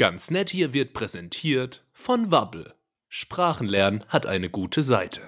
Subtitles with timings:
[0.00, 2.72] Ganz nett hier wird präsentiert von Wabbel.
[3.10, 5.20] Sprachenlernen hat eine gute Seite.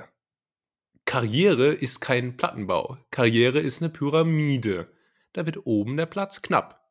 [1.04, 2.96] Karriere ist kein Plattenbau.
[3.10, 4.90] Karriere ist eine Pyramide.
[5.34, 6.90] Da wird oben der Platz knapp.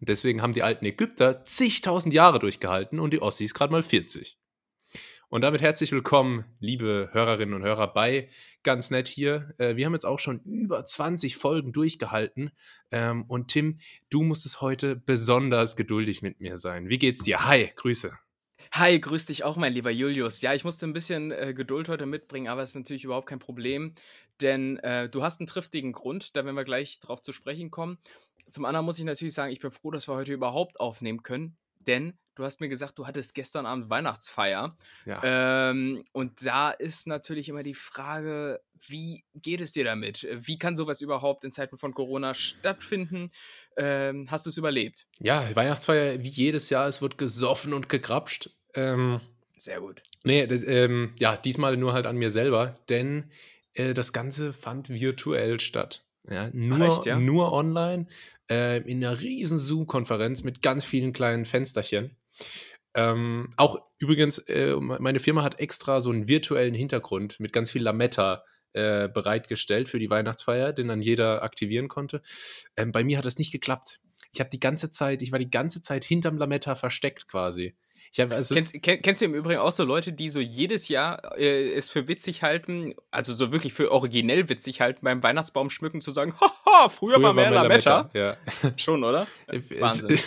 [0.00, 4.36] Deswegen haben die alten Ägypter zigtausend Jahre durchgehalten und die Ossis gerade mal 40.
[5.32, 8.28] Und damit herzlich willkommen, liebe Hörerinnen und Hörer, bei
[8.62, 9.54] ganz nett hier.
[9.56, 12.50] Äh, wir haben jetzt auch schon über 20 Folgen durchgehalten.
[12.90, 13.78] Ähm, und Tim,
[14.10, 16.90] du musstest heute besonders geduldig mit mir sein.
[16.90, 17.46] Wie geht's dir?
[17.46, 18.12] Hi, Grüße.
[18.72, 20.42] Hi, grüß dich auch, mein lieber Julius.
[20.42, 23.38] Ja, ich musste ein bisschen äh, Geduld heute mitbringen, aber es ist natürlich überhaupt kein
[23.38, 23.94] Problem,
[24.42, 27.96] denn äh, du hast einen triftigen Grund, da werden wir gleich drauf zu sprechen kommen.
[28.50, 31.56] Zum anderen muss ich natürlich sagen, ich bin froh, dass wir heute überhaupt aufnehmen können,
[31.80, 34.76] denn du hast mir gesagt, du hattest gestern Abend Weihnachtsfeier.
[35.04, 35.70] Ja.
[35.70, 40.26] Ähm, und da ist natürlich immer die Frage, wie geht es dir damit?
[40.32, 43.30] Wie kann sowas überhaupt in Zeiten von Corona stattfinden?
[43.76, 45.06] Ähm, hast du es überlebt?
[45.18, 48.50] Ja, Weihnachtsfeier wie jedes Jahr, es wird gesoffen und gegrapscht.
[48.74, 49.20] Ähm,
[49.56, 50.02] Sehr gut.
[50.24, 53.30] Nee, das, ähm, ja, diesmal nur halt an mir selber, denn
[53.74, 56.04] äh, das Ganze fand virtuell statt.
[56.28, 57.18] Ja, nur, Ach, echt, ja?
[57.18, 58.06] nur online
[58.48, 62.16] äh, in einer riesen Zoom-Konferenz mit ganz vielen kleinen Fensterchen.
[62.94, 67.82] Ähm, auch übrigens, äh, meine Firma hat extra so einen virtuellen Hintergrund mit ganz viel
[67.82, 72.22] Lametta äh, bereitgestellt für die Weihnachtsfeier, den dann jeder aktivieren konnte.
[72.76, 74.00] Ähm, bei mir hat das nicht geklappt.
[74.32, 77.74] Ich habe die ganze Zeit, ich war die ganze Zeit hinterm Lametta versteckt quasi.
[78.18, 81.72] Also kennst, kenn, kennst, du im Übrigen auch so Leute, die so jedes Jahr äh,
[81.72, 86.10] es für witzig halten, also so wirklich für originell witzig halten, beim Weihnachtsbaum schmücken zu
[86.10, 88.10] sagen, haha, früher, früher war mehr, mehr Lametta.
[88.12, 88.36] Lametta.
[88.62, 88.72] Ja.
[88.76, 89.26] Schon, oder?
[89.78, 90.18] Wahnsinn.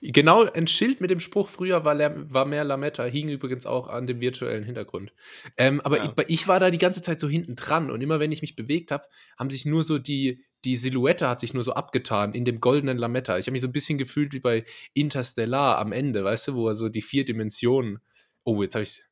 [0.00, 1.96] Genau, ein Schild mit dem Spruch, früher war,
[2.32, 5.12] war mehr Lametta, hing übrigens auch an dem virtuellen Hintergrund.
[5.56, 6.12] Ähm, aber ja.
[6.16, 8.56] ich, ich, war da die ganze Zeit so hinten dran und immer wenn ich mich
[8.56, 9.04] bewegt habe,
[9.38, 12.98] haben sich nur so die, die Silhouette hat sich nur so abgetan in dem goldenen
[12.98, 13.38] Lametta.
[13.38, 16.68] Ich habe mich so ein bisschen gefühlt wie bei Interstellar am Ende, weißt du, wo
[16.68, 18.00] er so die vier Dimensionen.
[18.44, 19.04] Oh, jetzt habe ich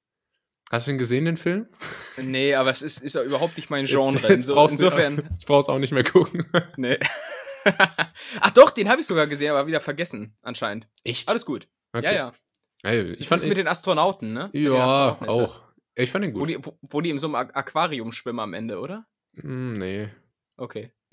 [0.71, 1.67] Hast du ihn gesehen, den Film?
[2.17, 4.15] Nee, aber es ist, ist ja überhaupt nicht mein Genre.
[4.29, 5.17] Jetzt, jetzt Insofern.
[5.17, 6.47] Du, jetzt brauchst du auch nicht mehr gucken.
[6.77, 6.99] Nee.
[8.41, 10.89] Ach doch, den habe ich sogar gesehen, aber wieder vergessen, anscheinend.
[11.05, 11.29] Echt?
[11.29, 11.69] Alles gut.
[11.93, 12.07] Okay.
[12.07, 12.33] Ja, ja.
[12.83, 14.51] Hey, ich das fand, ist mit den Astronauten, ne?
[14.53, 15.61] Ja, Astronauten auch.
[15.95, 16.43] Ich fand den gut.
[16.43, 19.07] Wo die, wo, wo die in so einem Aquarium schwimmen am Ende, oder?
[19.33, 20.09] Mm, nee.
[20.57, 20.93] Okay.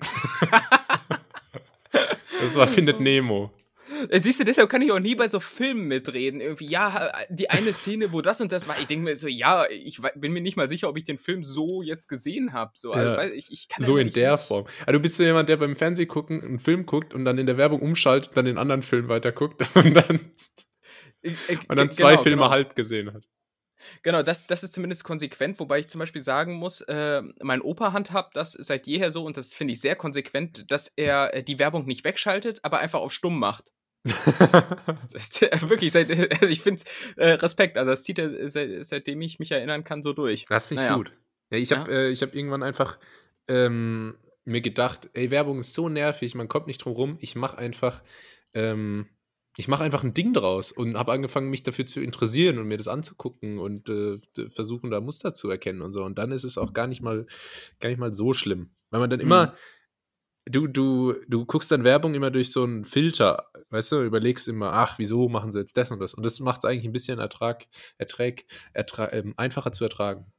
[2.40, 3.52] das war Findet Nemo.
[4.08, 6.40] Äh, siehst du, deshalb kann ich auch nie bei so Filmen mitreden.
[6.40, 9.66] Irgendwie, ja, die eine Szene, wo das und das war, ich denke mir so, ja,
[9.68, 12.72] ich bin mir nicht mal sicher, ob ich den Film so jetzt gesehen habe.
[12.74, 13.14] So, ja.
[13.14, 14.44] also, ich, ich so in der nicht.
[14.44, 14.66] Form.
[14.80, 17.46] Also, du bist so jemand, der beim Fernsehen gucken einen Film guckt und dann in
[17.46, 20.20] der Werbung umschaltet, dann den anderen Film weiterguckt und dann,
[21.22, 22.50] ich, ich, und dann zwei genau, Filme genau.
[22.50, 23.24] halb gesehen hat.
[24.02, 27.92] Genau, das, das ist zumindest konsequent, wobei ich zum Beispiel sagen muss, äh, mein Opa
[27.92, 31.58] handhabt das seit jeher so und das finde ich sehr konsequent, dass er äh, die
[31.58, 33.70] Werbung nicht wegschaltet, aber einfach auf stumm macht.
[35.68, 36.82] Wirklich, seit, also ich finde
[37.16, 40.44] äh, Respekt, also das zieht er seit, seitdem ich mich erinnern kann so durch.
[40.48, 40.96] Das finde ich naja.
[40.96, 41.12] gut.
[41.50, 41.98] Ja, ich habe ja.
[42.08, 42.98] äh, hab irgendwann einfach
[43.48, 47.58] ähm, mir gedacht, ey, Werbung ist so nervig, man kommt nicht drum rum, ich mache
[47.58, 48.02] einfach
[48.54, 49.06] ähm,
[49.58, 52.76] ich mache einfach ein Ding draus und habe angefangen, mich dafür zu interessieren und mir
[52.76, 54.18] das anzugucken und äh,
[54.50, 56.04] versuchen, da Muster zu erkennen und so.
[56.04, 57.26] Und dann ist es auch gar nicht mal,
[57.80, 58.70] gar nicht mal so schlimm.
[58.90, 59.52] Weil man dann immer, mhm
[60.48, 64.72] du, du, du guckst dann Werbung immer durch so einen Filter, weißt du, überlegst immer,
[64.72, 66.14] ach, wieso machen sie jetzt das und das?
[66.14, 67.66] Und das macht es eigentlich ein bisschen Ertrag,
[67.98, 70.32] Ertrag, Ertrag ähm, einfacher zu ertragen.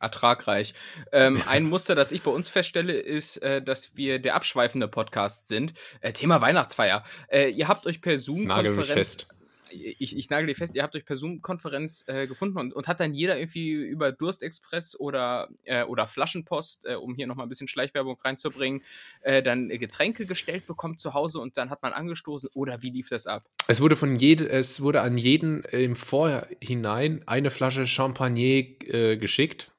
[0.00, 0.74] Ertragreich.
[1.12, 5.48] Ähm, ein Muster, das ich bei uns feststelle, ist, äh, dass wir der abschweifende Podcast
[5.48, 5.74] sind.
[6.00, 7.04] Äh, Thema Weihnachtsfeier.
[7.28, 9.26] Äh, ihr habt euch per Zoom-Konferenz
[9.72, 13.00] ich, ich nagel dir fest, ihr habt euch per Zoom-Konferenz äh, gefunden und, und hat
[13.00, 17.68] dann jeder irgendwie über Durstexpress oder, äh, oder Flaschenpost, äh, um hier nochmal ein bisschen
[17.68, 18.82] Schleichwerbung reinzubringen,
[19.22, 23.08] äh, dann Getränke gestellt bekommen zu Hause und dann hat man angestoßen oder wie lief
[23.08, 23.44] das ab?
[23.68, 29.72] Es wurde von jede, es wurde an jeden im Vorhinein eine Flasche Champagner äh, geschickt.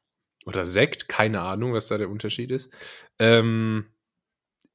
[0.46, 2.70] Oder Sekt, keine Ahnung, was da der Unterschied ist.
[3.18, 3.86] Ähm,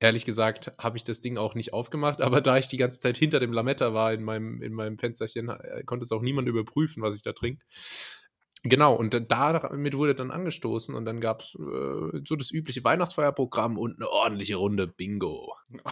[0.01, 3.17] ehrlich gesagt habe ich das Ding auch nicht aufgemacht, aber da ich die ganze Zeit
[3.17, 7.03] hinter dem Lametta war in meinem, in meinem Fensterchen, äh, konnte es auch niemand überprüfen,
[7.03, 7.65] was ich da trinke.
[8.65, 13.79] Genau, und damit wurde dann angestoßen und dann gab es äh, so das übliche Weihnachtsfeierprogramm
[13.79, 15.55] und eine ordentliche Runde Bingo.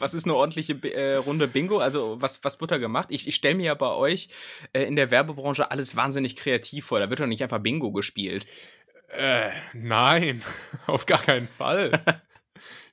[0.00, 1.78] was ist eine ordentliche äh, Runde Bingo?
[1.78, 3.08] Also, was, was wird da gemacht?
[3.10, 4.30] Ich, ich stelle mir ja bei euch
[4.72, 6.98] äh, in der Werbebranche alles wahnsinnig kreativ vor.
[6.98, 8.46] Da wird doch nicht einfach Bingo gespielt.
[9.10, 10.42] Äh, nein,
[10.86, 12.02] auf gar keinen Fall.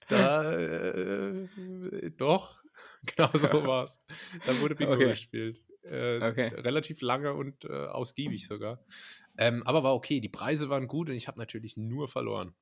[0.08, 1.48] da, äh,
[2.18, 2.62] doch,
[3.16, 4.04] genau so war es.
[4.46, 5.10] Da wurde Bingo okay.
[5.10, 5.62] gespielt.
[5.84, 6.48] Äh, okay.
[6.48, 8.84] Relativ lange und äh, ausgiebig sogar.
[9.38, 12.54] Ähm, aber war okay, die Preise waren gut und ich habe natürlich nur verloren.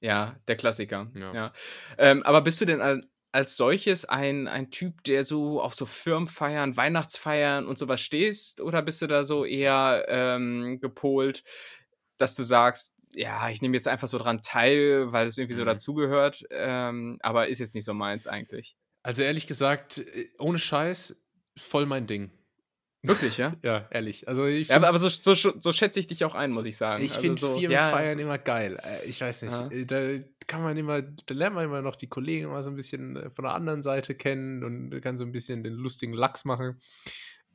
[0.00, 1.10] Ja, der Klassiker.
[1.18, 1.34] Ja.
[1.34, 1.52] ja.
[1.98, 6.76] Ähm, aber bist du denn als solches ein ein Typ, der so auf so Firmenfeiern,
[6.76, 8.60] Weihnachtsfeiern und so was stehst?
[8.60, 11.44] Oder bist du da so eher, ähm, gepolt,
[12.18, 15.64] dass du sagst: „Ja, ich nehme jetzt einfach so dran teil, weil es irgendwie so
[15.64, 15.64] Mhm.
[15.64, 18.74] dazugehört, ähm, aber ist jetzt nicht so meins eigentlich?“
[19.04, 21.16] Also, ehrlich gesagt, äh, ohne Scheiß,
[21.58, 22.30] voll mein Ding.
[23.04, 23.56] Wirklich, ja?
[23.64, 24.28] Ja, ehrlich.
[24.28, 27.10] Also, ich Ja, aber so so so schätze ich dich auch ein, muss ich sagen.
[27.10, 28.78] ich Also, finde so ja, Firmenfeiern so immer geil.
[28.82, 29.70] Äh, ich weiß nicht, Aha.
[29.70, 32.76] äh, da kann man immer da lernt man immer noch die Kollegen immer so 'n
[32.76, 36.78] bisschen, von der anderen Seite kennen und kann so 'n bisschen den lustigen Lachs machen.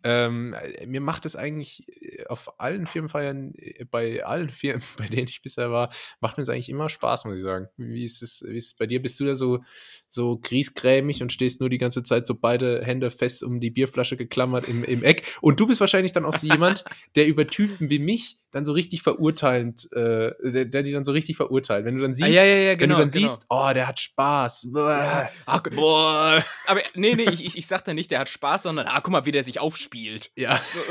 [0.07, 5.07] Ähm, äh, mir macht es eigentlich, äh, auf allen Firmenfeiern, äh, bei allen Firmen, bei
[5.07, 7.69] denen ich bisher war, macht mir's eigentlich immer Spaß, muss ich sagen.
[7.77, 9.01] Wie ist es wie ist es bei dir?
[9.01, 9.63] Bist du da so
[10.07, 14.17] so griesgrämig und stehst nur die ganze Zeit so beide Hände fest um die Bierflasche
[14.17, 15.37] geklammert im im Eck?
[15.41, 16.85] Und du bist wahrscheinlich dann auch so jemand,
[17.15, 21.11] der über Typen wie mich dann so richtig verurteilend, äh der der die dann so
[21.13, 21.85] richtig verurteilt.
[21.85, 23.09] Wenn du dann Ah, siehst ja, ja, ja, wenn genau, du dann genau.
[23.09, 24.67] siehst: „Oh, der hat Spaß.
[24.73, 28.63] Ja, ach boah.“ Aber ne, ne, ich ich ich sage da nicht, der hat Spaß,
[28.63, 29.94] sondern: „Ah, guck mal, wie der sich aufspielt.“
[30.35, 30.59] Ja.
[30.61, 30.81] So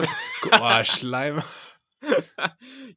[0.43, 1.45] Boah, Schleimer.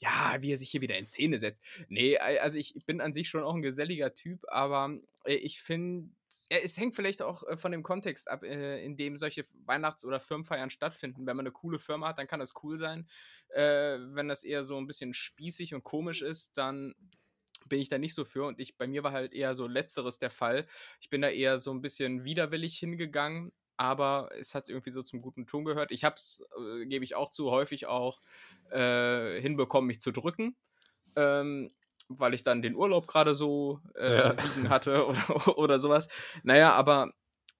[0.01, 1.63] Ja, wie er sich hier wieder in Szene setzt.
[1.88, 5.62] Ne, al also, ich bin an sich schon auch 'n geselliger Typ, aber, äh, ich
[5.62, 6.09] finde
[6.50, 10.19] äh, es hängt vielleicht auch, äh, von dem Kontext ab, in dem solche Weihnachts oder
[10.19, 11.25] Firmenfeiern stattfinden.
[11.25, 13.07] Wenn man 'ne coole Firma hat, dann kann das cool sein.
[13.56, 16.94] Wenn das eher so 'n bisschen spießig und komisch ist, dann
[17.69, 20.19] bin ich da nicht so für und ich bei mir war halt eher so Letzteres
[20.19, 20.68] der Fall.
[21.01, 25.21] Ich bin da eher so 'n bisschen widerwillig hingegangen, aber es hat irgendwie so zum
[25.21, 25.91] guten Ton gehört.
[25.91, 28.21] Ich habe es, äh, gebe ich auch zu, häufig auch,
[28.71, 30.57] äh, hinbekommen, mich zu drücken,
[31.15, 31.71] ähm,
[32.09, 34.35] weil ich dann den Urlaub grade so, äh, Ja.
[34.35, 36.07] liegen hatte oder oder so was.
[36.44, 37.13] Na ja, aber,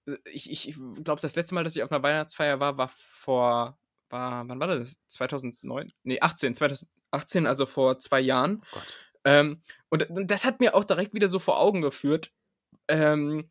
[0.08, 2.90] äh, ich ich ich glaube, das letzte Mal, dass ich auf 'ner Weihnachtsfeier war, war
[2.90, 3.80] vor
[4.10, 4.98] war wann war das?
[5.08, 5.94] 2009?
[6.04, 8.64] Ne, 18, 2018, also vor 2 Jahren.
[8.64, 9.00] Oh Gott.
[9.26, 12.32] Ähm, und und das hat mir auch direkt wieder so vor Augen geführt,
[12.90, 13.48] ähm,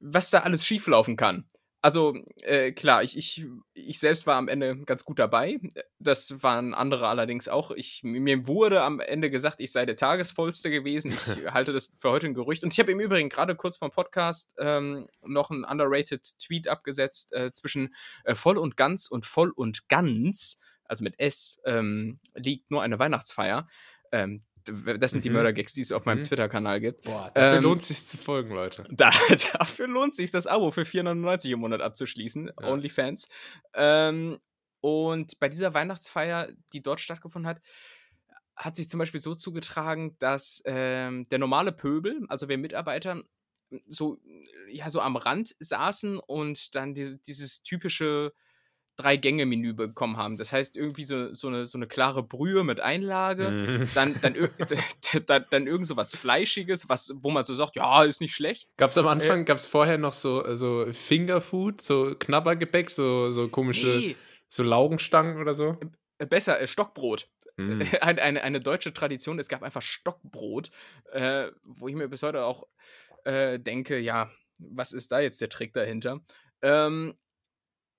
[0.00, 1.50] was da alles schieflaufen kann.
[1.86, 5.60] Also, äh, klar, ich ich ich selbst war am Ende ganz gut dabei.
[6.00, 7.70] Das waren andere allerdings auch.
[7.70, 11.12] Ich mi mir wurde am Ende gesagt, ich sei der Tagesvollste gewesen.
[11.12, 11.20] Ich
[11.54, 12.64] halte das für heute 'n Gerücht.
[12.64, 17.32] Und ich habe im Übrigen grade kurz vorm Podcast, ähm, noch 'n underrated Tweet abgesetzt,
[17.32, 17.94] äh, zwischen,
[18.24, 22.98] äh, voll und ganz und voll und ganz, also mit S, ähm, liegt nur eine
[22.98, 23.68] Weihnachtsfeier.
[24.10, 24.42] Ähm,
[24.98, 25.34] das sind die Mhm.
[25.36, 26.24] Mördergags, die es auf meinem Mhm.
[26.24, 27.04] Twitter-Kanal gibt.
[27.04, 28.84] Boah, dafür Ähm, lohnt sich's zu folgen, Leute.
[28.90, 29.10] da
[29.54, 32.68] dafür lohnt sich's, das Abo für 4,99 im Monat abzuschließen, Ja.
[32.68, 33.28] Onlyfans.
[33.74, 34.38] Ähm,
[34.80, 37.60] und bei dieser Weihnachtsfeier, die dort stattgefunden hat,
[38.56, 43.22] hat sich zum Beispiel so zugetragen, dass, ähm, der normale Pöbel, also wir Mitarbeiter,
[43.88, 44.18] so
[44.70, 48.32] ja, so am Rand saßen und dann diese dieses typische
[48.96, 50.36] Drei-Gänge-Menü bekommen haben.
[50.38, 53.86] Das heißt, irgendwie so so 'ne so 'ne klare Brühe mit Einlage, Mhm.
[53.92, 54.34] dann dann
[55.26, 58.68] dann dann irgend so was Fleischiges, was wo man so sagt: „Ja, ist nicht schlecht.“
[58.78, 63.48] Gab's am Äh Anfang gab's vorher noch so äh, so Fingerfood, so Knabbergebäck, so so
[63.48, 64.16] komische Ne.
[64.48, 65.86] so Laugenstangen oder so?
[66.18, 67.28] Äh, besser, äh, Stockbrot.
[67.58, 67.90] Mm.
[68.00, 70.70] Ein eine eine deutsche Tradition, es gab einfach Stockbrot,
[71.12, 72.64] äh, wo ich mir bis heute auch,
[73.26, 76.20] denke: „Ja, was ist da jetzt der Trick dahinter?“
[76.62, 77.14] Ähm,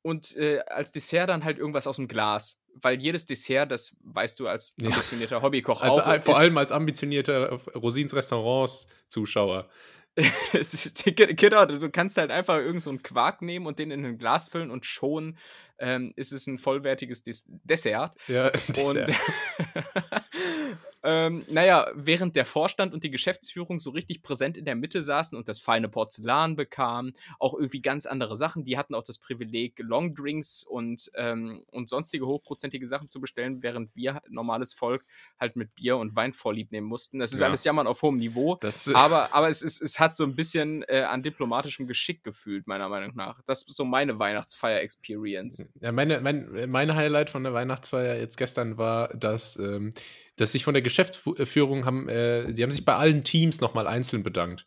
[0.08, 4.48] und, äh, als Dessert dann halt irgendwas aus'm Glas, weil jedes Dessert, das weißt du
[4.48, 4.90] als Ja.
[4.90, 9.70] ambitionierter Hobbykoch Also, auch, al vor allem als ambitionierter Rosins Restaurants-Zuschauer.
[11.36, 14.50] Genau, du kannst halt einfach irgend so 'n Quark nehmen und den in 'nen Glas
[14.50, 15.38] füllen und schon,
[15.80, 18.16] ähm, ist es 'n vollwertiges Des Dessert.
[18.28, 19.10] Ja, Und Dessert.
[21.04, 25.04] ähm, na ja, während der Vorstand und die Geschäftsführung so richtig präsent in der Mitte
[25.04, 28.66] saßen und das feine Porzellan bekamen, auch irgendwie ganz andere Sachen.
[28.66, 33.96] Die hatten auch das Privileg, Longdrinks und, ähm und sonstige hochprozentige Sachen zu bestellen, während
[33.96, 35.06] wir normales Volk
[35.40, 37.20] halt mit Bier und Wein Vorlieb nehmen mussten.
[37.20, 37.46] Das ist Ja.
[37.48, 40.84] alles Jammern auf hohem Niveau, Das, aber aber es ist es hat so 'n bisschen,
[40.88, 43.42] äh, an diplomatischem Geschick gefühlt, meiner Meinung nach.
[43.46, 45.67] Das ist so meine Weihnachtsfeier-Experience.
[45.82, 49.94] Ja, meine mein mein Highlight von der Weihnachtsfeier jetzt gestern war, dass, ähm
[50.36, 53.62] dass sich von der Geschäftsfu äh, Führung haben äh, die haben sich bei allen Teams
[53.62, 54.66] noch mal einzeln bedankt.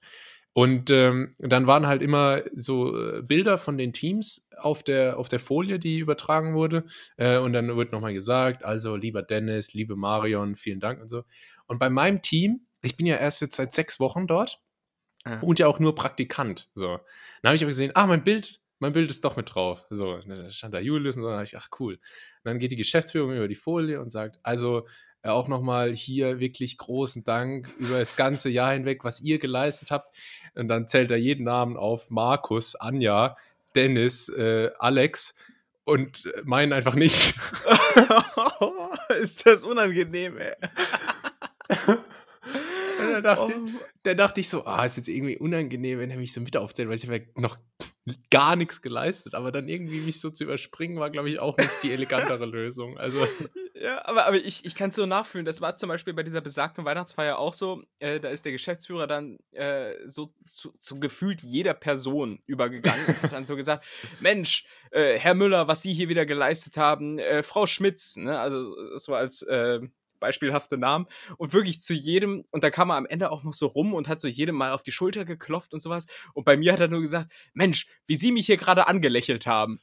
[0.52, 5.28] Und, ähm, dann waren halt immer so, äh, Bilder von den Teams auf der auf
[5.28, 6.84] der Folie, die übertragen wurde.
[7.16, 11.08] Äh, und dann wurde noch mal gesagt: „Also, lieber Dennis, liebe Marion, vielen Dank“ und
[11.08, 11.22] so.
[11.66, 14.60] Und bei meinem Team ich bin ja erst jetzt seit 6 Wochen dort
[15.24, 15.44] Ah.
[15.44, 16.86] und ja auch nur Praktikant, so.
[17.42, 20.18] Dann habe ich aber gesehen: „Ah, mein Bild mein Bild ist doch mit drauf.“ So,
[20.18, 22.00] da stand da Julius und so, da dachte ich: „Ach cool.“ Und
[22.44, 24.86] dann geht die Geschäftsführung über die Folie und sagt: „Also,
[25.22, 29.38] äh, auch noch mal hier wirklich großen Dank über das ganze Jahr hinweg, was ihr
[29.38, 30.10] geleistet habt.“
[30.54, 33.36] Und dann zählt er jeden Namen auf: Markus, Anja,
[33.76, 35.34] Dennis, äh, Alex
[35.84, 37.34] und, äh, meinen einfach nicht.
[39.20, 40.54] Ist das unangenehm, ey.
[43.10, 43.68] da, dachte, oh.
[44.02, 46.88] da dachte ich so, ah, ist jetzt irgendwie unangenehm, wenn er mich so mit aufzählt,
[46.88, 47.58] weil ich habe ja noch
[48.30, 49.34] gar nichts geleistet.
[49.34, 52.98] Aber dann irgendwie mich so zu überspringen, war, glaube ich, auch nicht die elegantere Lösung.
[52.98, 53.26] Also.
[53.74, 55.46] Ja, aber, aber ich, ich kann es so nachfühlen.
[55.46, 57.82] Das war zum Beispiel bei dieser besagten Weihnachtsfeier auch so.
[57.98, 63.22] Äh, da ist der Geschäftsführer dann äh, so zu, zu, gefühlt jeder Person übergegangen und
[63.22, 63.86] hat dann so gesagt:
[64.20, 68.38] Mensch, äh, Herr Müller, was Sie hier wieder geleistet haben, äh, Frau Schmitz, ne?
[68.38, 69.80] also so als äh,
[70.20, 73.66] beispielhafte Namen und wirklich zu jedem, und da kam er am Ende auch noch so
[73.66, 76.06] rum und hat so jedem mal auf die Schulter geklopft und sowas.
[76.34, 79.80] Und bei mir hat er nur gesagt, Mensch, wie Sie mich hier gerade angelächelt haben.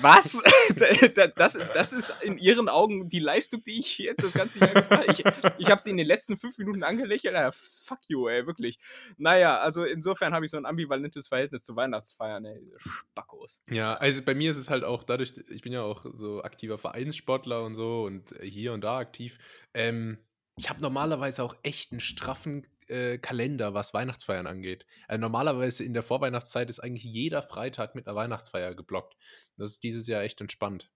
[0.00, 0.42] Was?
[1.36, 4.90] das, das ist in Ihren Augen die Leistung, die ich jetzt das ganze Jahr gemacht
[4.90, 5.06] habe.
[5.12, 5.24] Ich,
[5.58, 7.34] ich habe Sie in den letzten fünf Minuten angelächelt.
[7.34, 8.78] Ja, fuck you, ey, wirklich.
[9.18, 12.60] Naja, also insofern habe ich so ein ambivalentes Verhältnis zu Weihnachtsfeiern, ey.
[12.78, 13.62] Spackos.
[13.70, 16.78] Ja, also bei mir ist es halt auch dadurch, ich bin ja auch so aktiver
[16.78, 19.38] Vereinssportler und so und hier und da aktiv.
[19.74, 20.18] Ähm,
[20.56, 24.84] ich habe normalerweise auch echt einen straffen äh, Kalender, was Weihnachtsfeiern angeht.
[25.08, 29.16] Also normalerweise in der Vorweihnachtszeit ist eigentlich jeder Freitag mit einer Weihnachtsfeier geblockt.
[29.56, 30.90] Das ist dieses Jahr echt entspannt.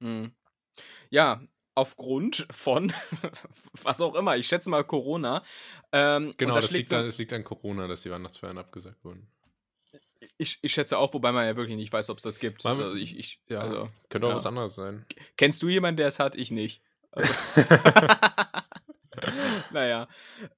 [0.00, 0.32] Mhm.
[1.10, 1.40] Ja,
[1.74, 2.92] aufgrund von
[3.82, 5.44] was auch immer, ich schätze mal Corona.
[5.92, 9.30] Ähm, genau, das, das liegt, an, das liegt an Corona, dass die Weihnachtsfeiern abgesagt wurden.
[10.36, 12.64] Ich, ich schätze auch, wobei man ja wirklich nicht weiß, ob es das gibt.
[12.64, 14.36] Man, also ich, ich, ja, also, könnte auch ja.
[14.36, 15.06] was anderes sein.
[15.36, 16.34] Kennst du jemanden, der es hat?
[16.34, 16.82] Ich nicht.
[19.20, 19.32] Also.
[19.72, 20.08] naja.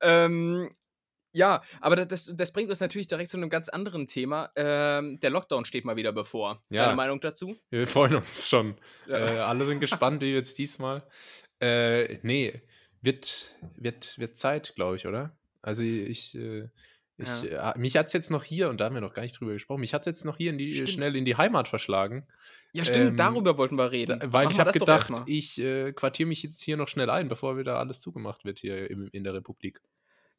[0.01, 0.71] Ähm,
[1.33, 4.51] ja, aber das, das bringt uns natürlich direkt zu einem ganz anderen Thema.
[4.57, 6.63] Ähm, der Lockdown steht mal wieder bevor.
[6.71, 6.85] Ja.
[6.85, 7.57] Deine Meinung dazu?
[7.71, 8.77] Wir freuen uns schon.
[9.07, 9.17] Ja.
[9.17, 11.03] Äh, alle sind gespannt, wie jetzt diesmal.
[11.61, 12.61] Äh, nee,
[13.01, 15.37] wird, wird, wird Zeit, glaube ich, oder?
[15.63, 16.69] Also ich, äh,
[17.23, 17.73] ich, ja.
[17.73, 19.53] äh, mich hat es jetzt noch hier, und da haben wir noch gar nicht drüber
[19.53, 22.27] gesprochen, mich hat es jetzt noch hier in die, schnell in die Heimat verschlagen.
[22.73, 24.21] Ja, stimmt, ähm, darüber wollten wir reden.
[24.21, 27.29] Da, weil Machen ich habe gedacht, ich äh, quartiere mich jetzt hier noch schnell ein,
[27.29, 29.81] bevor wieder alles zugemacht wird hier im, in der Republik.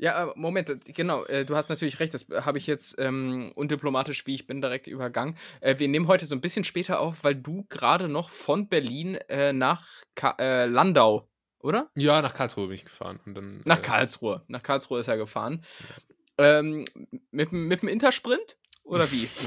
[0.01, 4.25] Ja, Moment, äh, genau, äh, du hast natürlich recht, das habe ich jetzt ähm, undiplomatisch,
[4.25, 5.38] wie ich bin, direkt übergangen.
[5.59, 9.15] Äh, wir nehmen heute so ein bisschen später auf, weil du gerade noch von Berlin
[9.29, 11.91] äh, nach Ka äh, Landau, oder?
[11.93, 13.19] Ja, nach Karlsruhe bin ich gefahren.
[13.27, 15.63] Und dann, nach Karlsruhe, nach Karlsruhe ist er gefahren.
[16.41, 16.86] Ähm,
[17.31, 18.57] mit, mit dem Intersprint?
[18.83, 19.27] Oder wie?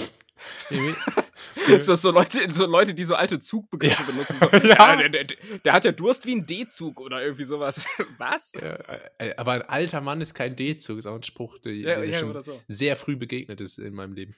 [1.81, 4.07] so, so, Leute, so Leute, die so alte Zugbegriffe ja.
[4.07, 4.37] benutzen.
[4.39, 4.97] So, ja.
[4.97, 5.27] der, der,
[5.65, 7.87] der, hat ja Durst wie ein D-Zug oder irgendwie sowas.
[8.19, 8.55] Was?
[8.55, 8.79] Ja,
[9.19, 12.15] äh, aber ein alter Mann ist kein D-Zug, ist auch ein Spruch, der, ja, der
[12.15, 12.61] schon so.
[12.69, 14.35] sehr früh begegnet ist in meinem Leben.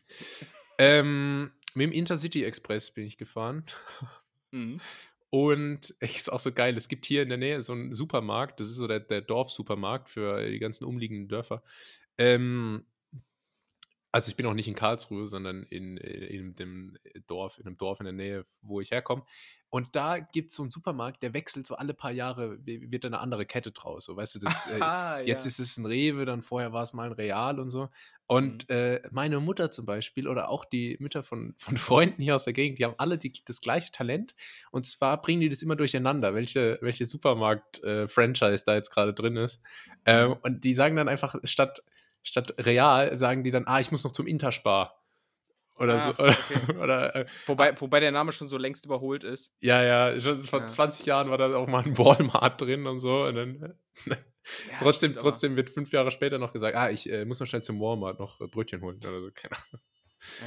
[0.79, 3.65] ähm, mit dem Intercity Express bin ich gefahren.
[4.51, 4.81] Mhm.
[5.31, 6.77] Und ist auch so geil.
[6.77, 8.61] Es gibt hier in der Nähe so einen Supermarkt.
[8.61, 11.63] Das ist so der, der Dorfsupermarkt für die ganzen umliegenden Dörfer.
[12.19, 12.85] Ähm,
[14.17, 16.97] also ich bin auch nicht in Karlsruhe, sondern in, äh, in dem
[17.27, 19.25] Dorf, in einem Dorf in der Nähe, wo ich herkomme.
[19.69, 23.09] Und da gibt es so einen Supermarkt, der wechselt so alle paar Jahre, wird da
[23.09, 24.07] eine andere Kette draus.
[24.07, 25.49] So, weißt du, das, äh, ah, jetzt ja.
[25.49, 27.91] ist es ein Rewe, dann vorher war es mal ein Real und so.
[28.27, 28.75] Und mhm.
[28.75, 32.55] äh, meine Mutter zum Beispiel oder auch die Mütter von, von Freunden hier aus der
[32.55, 34.35] Gegend, die haben alle die, das gleiche Talent.
[34.71, 39.37] Und zwar bringen die das immer durcheinander, welche, welche Supermarkt-Franchise äh, da jetzt gerade drin
[39.37, 39.61] ist.
[40.07, 40.37] Ähm, mhm.
[40.43, 41.83] und die sagen dann einfach, statt
[42.27, 45.03] statt real sagen die dann, ah, ich muss noch zum Interspar.
[45.79, 46.11] Oder ah, so.
[46.11, 46.79] Okay.
[46.83, 49.53] Oder, äh, wobei, ah wobei der Name schon so längst überholt ist.
[49.61, 50.67] Ja, ja, schon vor ja.
[50.67, 53.25] 20 Jahren war da auch mal ein Walmart drin und so.
[53.25, 53.75] Und dann,
[54.07, 54.17] ja,
[54.79, 57.63] trotzdem, stimmt, trotzdem wird fünf Jahre später noch gesagt, ah, ich äh, muss noch schnell
[57.63, 59.83] zum Walmart noch äh, Brötchen holen oder so, keine Ahnung.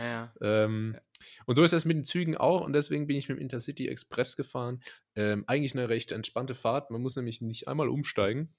[0.01, 0.97] Ja, ähm,
[1.45, 3.87] und so ist es mit den Zügen auch und deswegen bin ich mit dem Intercity
[3.87, 4.81] Express gefahren.
[5.15, 6.89] Ähm, eigentlich eine recht entspannte Fahrt.
[6.89, 8.55] Man muss nämlich nicht einmal umsteigen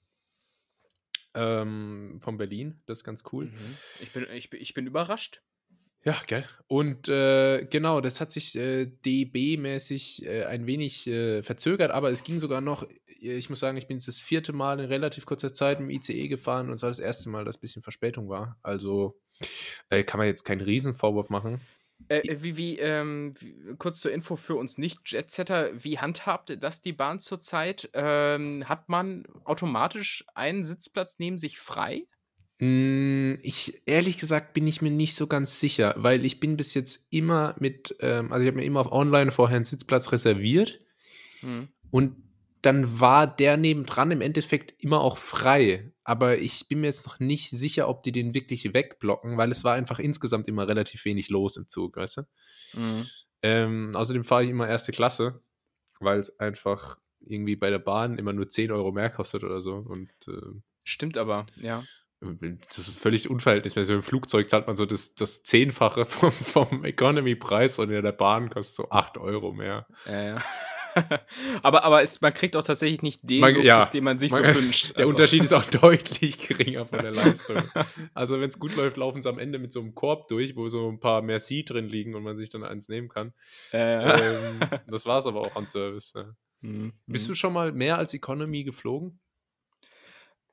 [1.33, 2.81] ähm, von Berlin.
[2.85, 3.45] Das ist ganz cool.
[3.45, 3.77] Mhm.
[4.01, 5.41] Ich, bin, ich, ich bin überrascht.
[6.03, 6.45] Ja, gell.
[6.67, 12.23] Und äh, genau, das hat sich äh, DB-mäßig äh, ein wenig äh, verzögert, aber es
[12.23, 15.27] ging sogar noch, äh, ich muss sagen, ich bin jetzt das vierte Mal in relativ
[15.27, 18.29] kurzer Zeit im ICE gefahren und es war das erste Mal, dass ein bisschen Verspätung
[18.29, 18.57] war.
[18.63, 19.19] Also
[19.89, 21.61] äh, kann man jetzt keinen Riesenvorwurf machen.
[22.07, 26.93] Äh, wie, wie, ähm, wie, kurz zur Info für uns Nicht-Jetsetter, wie handhabt das die
[26.93, 27.89] Bahn zurzeit?
[27.93, 32.05] Ähm, hat man automatisch einen Sitzplatz neben sich frei?
[32.59, 36.73] Hm, ich, ehrlich gesagt, bin ich mir nicht so ganz sicher, weil ich bin bis
[36.73, 40.79] jetzt immer mit, ähm, also ich habe mir immer auf Online vorher einen Sitzplatz reserviert
[41.39, 41.69] hm.
[41.89, 42.15] und
[42.61, 45.91] dann war der nebendran im Endeffekt immer auch frei.
[46.03, 49.63] Aber ich bin mir jetzt noch nicht sicher, ob die den wirklich wegblocken, weil es
[49.63, 52.21] war einfach insgesamt immer relativ wenig los im Zug, weißt du?
[52.73, 53.05] Mhm.
[53.43, 55.41] Ähm, außerdem fahre ich immer erste Klasse,
[55.99, 59.75] weil es einfach irgendwie bei der Bahn immer nur 10 Euro mehr kostet oder so.
[59.75, 61.83] Und, äh, Stimmt aber, ja.
[62.19, 63.95] Das ist völlig unverhältnismäßig.
[63.95, 68.49] Im Flugzeug zahlt man so das, das Zehnfache vom, vom Economy-Preis und in der Bahn
[68.49, 69.87] kostet so 8 Euro mehr.
[70.05, 70.43] Ja, ja.
[71.63, 73.85] aber aber es, man kriegt auch tatsächlich nicht den Man- Luxus, ja.
[73.85, 74.89] den man sich Man- so wünscht.
[74.97, 77.63] Der Also, Unterschied ist auch deutlich geringer von der Leistung.
[78.13, 80.67] Also, wenn es gut läuft, laufen sie am Ende mit so einem Korb durch, wo
[80.69, 83.33] so ein paar Merci drin liegen und man sich dann eins nehmen kann.
[83.73, 86.13] Äh, ähm, das war es aber auch an Service.
[86.15, 86.33] Ja.
[86.61, 86.93] mhm.
[87.07, 89.19] Bist du schon mal mehr als Economy geflogen?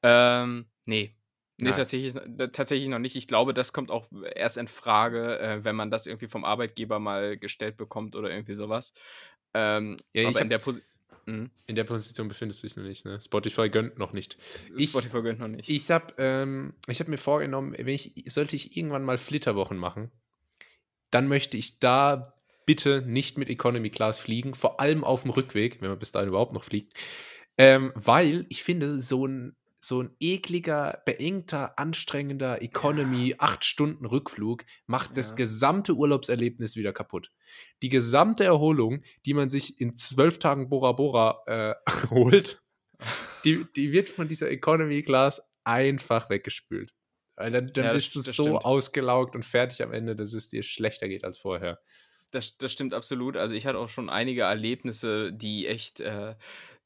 [0.02, 1.14] Ähm, nee.
[1.60, 1.76] Nee, Nein.
[1.76, 2.14] tatsächlich,
[2.52, 3.16] tatsächlich noch nicht.
[3.16, 7.00] Ich glaube, das kommt auch erst in Frage, äh, wenn man das irgendwie vom Arbeitgeber
[7.00, 8.92] mal gestellt bekommt oder irgendwie sowas.
[9.58, 10.88] Ähm, Ja, aber in der Position.
[11.26, 11.50] Mhm.
[11.66, 13.04] In der Position befindest du dich noch nicht.
[13.04, 13.20] Ne?
[13.20, 14.38] Spotify gönnt noch nicht.
[14.76, 15.68] Ich- Spotify gönnt noch nicht.
[15.68, 20.10] Ich habe ähm, ich hab mir vorgenommen, wenn ich, sollte ich irgendwann mal Flitterwochen machen,
[21.10, 22.34] dann möchte ich da
[22.64, 26.28] bitte nicht mit Economy Class fliegen, vor allem auf dem Rückweg, wenn man bis dahin
[26.28, 26.94] überhaupt noch fliegt,
[27.58, 35.30] ähm, weil ich finde, so ein, so ein ekliger, beengter, anstrengender Economy 8-Stunden-Rückflug macht das
[35.30, 35.36] Ja.
[35.36, 37.30] gesamte Urlaubserlebnis wieder kaputt.
[37.82, 41.74] Die gesamte Erholung, die man sich in zwölf Tagen Bora Bora äh,
[42.10, 42.60] holt,
[43.44, 46.92] die, die wird von dieser Economy Class einfach weggespült.
[47.36, 48.64] Weil dann, dann Ja, das- bist du das so stimmt.
[48.64, 51.80] ausgelaugt und fertig am Ende, dass es dir schlechter geht als vorher.
[52.32, 53.36] Das, das stimmt absolut.
[53.38, 56.34] Also ich hatte auch schon einige Erlebnisse, die echt äh,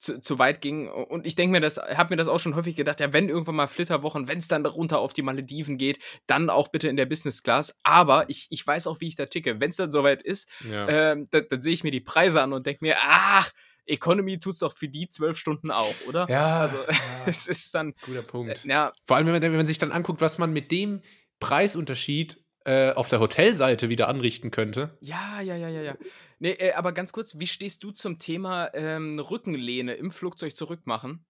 [0.02, 0.88] zu, zu weit gingen.
[0.88, 3.54] Und ich denke mir das, habe mir das auch schon häufig gedacht, ja, wenn irgendwann
[3.54, 7.06] mal Flitterwochen, wenn es dann runter auf die Malediven geht, dann auch bitte in der
[7.06, 7.74] Business Class.
[7.82, 9.60] Aber ich, ich weiß auch, wie ich da ticke.
[9.60, 10.88] Wenn es dann soweit ist, Ja.
[10.88, 13.50] ähm, dann, dann sehe ich mir die Preise an und denke mir, ach,
[13.86, 16.26] Economy tut's doch für die zwölf Stunden auch, oder?
[16.28, 16.94] ja, also, ja,
[17.26, 18.64] Es ist dann, guter Punkt.
[18.64, 21.02] ja, Vor allem, wenn man, wenn man sich dann anguckt, was man mit dem
[21.40, 24.96] Preisunterschied äh, auf der Hotelseite wieder anrichten könnte.
[25.00, 25.96] Ja, ja, ja, ja, ja.
[26.42, 31.24] Nee, äh, aber ganz kurz, wie stehst du zum Thema ähm, Rückenlehne im Flugzeug zurückmachen?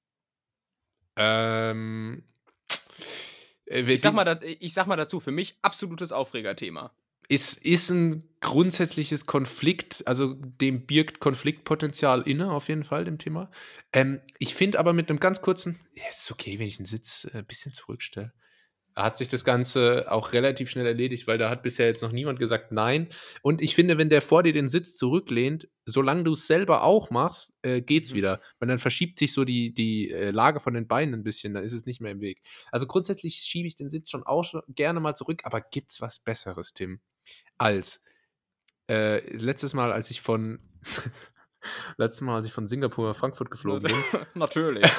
[1.16, 2.25] Ähm,
[3.66, 6.95] äh, Ich sag, mal, ich sag mal dazu, für mich absolutes Aufregerthema.
[7.28, 13.50] ist, ist ein grundsätzliches Konflikt, also dem birgt Konfliktpotenzial inne, auf jeden Fall, dem Thema.
[13.92, 16.87] Ähm, ich finde aber mit einem ganz kurzen, ja, es ist okay, wenn ich den
[16.87, 18.33] Sitz äh, ein bisschen zurückstelle.
[18.95, 22.39] Hat sich das Ganze auch relativ schnell erledigt, weil da hat bisher jetzt noch niemand
[22.39, 23.09] gesagt Nein.
[23.41, 27.09] Und ich finde, wenn der vor dir den Sitz zurücklehnt, solange du es selber auch
[27.11, 28.17] machst, äh, geht's Mhm.
[28.17, 28.41] wieder.
[28.59, 31.64] Weil dann verschiebt sich so die, die äh, Lage von den Beinen ein bisschen, dann
[31.64, 32.43] ist es nicht mehr im Weg.
[32.71, 36.19] Also grundsätzlich schiebe ich den Sitz schon auch schon gerne mal zurück, aber gibt's was
[36.19, 37.01] Besseres, Tim?
[37.57, 38.03] Als
[38.90, 40.59] äh, letztes Mal, als ich von
[41.97, 44.85] letztes Mal, als ich von Singapur nach Frankfurt geflogen bin, Natürlich.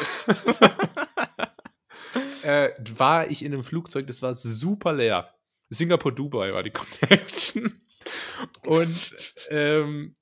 [2.43, 5.34] äh, war ich in einem Flugzeug, das war super leer.
[5.69, 7.82] Singapur-Dubai war die Connection.
[8.65, 9.15] Und
[9.49, 10.15] ähm,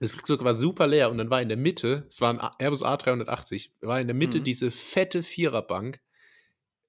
[0.00, 2.82] das Flugzeug war super leer und dann war in der Mitte, es war ein Airbus
[2.82, 4.44] A380, war in der Mitte Mhm.
[4.44, 6.00] diese fette Viererbank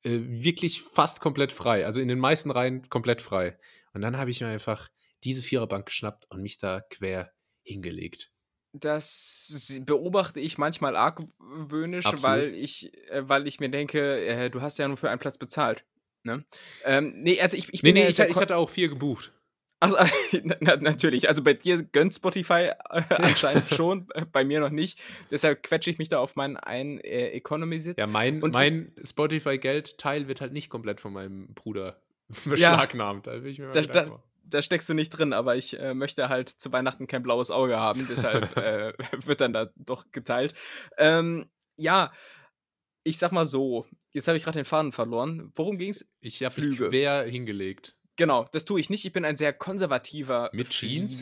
[0.03, 1.85] äh, wirklich fast komplett frei.
[1.85, 3.57] Also in den meisten Reihen komplett frei.
[3.93, 4.89] Und dann habe ich mir einfach
[5.23, 7.31] diese Viererbank geschnappt und mich da quer
[7.63, 8.31] hingelegt.
[8.79, 12.23] Das beobachte ich manchmal argwöhnisch, Absolut.
[12.23, 15.37] weil ich, äh, weil ich mir denke, äh, du hast ja nur für einen Platz
[15.37, 15.83] bezahlt.
[16.23, 16.43] Ne?
[16.83, 18.69] Ähm, nee, also ich, ich Nee, bin ja nee, jetzt ich, ja ich hatte auch
[18.69, 19.31] vier gebucht.
[19.79, 19.97] Also,
[20.43, 21.27] na, na, natürlich.
[21.29, 24.99] Also bei dir gönnt Spotify äh, anscheinend schon, äh, bei mir noch nicht.
[25.31, 27.97] Deshalb quetsche ich mich da auf meinen einen äh, Economy-Sitz.
[27.99, 32.01] Ja, mein, Und- mein Spotify-Geldteil wird halt nicht komplett von meinem Bruder
[32.45, 33.27] beschlagnahmt.
[33.27, 34.23] Da will ich mir mal Da- da-.
[34.47, 37.79] Da steckst du nicht drin, aber ich äh, möchte halt zu Weihnachten kein blaues Auge
[37.79, 38.05] haben.
[38.09, 38.93] Deshalb äh,
[39.25, 40.53] wird dann da doch geteilt.
[40.97, 42.11] Ähm, ja,
[43.03, 43.85] ich sag mal so.
[44.11, 45.51] Jetzt habe ich gerade den Faden verloren.
[45.55, 46.05] Worum ging's?
[46.19, 46.89] Ich habe mich Flüge.
[46.89, 47.95] quer hingelegt.
[48.17, 49.05] Genau, das tue ich nicht.
[49.05, 51.19] Ich bin ein sehr konservativer Mit Jeans?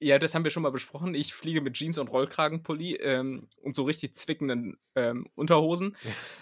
[0.00, 1.14] Ja, das haben wir schon mal besprochen.
[1.14, 5.96] Ich fliege mit Jeans und Rollkragenpulli ähm, und so richtig zwickenden ähm, Unterhosen.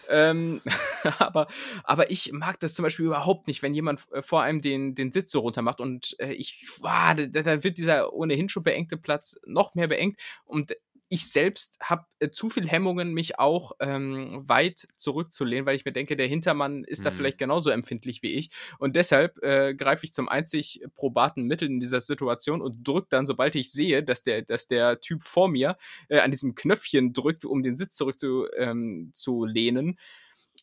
[0.09, 0.61] ähm,
[1.19, 1.47] aber,
[1.85, 5.13] aber ich mag das zum Beispiel überhaupt nicht, wenn jemand äh, vor einem den, den
[5.13, 8.97] Sitz so runter macht und äh, ich, ah, da, da wird dieser ohnehin schon beengte
[8.97, 10.75] Platz noch mehr beengt und
[11.13, 15.93] ich selbst habe äh, zu viel Hemmungen, mich auch ähm, weit zurückzulehnen, weil ich mir
[15.93, 17.13] denke, der Hintermann ist da Mhm.
[17.13, 18.51] vielleicht genauso empfindlich wie ich.
[18.79, 23.27] Und deshalb äh, greife ich zum einzig probaten Mittel in dieser Situation und drücke dann,
[23.27, 25.77] sobald ich sehe, dass der, dass der Typ vor mir
[26.09, 29.99] äh, an diesem Knöpfchen drückt, um den Sitz zurück zu, ähm, zu lehnen,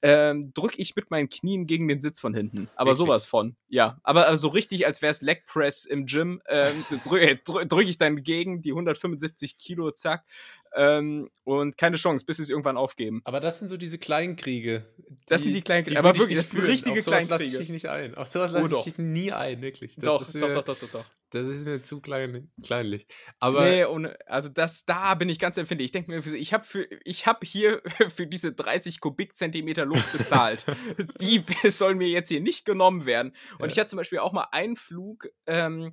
[0.01, 2.69] ähm, drücke ich mit meinen Knien gegen den Sitz von hinten.
[2.75, 2.97] Aber Wirklich?
[2.97, 3.55] sowas von.
[3.67, 7.87] Ja, aber, so richtig, als wäre es Leg Press im Gym, ähm, drücke drück, drück
[7.87, 10.23] ich dann gegen die 175 Kilo, zack.
[10.75, 13.21] Ähm, und keine Chance, bis sie es irgendwann aufgeben.
[13.25, 14.85] Aber das sind so diese Kleinkriege.
[15.27, 17.69] Das sind die Kleinkriege, aber ich wirklich, das sind richtige Auf sowas lasse ich dich
[17.69, 18.15] nicht ein.
[18.15, 18.87] Auf sowas Oh, lasse doch.
[18.87, 19.95] ich dich nie ein, wirklich.
[19.95, 21.05] Das doch, ist doch, doch, doch, doch, doch.
[21.31, 23.05] Das ist mir zu klein, kleinlich.
[23.39, 25.85] Aber nee, ohne, also das, da bin ich ganz empfindlich.
[25.85, 26.65] Ich denke mir, ich habe
[27.27, 30.65] habe hier für diese 30 Kubikzentimeter Luft bezahlt.
[31.21, 33.33] Die sollen mir jetzt hier nicht genommen werden.
[33.59, 33.67] Und Ja.
[33.67, 35.91] ich hatte zum Beispiel auch mal einen Flug, ähm,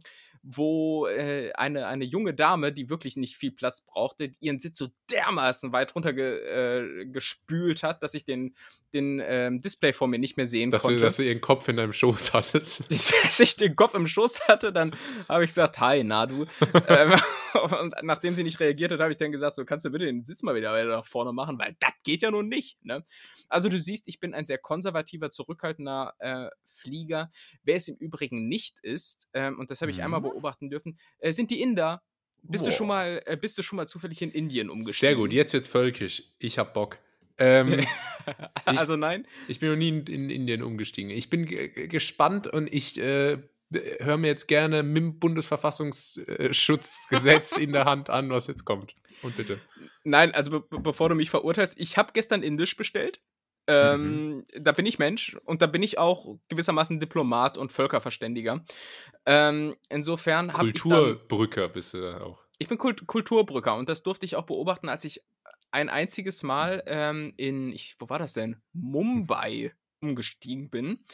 [0.48, 4.88] wo äh, eine, eine junge Dame, die wirklich nicht viel Platz brauchte, ihren Sitz so
[5.10, 8.54] dermaßen weit runter ge, äh, gespült hat, dass ich den,
[8.94, 10.98] den ähm, Display vor mir nicht mehr sehen dass konnte.
[10.98, 12.84] Du, dass du ihren Kopf in deinem Schoß hattest.
[13.24, 14.94] dass ich den Kopf im Schoß hatte, dann
[15.28, 16.46] habe ich gesagt, hi, na du.
[16.88, 17.14] ähm,
[17.80, 20.24] und nachdem sie nicht reagiert hat, habe ich dann gesagt, so kannst du bitte den
[20.24, 22.82] Sitz mal wieder nach vorne machen, weil das geht ja nun nicht.
[22.84, 23.04] Ne?
[23.48, 27.30] Also du siehst, ich bin ein sehr konservativer, zurückhaltender äh, Flieger.
[27.62, 30.04] Wer es im Übrigen nicht ist, ähm, und das habe ich mhm.
[30.04, 32.02] einmal beobachten dürfen, äh, sind die Inder.
[32.42, 32.70] Bist Boah.
[32.70, 35.00] du schon mal, äh, bist du schon mal zufällig in Indien umgestiegen?
[35.00, 36.22] Sehr gut, jetzt wird's völkisch.
[36.38, 36.98] Ich hab Bock.
[37.38, 37.84] Ähm,
[38.64, 39.26] also ich, nein?
[39.48, 41.10] Ich bin noch nie in, in Indien umgestiegen.
[41.10, 43.38] Ich bin gespannt und ich äh,
[43.70, 48.94] höre mir jetzt gerne mit dem Bundesverfassungsschutzgesetz in der Hand an, was jetzt kommt.
[49.22, 49.60] Und bitte.
[50.04, 53.20] Nein, also be bevor du mich verurteilst, ich habe gestern Indisch bestellt.
[53.68, 54.46] Ähm, mhm.
[54.58, 58.64] Da bin ich Mensch und da bin ich auch gewissermaßen Diplomat und Völkerverständiger.
[59.24, 60.80] Ähm, insofern habe ich.
[60.80, 62.44] Kulturbrücker bist du da auch.
[62.58, 65.22] Ich bin Kult Kulturbrücker und das durfte ich auch beobachten, als ich
[65.70, 68.56] ein einziges Mal ähm, in, ich, wo war das denn?
[68.72, 71.04] Mumbai umgestiegen bin.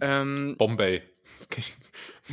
[0.00, 1.02] Ähm, Bombay.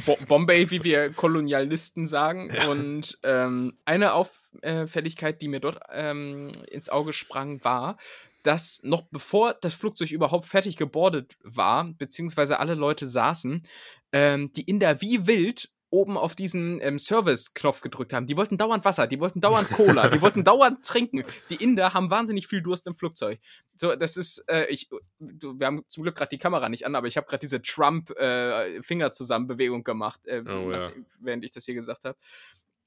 [0.06, 2.50] Bo Bombay, wie wir Kolonialisten sagen.
[2.56, 2.70] Ja.
[2.70, 7.98] Und ähm, eine Auffälligkeit, die mir dort ähm, ins Auge sprang, war,
[8.46, 13.64] dass noch bevor das Flugzeug überhaupt fertig gebordet war, beziehungsweise alle Leute saßen,
[14.12, 18.28] ähm, die Inder wie wild oben auf diesen ähm, Service-Knopf gedrückt haben.
[18.28, 21.24] Die wollten dauernd Wasser, die wollten dauernd Cola, die wollten dauernd trinken.
[21.50, 23.40] Die Inder haben wahnsinnig viel Durst im Flugzeug.
[23.78, 27.08] So, das ist, äh, ich, wir haben zum Glück gerade die Kamera nicht an, aber
[27.08, 30.92] ich habe gerade diese Trump-Finger äh, gemacht, äh, oh, ja.
[31.20, 32.18] während ich das hier gesagt habe.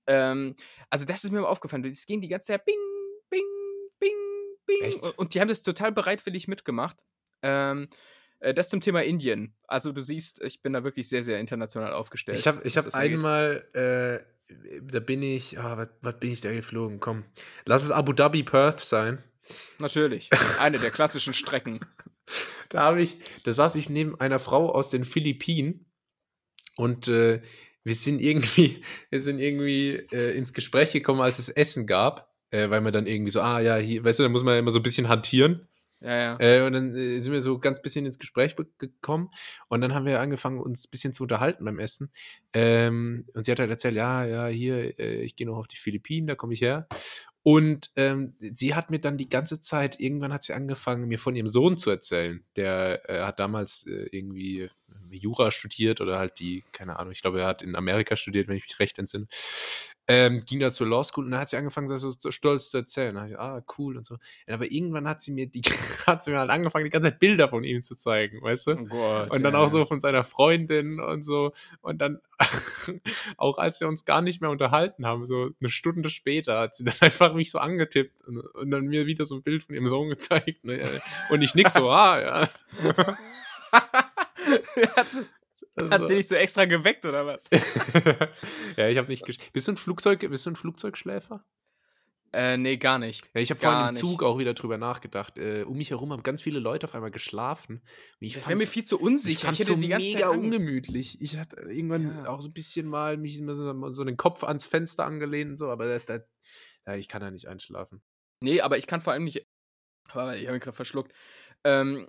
[0.07, 0.55] Ähm,
[0.90, 1.85] also das ist mir mal aufgefallen.
[1.85, 2.77] Es ging die ganze Zeit bing,
[3.31, 3.44] bing,
[4.68, 4.83] bing.
[4.83, 5.18] Echt?
[5.18, 6.96] Und die haben das total bereitwillig mitgemacht.
[7.42, 7.88] Ähm,
[8.40, 9.54] äh, das zum Thema Indien.
[9.66, 12.38] Also du siehst, ich bin da wirklich sehr, sehr international aufgestellt.
[12.38, 17.00] Ich habe ich hab einmal, äh, da bin ich, was, was bin ich da geflogen?
[17.00, 17.24] Komm,
[17.64, 19.22] lass es Abu Dhabi Perth sein.
[19.78, 21.81] Natürlich, eine der klassischen Strecken.
[22.68, 25.87] Da habe ich, da saß ich neben einer Frau aus den Philippinen
[26.76, 27.40] und äh,
[27.83, 32.70] wir sind irgendwie, wir sind irgendwie äh, ins Gespräch gekommen, als es Essen gab, äh,
[32.70, 34.70] weil man dann irgendwie so, ah ja, hier, weißt du, da muss man ja immer
[34.70, 35.68] so ein bisschen hantieren.
[36.00, 36.37] Ja, ja.
[36.38, 39.30] Äh, und dann äh, sind wir so ganz bisschen ins Gespräch gekommen
[39.68, 42.12] und dann haben wir angefangen, uns ein bisschen zu unterhalten beim Essen.
[42.52, 45.76] Ähm, und sie hat halt erzählt, ja, ja, hier, äh, ich gehe noch auf die
[45.76, 46.87] Philippinen, da komme ich her.
[47.42, 51.34] Und ähm, sie hat mir dann die ganze Zeit, irgendwann hat sie angefangen, mir von
[51.34, 52.44] ihrem Sohn zu erzählen.
[52.56, 54.68] Der äh, hat damals äh, irgendwie äh,
[55.11, 58.56] Jura studiert oder halt die, keine Ahnung, ich glaube, er hat in Amerika studiert, wenn
[58.56, 59.26] ich mich recht entsinne.
[60.11, 62.79] Ähm, ging da zur Law School und dann hat sie angefangen, so, so stolz zu
[62.79, 63.14] erzählen.
[63.14, 64.16] Da ich, ah, cool und so.
[64.47, 65.61] Aber irgendwann hat sie mir die,
[66.07, 68.71] hat sie mir halt angefangen, die ganze Zeit Bilder von ihm zu zeigen, weißt du?
[68.73, 69.61] Oh Gott, und dann ja.
[69.61, 71.53] auch so von seiner Freundin und so.
[71.83, 72.21] Und dann,
[73.37, 76.85] auch als wir uns gar nicht mehr unterhalten haben, so eine Stunde später, hat sie
[76.85, 79.88] dann einfach mich so angetippt und, und dann mir wieder so ein Bild von ihrem
[79.88, 80.64] Sohn gezeigt.
[80.64, 81.03] Ne?
[81.29, 82.49] Und ich nick so, ah, ja.
[85.79, 87.49] Also, Hat sie nicht so extra geweckt oder was?
[88.77, 89.25] ja, ich habe nicht.
[89.53, 90.21] Bist du ein Flugzeug?
[90.29, 91.45] Bist du ein Flugzeugschläfer?
[92.33, 93.25] Äh, nee, gar nicht.
[93.35, 95.38] Ja, ich habe vorhin im Zug auch wieder drüber nachgedacht.
[95.38, 97.81] Äh, um mich herum haben ganz viele Leute auf einmal geschlafen.
[98.21, 99.38] Ich das wäre mir viel zu unsicher.
[99.38, 101.21] Ich fand es so die ganze mega Zeit ungemütlich.
[101.23, 102.29] Ich hatte irgendwann ja.
[102.29, 105.71] auch so ein bisschen mal mich so, so den Kopf ans Fenster angelehnt und so,
[105.71, 106.23] aber das, das,
[106.87, 108.03] ja, ich kann da nicht einschlafen.
[108.41, 109.47] Nee, aber ich kann vor allem nicht.
[110.07, 111.12] Ich habe mich gerade verschluckt.
[111.64, 112.09] Ähm,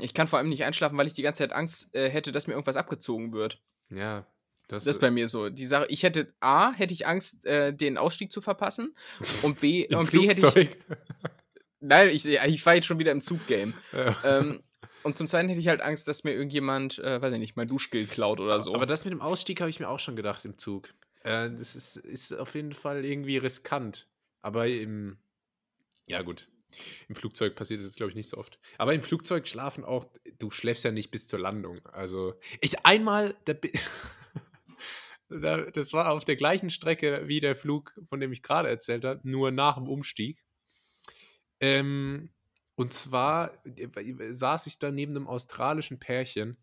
[0.00, 2.46] ich kann vor allem nicht einschlafen, weil ich die ganze Zeit Angst äh, hätte, dass
[2.46, 3.60] mir irgendwas abgezogen wird.
[3.90, 4.26] Ja.
[4.68, 5.48] Das, das ist bei mir so.
[5.48, 8.96] Die Sache, ich hätte A, hätte ich Angst, äh, den Ausstieg zu verpassen.
[9.42, 10.70] Und B, und B hätte ich.
[11.80, 13.74] Nein, ich, ich war jetzt schon wieder im Zuggame.
[13.92, 14.16] Ja.
[14.24, 14.60] Ähm,
[15.04, 17.68] und zum Zweiten hätte ich halt Angst, dass mir irgendjemand, äh, weiß ich nicht, mein
[17.68, 18.74] Duschgel klaut oder so.
[18.74, 20.88] Aber das mit dem Ausstieg habe ich mir auch schon gedacht im Zug.
[21.22, 24.08] Äh, das ist, ist auf jeden Fall irgendwie riskant.
[24.42, 25.18] Aber im.
[26.06, 26.48] Ja, gut.
[27.08, 28.58] Im Flugzeug passiert das, glaube ich, nicht so oft.
[28.78, 30.06] Aber im Flugzeug schlafen auch,
[30.38, 31.84] du schläfst ja nicht bis zur Landung.
[31.86, 33.36] Also, ich einmal,
[35.28, 39.04] da, das war auf der gleichen Strecke wie der Flug, von dem ich gerade erzählt
[39.04, 40.44] habe, nur nach dem Umstieg.
[41.60, 42.30] Ähm,
[42.74, 46.58] und zwar äh, saß ich da neben einem australischen Pärchen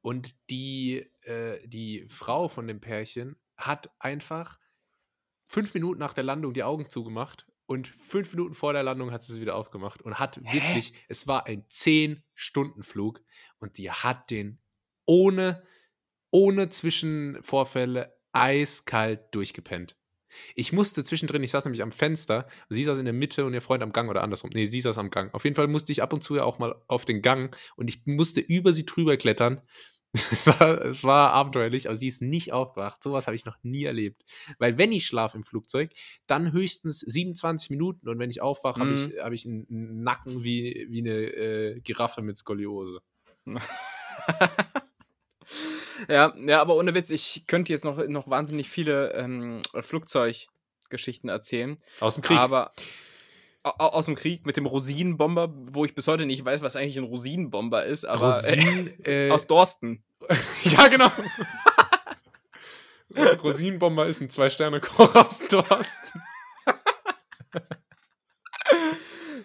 [0.00, 4.58] und die, äh, die Frau von dem Pärchen hat einfach
[5.48, 9.22] fünf Minuten nach der Landung die Augen zugemacht und fünf Minuten vor der Landung hat
[9.22, 10.54] sie es wieder aufgemacht und hat Hä?
[10.54, 13.20] wirklich, es war ein 10-Stunden-Flug
[13.58, 14.58] und die hat den
[15.04, 15.62] ohne,
[16.30, 19.96] ohne Zwischenvorfälle eiskalt durchgepennt.
[20.54, 23.62] Ich musste zwischendrin, ich saß nämlich am Fenster, sie saß in der Mitte und ihr
[23.62, 24.50] Freund am Gang oder andersrum.
[24.54, 25.32] Nee, sie saß am Gang.
[25.34, 27.88] Auf jeden Fall musste ich ab und zu ja auch mal auf den Gang und
[27.88, 29.60] ich musste über sie drüber klettern,
[30.14, 33.02] Es war, es war abenteuerlich, aber sie ist nicht aufgewacht.
[33.02, 34.24] Sowas habe ich noch nie erlebt.
[34.58, 35.90] Weil wenn ich schlafe im Flugzeug,
[36.26, 39.12] dann höchstens 27 Minuten und wenn ich aufwache, habe Mhm.
[39.14, 43.00] ich, hab ich einen, Nacken wie, wie eine äh, Giraffe mit Skoliose.
[46.08, 51.82] Ja, ja, aber ohne Witz, ich könnte jetzt noch, noch wahnsinnig viele ähm, Flugzeuggeschichten erzählen.
[51.98, 52.38] Aus dem Krieg.
[52.38, 52.70] Aber
[53.78, 57.04] aus dem Krieg mit dem Rosinenbomber, wo ich bis heute nicht weiß, was eigentlich ein
[57.04, 60.02] Rosinenbomber ist, aber Rosinen, äh, äh, aus Dorsten.
[60.64, 61.10] ja, genau.
[63.42, 66.22] Rosinenbomber ist ein Zwei-Sterne-Koch aus Dorsten.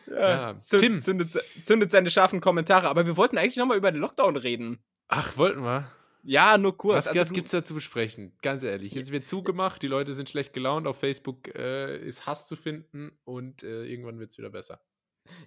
[0.07, 0.99] Ja, zü- Tim.
[0.99, 1.31] Zündet,
[1.63, 2.88] zündet seine scharfen Kommentare.
[2.89, 4.83] Aber wir wollten eigentlich nochmal über den Lockdown reden.
[5.07, 5.89] Ach, wollten wir?
[6.25, 6.97] Ja, nur kurz.
[6.99, 8.33] Was, Also was gibt's da zu besprechen?
[8.41, 8.93] Ganz ehrlich.
[8.93, 13.12] Jetzt wird zugemacht, die Leute sind schlecht gelaunt, auf Facebook äh, ist Hass zu finden
[13.25, 14.79] und äh, irgendwann wird's wieder besser.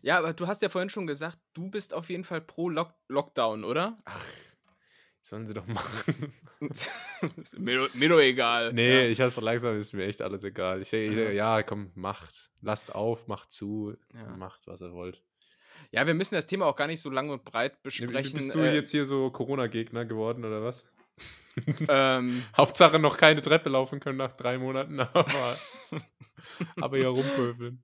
[0.03, 2.93] Ja, aber du hast ja vorhin schon gesagt, du bist auf jeden Fall pro Lock
[3.09, 3.99] Lockdown, oder?
[4.05, 4.25] Ach,
[5.23, 6.33] sollen sie doch machen.
[7.37, 8.73] ist mir, mir doch egal.
[8.73, 9.09] nee, Ja.
[9.11, 10.83] ich hab's so langsam, ist mir echt alles egal.
[10.83, 11.57] Ich sage, Ja.
[11.57, 12.51] ja, komm, macht.
[12.61, 14.37] Lasst auf, macht zu, Ja.
[14.37, 15.23] macht, was ihr wollt.
[15.91, 18.39] Ja, wir müssen das Thema auch gar nicht so lang und breit besprechen.
[18.39, 20.89] Bist du äh, jetzt hier so Corona-Gegner geworden oder was?
[21.89, 25.57] ähm, Hauptsache noch keine Treppe laufen können nach drei Monaten, aber,
[26.81, 27.83] aber hier rumpöfeln.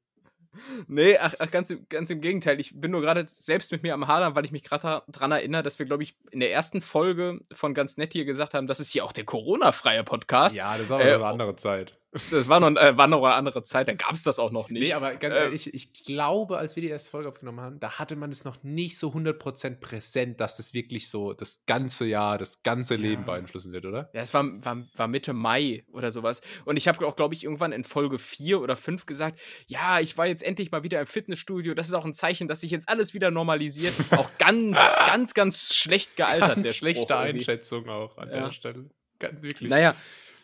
[0.87, 2.61] Nee, ach, ach ganz, im- ganz im Gegenteil.
[2.61, 5.63] Ich bin nur gerade selbst mit mir am Hadern, weil ich mich gerade daran erinnere,
[5.63, 8.79] dass wir, glaube ich, in der ersten Folge von ganz nett hier gesagt haben, das
[8.79, 10.55] ist hier auch der Corona-freie Podcast.
[10.55, 11.99] Ja, das war Äh, aber eine andere Zeit.
[12.31, 14.69] Das war noch, äh, war noch eine andere Zeit, da gab es das auch noch
[14.69, 14.83] nicht.
[14.83, 17.99] Nee, aber ganz Äh, ehrlich, ich glaube, als wir die erste Folge aufgenommen haben, da
[17.99, 22.37] hatte man es noch nicht so 100% präsent, dass das wirklich so das ganze Jahr,
[22.37, 23.27] das ganze Leben Ja.
[23.33, 24.11] beeinflussen wird, oder?
[24.13, 26.43] Ja, es war, war, war Mitte Mai oder sowas.
[26.67, 30.19] Und ich habe auch, glaube ich, irgendwann in Folge 4 oder 5 gesagt, ja, ich
[30.19, 31.73] war jetzt endlich mal wieder im Fitnessstudio.
[31.73, 33.95] Das ist auch ein Zeichen, dass sich jetzt alles wieder normalisiert.
[34.11, 37.39] auch ganz, ganz, ganz schlecht gealtert, Ganz der schlechte Spruch irgendwie.
[37.39, 38.45] Einschätzung auch an Ja.
[38.45, 38.91] der Stelle.
[39.19, 39.71] Ganz wirklich.
[39.71, 39.95] Naja,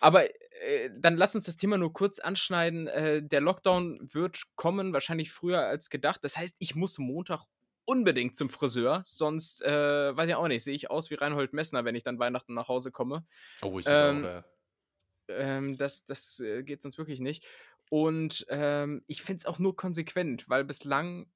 [0.00, 0.24] aber
[0.60, 2.86] äh, dann lass uns das Thema nur kurz anschneiden.
[2.86, 6.22] Äh, der Lockdown wird kommen, wahrscheinlich früher als gedacht.
[6.22, 7.44] Das heißt, ich muss Montag
[7.84, 11.86] unbedingt zum Friseur, sonst äh, weiß ich auch nicht, sehe ich aus wie Reinhold Messner,
[11.86, 13.24] wenn ich dann Weihnachten nach Hause komme.
[13.62, 14.42] Oh, ich ähm, auch.
[15.28, 17.46] Ähm, das das äh, geht sonst wirklich nicht.
[17.90, 21.30] Und ähm, ich finde es auch nur konsequent, weil bislang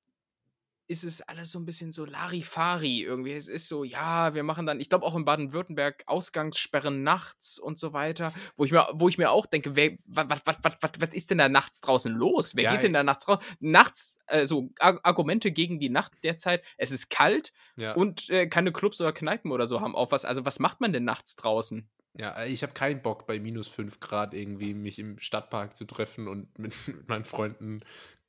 [0.88, 3.32] ist es alles so ein bisschen so Larifari irgendwie.
[3.32, 7.78] Es ist so, ja, wir machen dann, ich glaube auch in Baden-Württemberg Ausgangssperren nachts und
[7.78, 11.14] so weiter, wo ich mir, wo ich mir auch denke, was, was, was, was, was
[11.14, 12.56] ist denn da nachts draußen los?
[12.56, 13.38] Wer Ja, geht denn da nachts raus?
[13.60, 17.92] Nachts, also Ar Argumente gegen die Nacht derzeit, es ist kalt ja.
[17.92, 20.24] und äh, keine Clubs oder Kneipen oder so haben auf was.
[20.24, 21.88] Also was macht man denn nachts draußen?
[22.14, 26.28] Ja, ich habe keinen Bock, bei minus 5 Grad irgendwie mich im Stadtpark zu treffen
[26.28, 27.80] und mit, mit meinen Freunden.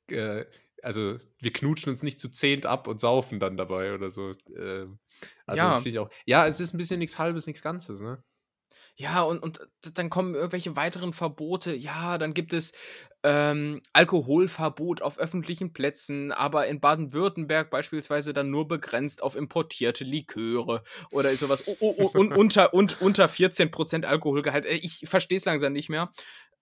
[0.08, 0.44] Äh,
[0.84, 4.32] also, wir knutschen uns nicht zu zehnt ab und saufen dann dabei oder so.
[4.56, 4.98] Ähm,
[5.46, 5.68] also, Ja.
[5.70, 6.10] das finde ich auch.
[6.26, 8.22] Ja, es ist ein bisschen nichts Halbes, nichts Ganzes, ne?
[8.96, 11.74] Ja, und, und dann kommen irgendwelche weiteren Verbote.
[11.74, 12.72] Ja, dann gibt es
[13.24, 20.84] ähm, Alkoholverbot auf öffentlichen Plätzen, aber in Baden-Württemberg beispielsweise dann nur begrenzt auf importierte Liköre
[21.10, 21.64] oder sowas.
[21.66, 24.64] Oh, oh, oh, und unter, und, unter 14% Alkoholgehalt.
[24.64, 26.12] Äh, Ich verstehe es langsam nicht mehr.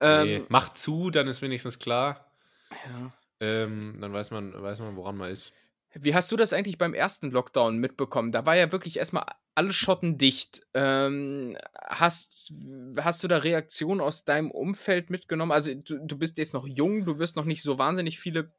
[0.01, 2.33] Ähm, nee, macht zu, dann ist wenigstens klar.
[2.71, 3.13] ja.
[3.43, 5.53] Ähm, dann weiß man, weiß man, woran man ist.
[5.95, 8.31] Wie hast du das eigentlich beim ersten Lockdown mitbekommen?
[8.31, 9.27] Da war ja wirklich erstmal
[9.57, 10.63] alle Schotten dicht.
[10.75, 12.53] Ähm, hast,
[12.99, 15.51] hast du da Reaktionen aus deinem Umfeld mitgenommen?
[15.51, 18.53] Also du, du bist jetzt noch jung, du wirst noch nicht so wahnsinnig viele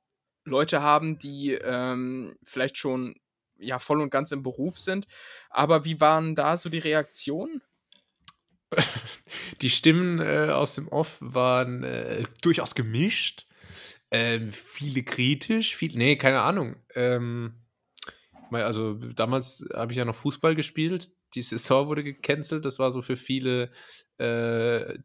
[0.44, 3.16] Leute haben, die ähm, vielleicht schon
[3.58, 5.08] ja voll und ganz im Beruf sind.
[5.50, 7.62] Aber wie waren da so die Reaktionen?
[9.62, 13.46] Die Stimmen äh, aus dem Off waren äh, durchaus gemischt.
[14.16, 16.76] Ähm, viele kritisch, viel, nee, keine Ahnung.
[16.94, 17.56] Ähm,
[18.52, 21.10] also damals habe ich ja noch Fußball gespielt.
[21.34, 22.64] Die Saison wurde gecancelt.
[22.64, 23.72] Das war so für viele,
[24.20, 25.00] äh, äh,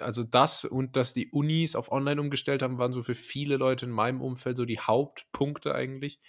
[0.00, 3.84] also das und dass die Unis auf Online umgestellt haben, waren so für viele Leute
[3.84, 6.20] in meinem Umfeld so die Hauptpunkte eigentlich.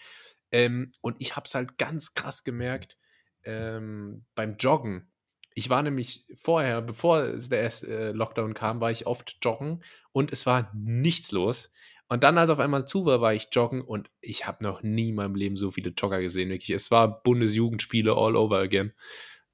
[0.51, 2.97] Ähm, und ich habe es halt ganz krass gemerkt
[3.45, 5.09] ähm, beim Joggen.
[5.57, 10.31] Ich war nämlich vorher, bevor der erste äh, Lockdown kam, war ich oft joggen und
[10.31, 11.71] es war nichts los.
[12.07, 15.09] Und dann, als auf einmal zu war, war ich joggen und ich habe noch nie
[15.09, 16.49] in meinem Leben so viele Jogger gesehen.
[16.49, 16.69] Wirklich.
[16.71, 18.93] Es war Bundesjugendspiele all over again.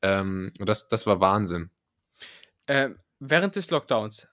[0.02, 1.70] Ähm, und das, das war Wahnsinn.
[2.68, 4.28] Ähm, während des Lockdowns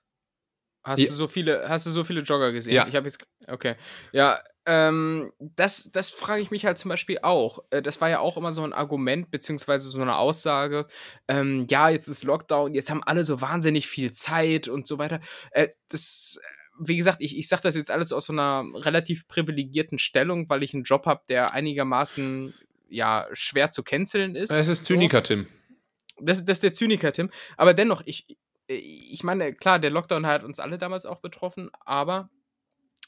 [0.83, 1.09] hast Ja.
[1.09, 2.75] du so viele, hast du so viele Jogger gesehen?
[2.75, 2.89] Ja.
[2.89, 3.77] Ich habe jetzt, okay,
[4.13, 7.65] ja, ähm, das, das frage ich mich halt zum Beispiel auch.
[7.71, 10.87] Äh, Das war ja auch immer so ein Argument beziehungsweise so eine Aussage.
[11.27, 15.21] Ähm, ja, jetzt ist Lockdown, jetzt haben alle so wahnsinnig viel Zeit und so weiter.
[15.53, 16.39] Äh, das,
[16.79, 20.63] wie gesagt, ich, ich sage das jetzt alles aus so einer relativ privilegierten Stellung, weil
[20.63, 22.53] ich einen Job habe, der einigermaßen
[22.91, 24.51] ja schwer zu canceln ist.
[24.51, 25.47] Es ist Zyniker, Tim.
[26.21, 27.31] Das, das ist der Zyniker, Tim.
[27.57, 28.27] Aber dennoch, ich,
[28.67, 32.29] ich meine, klar, der Lockdown hat uns alle damals auch betroffen, aber.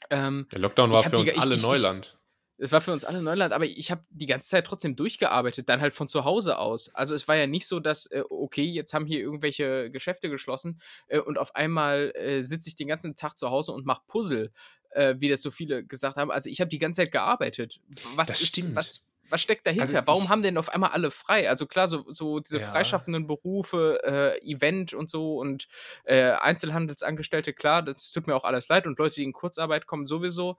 [0.09, 2.17] Ähm, der Lockdown war für uns die, alle ich, Neuland.
[2.57, 5.81] Es war für uns alle Neuland, aber ich habe die ganze Zeit trotzdem durchgearbeitet, dann
[5.81, 6.93] halt von zu Hause aus.
[6.93, 10.79] Also es war ja nicht so, dass, äh, okay, jetzt haben hier irgendwelche Geschäfte geschlossen
[11.07, 14.51] äh, und auf einmal äh, sitze ich den ganzen Tag zu Hause und mache Puzzle,
[14.91, 16.29] äh, wie das so viele gesagt haben.
[16.29, 17.79] Also ich habe die ganze Zeit gearbeitet.
[18.15, 18.75] Was das ist, stimmt.
[18.75, 19.83] Was, was steckt dahinter?
[19.97, 21.49] Also Warum haben denn auf einmal alle frei?
[21.49, 22.65] Also klar, so, so diese ja.
[22.65, 25.67] freischaffenden Berufe, äh, Event und so und
[26.03, 30.05] äh, Einzelhandelsangestellte, klar, das tut mir auch alles leid und Leute, die in Kurzarbeit kommen,
[30.05, 30.57] sowieso.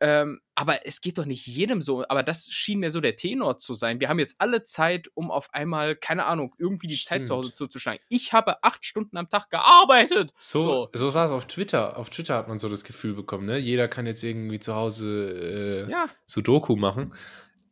[0.00, 2.04] Ähm, aber es geht doch nicht jedem so.
[2.08, 4.00] Aber das schien mir so der Tenor zu sein.
[4.00, 7.08] Wir haben jetzt alle Zeit, um auf einmal, keine Ahnung, irgendwie die Stimmt.
[7.08, 8.00] Zeit zu Hause zuzuschlagen.
[8.08, 10.32] Ich habe acht Stunden am Tag gearbeitet.
[10.38, 10.88] So, so.
[10.92, 11.96] so sah es auf Twitter.
[11.96, 13.58] Auf Twitter hat man so das Gefühl bekommen, ne?
[13.58, 16.08] Jeder kann jetzt irgendwie zu Hause äh, ja.
[16.26, 17.14] Sudoku machen.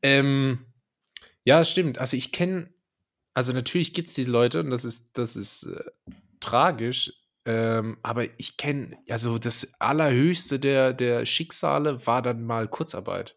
[0.03, 0.67] Ähm,
[1.45, 1.99] ja, stimmt.
[1.99, 2.69] Also ich kenne,
[3.35, 5.85] also natürlich gibt es diese Leute und das ist, das ist äh,
[6.41, 7.13] tragisch,
[7.45, 13.37] ähm, aber ich kenne, also das allerhöchste der, der Schicksale war dann mal Kurzarbeit.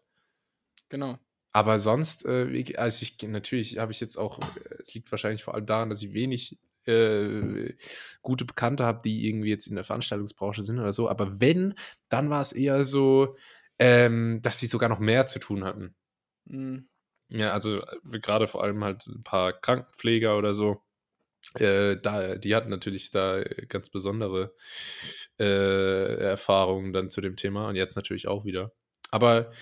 [0.88, 1.18] Genau.
[1.52, 4.40] Aber sonst, äh, also ich natürlich habe ich jetzt auch,
[4.78, 7.74] es liegt wahrscheinlich vor allem daran, dass ich wenig äh,
[8.22, 11.08] gute Bekannte habe, die irgendwie jetzt in der Veranstaltungsbranche sind oder so.
[11.08, 11.74] Aber wenn,
[12.08, 13.36] dann war es eher so,
[13.78, 15.94] ähm, dass sie sogar noch mehr zu tun hatten.
[16.46, 16.88] Mhm.
[17.28, 20.82] Ja, also äh, gerade vor allem halt ein paar Krankenpfleger oder so.
[21.54, 24.54] Äh, da, die hatten natürlich da ganz besondere
[25.38, 28.72] äh, Erfahrungen dann zu dem Thema und jetzt natürlich auch wieder.
[29.10, 29.52] Aber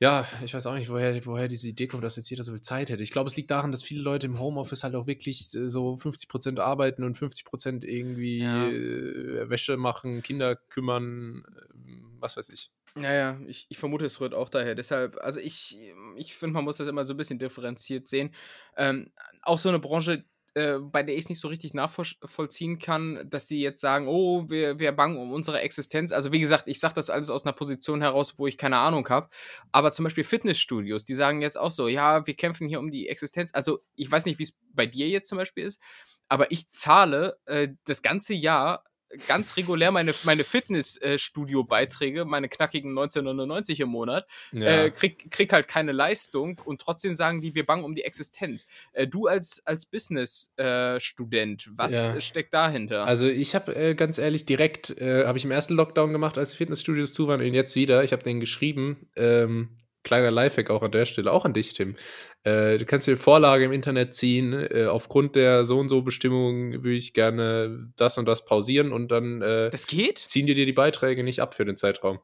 [0.00, 2.62] ja, ich weiß auch nicht, woher, woher diese Idee kommt, dass jetzt jeder so viel
[2.62, 3.02] Zeit hätte.
[3.02, 5.96] Ich glaube, es liegt daran, dass viele Leute im Homeoffice halt auch wirklich äh, so
[5.96, 8.68] 50% arbeiten und 50% irgendwie ja.
[8.68, 12.70] äh, Wäsche machen, Kinder kümmern, äh, was weiß ich.
[13.00, 14.74] Ja, ja, ich, ich vermute, es rührt auch daher.
[14.74, 15.78] Deshalb, also ich,
[16.16, 18.34] ich finde, man muss das immer so ein bisschen differenziert sehen.
[18.76, 23.28] Ähm, auch so eine Branche, äh, bei der ich es nicht so richtig nachvollziehen kann,
[23.30, 26.10] dass die jetzt sagen, oh, wir, wir bangen um unsere Existenz.
[26.12, 29.08] Also wie gesagt, ich sage das alles aus einer Position heraus, wo ich keine Ahnung
[29.10, 29.28] habe.
[29.70, 33.08] Aber zum Beispiel Fitnessstudios, die sagen jetzt auch so, ja, wir kämpfen hier um die
[33.08, 33.52] Existenz.
[33.54, 35.80] Also ich weiß nicht, wie es bei dir jetzt zum Beispiel ist,
[36.28, 38.82] aber ich zahle äh, das ganze Jahr
[39.26, 44.84] ganz regulär meine, meine Fitnessstudio-Beiträge, meine knackigen 1999 im Monat, ja.
[44.84, 48.66] äh, krieg, krieg halt keine Leistung und trotzdem sagen die, wir bangen um die Existenz.
[48.92, 52.20] Äh, du als, als Business-Student, äh, was ja.
[52.20, 53.06] steckt dahinter?
[53.06, 56.54] Also ich habe äh, ganz ehrlich direkt, äh, habe ich im ersten Lockdown gemacht, als
[56.54, 59.76] Fitnessstudios zu waren und jetzt wieder, ich habe den geschrieben, ähm,
[60.08, 61.94] kleiner Lifehack auch an der Stelle, auch an dich, Tim.
[62.42, 64.54] Äh, du kannst dir Vorlage im Internet ziehen.
[64.54, 69.08] Äh, aufgrund der so und so Bestimmung würde ich gerne das und das pausieren und
[69.08, 70.18] dann äh, das geht?
[70.18, 72.20] ziehen dir die Beiträge nicht ab für den Zeitraum.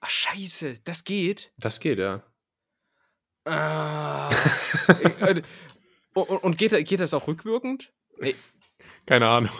[0.00, 1.52] Ach, scheiße, das geht?
[1.58, 2.22] Das geht, ja.
[3.44, 4.30] Ah.
[5.20, 5.42] Äh,
[6.14, 7.92] und, und geht, geht das auch rückwirkend?
[8.18, 8.34] Nee.
[9.06, 9.50] Keine Ahnung.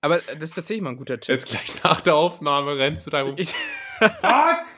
[0.00, 1.34] Aber das ist tatsächlich mal ein guter Tipp.
[1.34, 3.36] Jetzt gleich nach der Aufnahme rennst du da rum.
[3.36, 4.71] Fuck!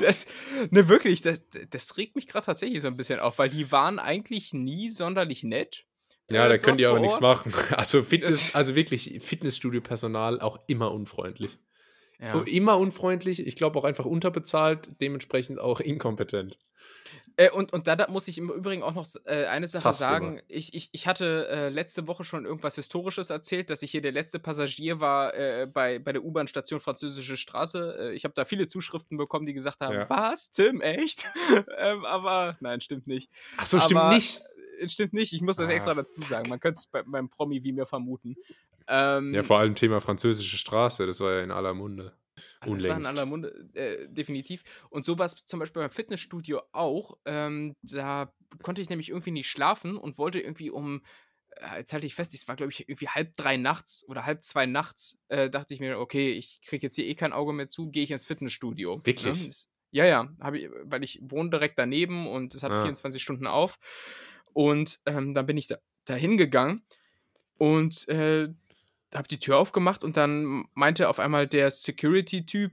[0.00, 0.26] Das,
[0.70, 3.98] ne, wirklich, das, das regt mich gerade tatsächlich so ein bisschen auf, weil die waren
[3.98, 5.86] eigentlich nie sonderlich nett.
[6.30, 7.52] Ja, da können die auch nichts machen.
[7.76, 11.58] Also Fitness, also wirklich Fitnessstudio-Personal auch immer unfreundlich.
[12.20, 12.40] Ja.
[12.42, 16.58] Immer unfreundlich, ich glaube auch einfach unterbezahlt, dementsprechend auch inkompetent.
[17.40, 19.98] Äh, und, und da, da, muss ich im Übrigen auch noch äh, eine Sache Fast
[19.98, 20.42] sagen.
[20.46, 24.12] Ich, ich, ich hatte äh, letzte Woche schon irgendwas Historisches erzählt, dass ich hier der
[24.12, 27.96] letzte Passagier war äh, bei, bei der U-Bahn-Station Französische Straße.
[27.98, 30.10] Äh, ich habe da viele Zuschriften bekommen, die gesagt haben: ja.
[30.10, 31.30] Was, Tim, echt?
[31.78, 33.30] ähm, aber nein, stimmt nicht.
[33.56, 34.42] Ach so, stimmt aber, nicht.
[34.78, 35.72] Äh, stimmt nicht, ich muss das ah.
[35.72, 36.50] extra dazu sagen.
[36.50, 38.36] Man könnte es bei, beim Promi wie mir vermuten.
[38.86, 42.12] Ähm, ja, vor allem Thema Französische Straße, das war ja in aller Munde.
[42.60, 44.62] Das war in aller Munde, äh, definitiv.
[44.90, 47.18] Und so war es zum Beispiel beim Fitnessstudio auch.
[47.24, 51.02] Ähm, da konnte ich nämlich irgendwie nicht schlafen und wollte irgendwie um,
[51.56, 54.42] äh, jetzt halte ich fest, es war glaube ich irgendwie halb drei nachts oder halb
[54.44, 57.68] zwei nachts, äh, dachte ich mir, okay, ich kriege jetzt hier eh kein Auge mehr
[57.68, 58.96] zu, gehe ich ins Fitnessstudio.
[58.96, 59.06] Ne?
[59.06, 59.42] Wirklich?
[59.42, 59.52] Ne?
[59.92, 62.82] ja, ja, ich, weil ich wohne direkt daneben und es hat ah.
[62.82, 63.78] 24 Stunden auf.
[64.52, 66.82] Und ähm, dann bin ich da, da hingegangen
[67.56, 68.48] und äh,
[69.14, 72.72] habe die Tür aufgemacht und dann meinte auf einmal der Security-Typ,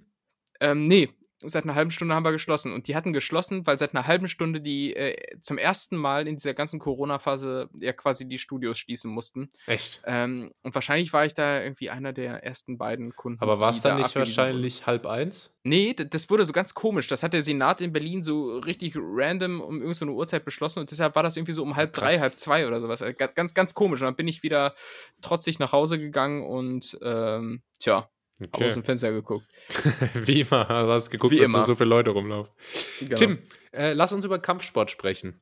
[0.59, 1.09] ähm, nee,
[1.41, 2.73] seit einer halben Stunde haben wir geschlossen.
[2.73, 6.37] Und die hatten geschlossen, weil seit einer halben Stunde die äh, zum ersten Mal in
[6.37, 9.49] dieser ganzen Corona-Phase ja quasi die Studios schließen mussten.
[9.65, 10.01] Echt?
[10.05, 13.41] Ähm, und wahrscheinlich war ich da irgendwie einer der ersten beiden Kunden.
[13.41, 15.51] Aber war es dann nicht wahrscheinlich halb eins?
[15.63, 17.07] Nee, das wurde so ganz komisch.
[17.07, 20.91] Das hat der Senat in Berlin so richtig random um irgendeine so Uhrzeit beschlossen und
[20.91, 22.13] deshalb war das irgendwie so um halb Krass.
[22.13, 23.03] drei, halb zwei oder sowas.
[23.35, 24.01] Ganz, ganz komisch.
[24.01, 24.75] Und dann bin ich wieder
[25.21, 28.09] trotzig nach Hause gegangen und ähm, tja,
[28.39, 28.65] okay.
[28.65, 29.47] aus dem Fenster geguckt.
[30.13, 31.59] Wie immer, also hast geguckt, Wie dass immer.
[31.59, 32.53] da so viele Leute rumlaufen.
[32.99, 33.15] Genau.
[33.15, 33.39] Tim,
[33.71, 35.41] äh, lass uns über Kampfsport sprechen.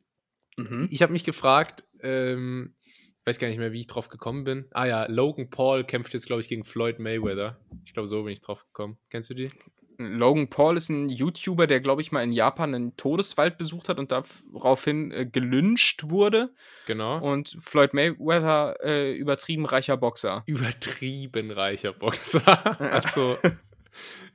[0.57, 0.87] Mhm.
[0.91, 2.75] Ich habe mich gefragt, ähm,
[3.19, 4.65] ich weiß gar nicht mehr, wie ich drauf gekommen bin.
[4.71, 7.59] Ah ja, Logan Paul kämpft jetzt, glaube ich, gegen Floyd Mayweather.
[7.83, 8.97] Ich glaube, so bin ich drauf gekommen.
[9.09, 9.49] Kennst du die?
[9.97, 13.99] Logan Paul ist ein YouTuber, der, glaube ich, mal in Japan einen Todeswald besucht hat
[13.99, 16.53] und daraufhin äh, gelyncht wurde.
[16.87, 17.19] Genau.
[17.19, 20.43] Und Floyd Mayweather, äh, übertrieben reicher Boxer.
[20.45, 22.79] Übertrieben reicher Boxer.
[22.91, 23.37] also,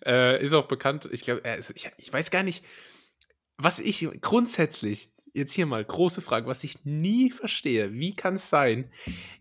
[0.05, 2.65] äh, ist auch bekannt, ich glaube, er ist, ich, ich weiß gar nicht,
[3.57, 8.49] was ich grundsätzlich, jetzt hier mal, große Frage, was ich nie verstehe, wie kann es
[8.49, 8.91] sein,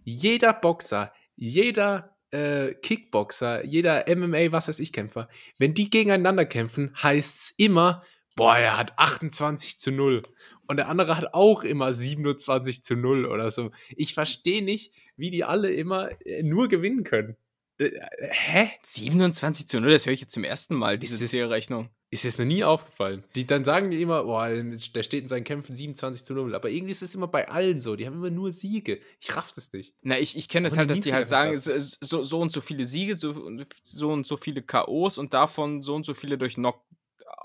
[0.03, 6.95] jeder Boxer, jeder äh, Kickboxer, jeder MMA, was weiß ich, Kämpfer, wenn die gegeneinander kämpfen,
[7.01, 8.03] heißt es immer,
[8.35, 10.23] boah, er hat 28 zu 0.
[10.67, 13.71] Und der andere hat auch immer 27 zu 0 oder so.
[13.95, 17.35] Ich verstehe nicht, wie die alle immer äh, nur gewinnen können.
[17.79, 17.91] Äh,
[18.31, 18.71] hä?
[18.83, 21.89] 27 zu 0, das höre ich jetzt zum ersten Mal, diese Zählrechnung.
[22.11, 23.23] Ist jetzt noch nie aufgefallen.
[23.35, 26.55] Die, dann sagen die immer, boah, der steht in seinen Kämpfen 27 zu 0.
[26.55, 27.95] Aber irgendwie ist es immer bei allen so.
[27.95, 28.99] Die haben immer nur Siege.
[29.19, 29.93] Ich raff es nicht.
[30.01, 32.61] Na, ich, ich kenne das halt, dass die halt sagen, so, so, so und so
[32.61, 33.51] viele Siege, so,
[33.83, 36.81] so und so viele K.O.s und davon so und so viele durch Knock.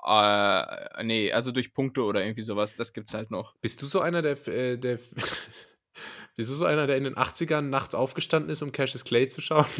[0.06, 2.74] Äh, nee, also durch Punkte oder irgendwie sowas.
[2.74, 3.54] Das gibt's halt noch.
[3.60, 4.98] Bist du so einer, der, äh, der
[6.36, 9.66] Du so einer, der in den 80ern nachts aufgestanden ist, um Cassius Clay zu schauen?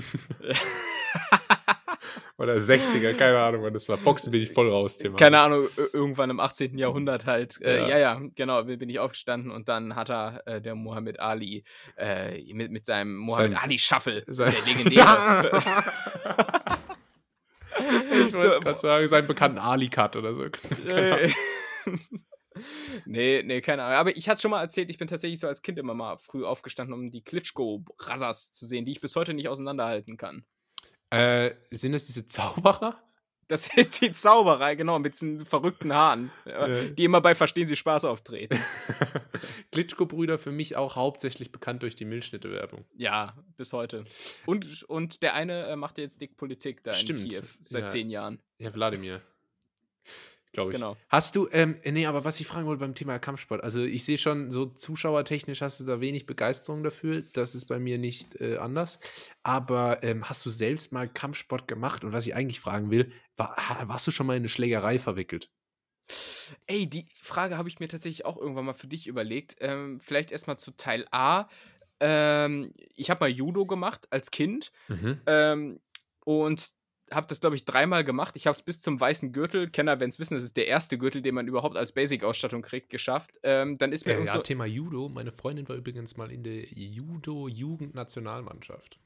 [2.36, 3.96] Oder 60er, keine Ahnung, wann das war.
[3.96, 5.16] Boxen bin ich voll raus, Thema.
[5.16, 6.76] Keine Ahnung, ir- irgendwann im 18.
[6.78, 7.60] Jahrhundert halt.
[7.62, 7.88] Äh, Ja.
[7.88, 7.98] ja.
[7.98, 11.62] ja, genau, bin ich aufgestanden und dann hat er, äh, der Muhammad Ali,
[11.96, 15.62] äh, mit, mit seinem Muhammad Sein- Ali Shuffle, sein- der legendäre.
[18.26, 20.44] ich wollte So, gerade sagen, seinen bekannten Ali-Cut oder so.
[23.04, 23.98] Nee, nee, keine Ahnung.
[23.98, 26.44] Aber ich hatte schon mal erzählt, ich bin tatsächlich so als Kind immer mal früh
[26.44, 30.44] aufgestanden, um die Klitschko-Brassers zu sehen, die ich bis heute nicht auseinanderhalten kann.
[31.10, 32.98] Äh, sind das diese Zauberer?
[33.48, 36.90] Das sind die Zauberer, genau, mit diesen verrückten Haaren, äh, Äh.
[36.94, 38.58] die immer bei Verstehen Sie Spaß auftreten.
[39.72, 42.86] Klitschko-Brüder für mich auch hauptsächlich bekannt durch die Milchschnitte-Werbung.
[42.96, 44.04] Ja, bis heute.
[44.46, 47.88] Und, und der eine äh, macht jetzt dick Politik da Stimmt, in Kiew seit ja.
[47.88, 48.40] zehn Jahren.
[48.58, 49.20] Ja, Wladimir.
[50.54, 50.76] Glaube ich.
[50.76, 50.96] Genau.
[51.08, 54.18] Hast du, ähm, nee, aber was ich fragen wollte beim Thema Kampfsport, also ich sehe
[54.18, 57.24] schon, so zuschauertechnisch hast du da wenig Begeisterung dafür.
[57.32, 59.00] Das ist bei mir nicht äh, anders.
[59.42, 62.04] Aber ähm, hast du selbst mal Kampfsport gemacht?
[62.04, 65.50] Und was ich eigentlich fragen will, war, warst du schon mal in eine Schlägerei verwickelt?
[66.66, 69.56] Ey, die Frage habe ich mir tatsächlich auch irgendwann mal für dich überlegt.
[69.58, 71.48] Ähm, vielleicht erstmal zu Teil A.
[71.98, 74.70] Ähm, ich habe mal Judo gemacht als Kind
[75.26, 75.80] ähm,
[76.24, 76.74] und
[77.10, 78.34] habe das, glaube ich, dreimal gemacht.
[78.36, 80.98] Ich habe es bis zum weißen Gürtel, Kenner werden es wissen, das ist der erste
[80.98, 83.38] Gürtel, den man überhaupt als Basic-Ausstattung kriegt, geschafft.
[83.42, 85.08] Ähm, dann ist mir Äh, ja, so, Thema Judo.
[85.08, 88.98] Meine Freundin war übrigens mal in der Judo-Jugendnationalmannschaft.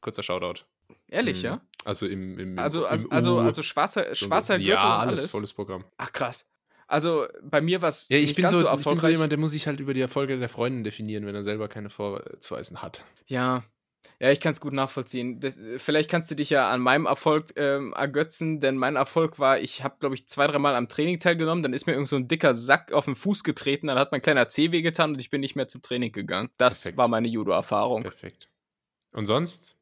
[0.00, 0.62] Kurzer Shoutout.
[1.08, 1.44] ehrlich, Mhm.
[1.44, 1.60] ja?
[1.84, 5.20] Also im, im, im Also, im also, also, also schwarzer, schwarzer Gürtel Ja, und alles,
[5.20, 5.30] alles.
[5.32, 5.84] volles Programm.
[5.96, 6.48] Ach krass.
[6.86, 8.90] Also bei mir war es Ja, ich nicht bin, ganz so, so, ich bin so
[8.90, 9.10] erfolgreich.
[9.12, 11.90] jemand, der muss sich halt über die Erfolge der Freundin definieren, wenn er selber keine
[11.90, 13.04] vorzuweisen hat.
[13.26, 13.64] Ja.
[14.18, 15.40] Ja, ich kann es gut nachvollziehen.
[15.40, 19.38] Das, äh, vielleicht kannst du dich ja an meinem Erfolg ähm, ergötzen, denn mein Erfolg
[19.38, 22.16] war, ich habe, glaube ich, zwei, dreimal am Training teilgenommen, dann ist mir irgend so
[22.16, 25.30] ein dicker Sack auf den Fuß getreten, dann hat mein kleiner Zeh wehgetan und ich
[25.30, 26.50] bin nicht mehr zum Training gegangen.
[26.56, 26.98] Das Perfekt.
[26.98, 28.02] war meine Judo-Erfahrung.
[28.02, 28.48] Perfekt.
[29.12, 29.76] Und sonst?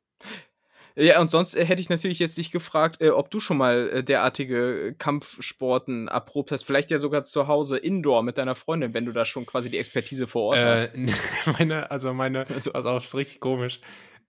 [0.96, 3.90] Ja, und sonst äh, hätte ich natürlich jetzt dich gefragt, äh, ob du schon mal
[3.90, 6.62] äh, derartige Kampfsporten erprobt hast.
[6.64, 9.78] Vielleicht ja sogar zu Hause, indoor mit deiner Freundin, wenn du da schon quasi die
[9.78, 10.94] Expertise vor Ort Äh, hast.
[11.58, 13.80] meine, also meine, also auf, ist richtig komisch.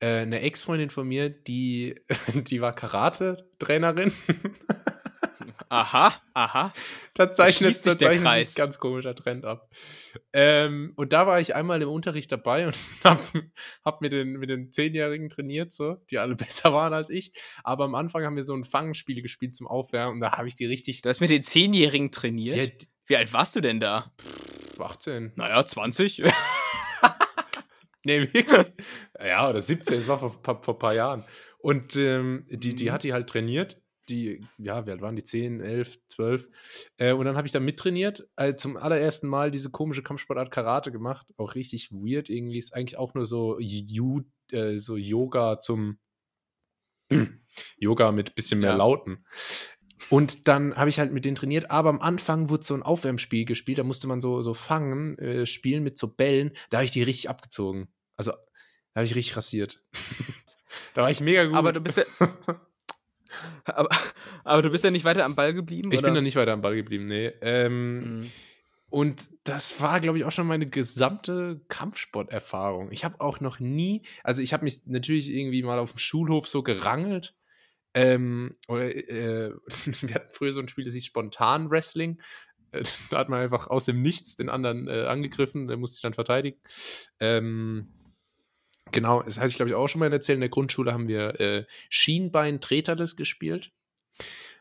[0.06, 1.96] Äh, eine Ex-Freundin von mir, die,
[2.34, 4.14] die war Karate-Trainerin.
[5.68, 6.74] Aha, aha.
[7.16, 9.68] da zeichnet, da zeichnet sich ein ganz komischer Trend ab.
[10.32, 13.20] Ähm, und da war ich einmal im Unterricht dabei und hab,
[13.84, 17.34] hab mit, den, mit den Zehnjährigen trainiert, so, die alle besser waren als ich.
[17.64, 20.54] Aber am Anfang haben wir so ein Fangspiel gespielt zum Aufwärmen und da habe ich
[20.54, 21.02] die richtig.
[21.02, 22.84] Du hast mit den Zehnjährigen trainiert?
[22.84, 24.14] Ja, Wie alt warst du denn da?
[24.78, 25.32] 18.
[25.36, 26.22] Naja, 20.
[28.08, 28.74] Nee, wirklich.
[29.20, 31.24] Ja, oder 17, das war vor, vor, vor ein paar Jahren.
[31.58, 32.92] Und ähm, die, die Mhm.
[32.92, 33.82] hat die halt trainiert.
[34.08, 35.24] Die, ja, wie alt waren die?
[35.24, 36.48] 10, 11, 12.
[36.98, 38.28] Äh, und dann habe ich da mittrainiert.
[38.36, 41.26] Äh, zum allerersten Mal diese komische Kampfsportart Karate gemacht.
[41.38, 42.60] Auch richtig weird irgendwie.
[42.60, 45.98] Ist eigentlich auch nur so, Ju, äh, so Yoga zum
[47.78, 48.76] Yoga mit bisschen mehr Ja.
[48.76, 49.24] Lauten.
[50.10, 53.46] Und dann habe ich halt mit denen trainiert, aber am Anfang wurde so ein Aufwärmspiel
[53.46, 56.92] gespielt, da musste man so, so fangen, äh, spielen mit so Bällen, da habe ich
[56.92, 57.88] die richtig abgezogen.
[58.18, 59.82] Also, da habe ich richtig rasiert.
[60.94, 61.56] da war ich mega gut.
[61.56, 62.06] aber du bist ja.
[63.66, 63.90] Aber,
[64.46, 65.92] aber du bist ja nicht weiter am Ball geblieben?
[65.92, 66.08] ich oder?
[66.08, 67.28] bin da nicht weiter am Ball geblieben, nee.
[67.42, 68.32] Ähm, Mhm.
[68.90, 72.92] Und das war, glaube ich, auch schon meine gesamte Kampfsporterfahrung.
[72.92, 76.48] Ich habe auch noch nie, also ich habe mich natürlich irgendwie mal auf dem Schulhof
[76.48, 77.34] so gerangelt,
[77.94, 79.52] Ähm, oder, äh,
[80.02, 82.22] wir hatten früher so ein Spiel, das hieß Spontan Wrestling.
[82.72, 86.02] Äh, Da hat man einfach aus dem Nichts den anderen äh, angegriffen, der musste sich
[86.04, 86.60] dann verteidigen.
[87.20, 87.88] Ähm,
[88.92, 90.36] genau, das hatte ich glaube ich auch schon mal erzählt.
[90.38, 93.72] In der Grundschule haben wir äh, Schienbein-Treterles gespielt.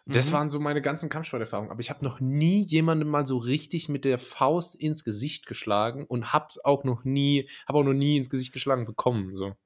[0.07, 0.33] Das Mhm.
[0.33, 1.71] waren so meine ganzen Kampfsporterfahrungen.
[1.71, 6.05] Aber ich habe noch nie jemandem mal so richtig mit der Faust ins Gesicht geschlagen
[6.07, 9.37] und hab's auch noch nie, habe auch noch nie ins Gesicht geschlagen bekommen.
[9.37, 9.57] So.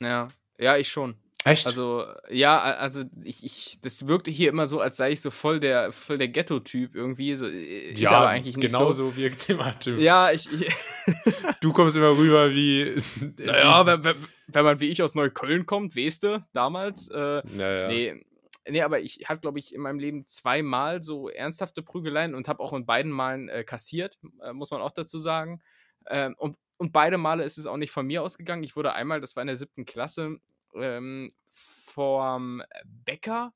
[0.00, 0.28] Ja,
[0.58, 1.16] ja, ich schon.
[1.46, 1.66] Echt?
[1.66, 5.60] Also, ja, also ich, ich, das wirkte hier immer so, als sei ich so voll
[5.60, 7.36] der, voll der Ghetto-Typ irgendwie.
[7.36, 8.78] So, äh, ist aber eigentlich nicht so.
[8.78, 10.00] genauso wirkt thematisch.
[10.00, 10.74] Ja, ich, ich
[11.60, 12.96] Du kommst immer rüber wie.
[13.38, 14.16] naja, wenn, wenn,
[14.48, 17.88] wenn man wie ich aus Neukölln kommt, weißt du, damals, äh, naja.
[17.88, 18.24] Nee,
[18.68, 22.62] nee, aber ich habe, glaube ich, in meinem Leben zweimal so ernsthafte Prügeleien und habe
[22.62, 25.60] auch in beiden Malen äh, kassiert, äh, muss man auch dazu sagen.
[26.08, 28.62] Ähm, und, und beide Male ist es auch nicht von mir ausgegangen.
[28.62, 30.38] Ich wurde einmal, das war in der siebten Klasse,
[30.80, 33.52] ähm, vom Bäcker,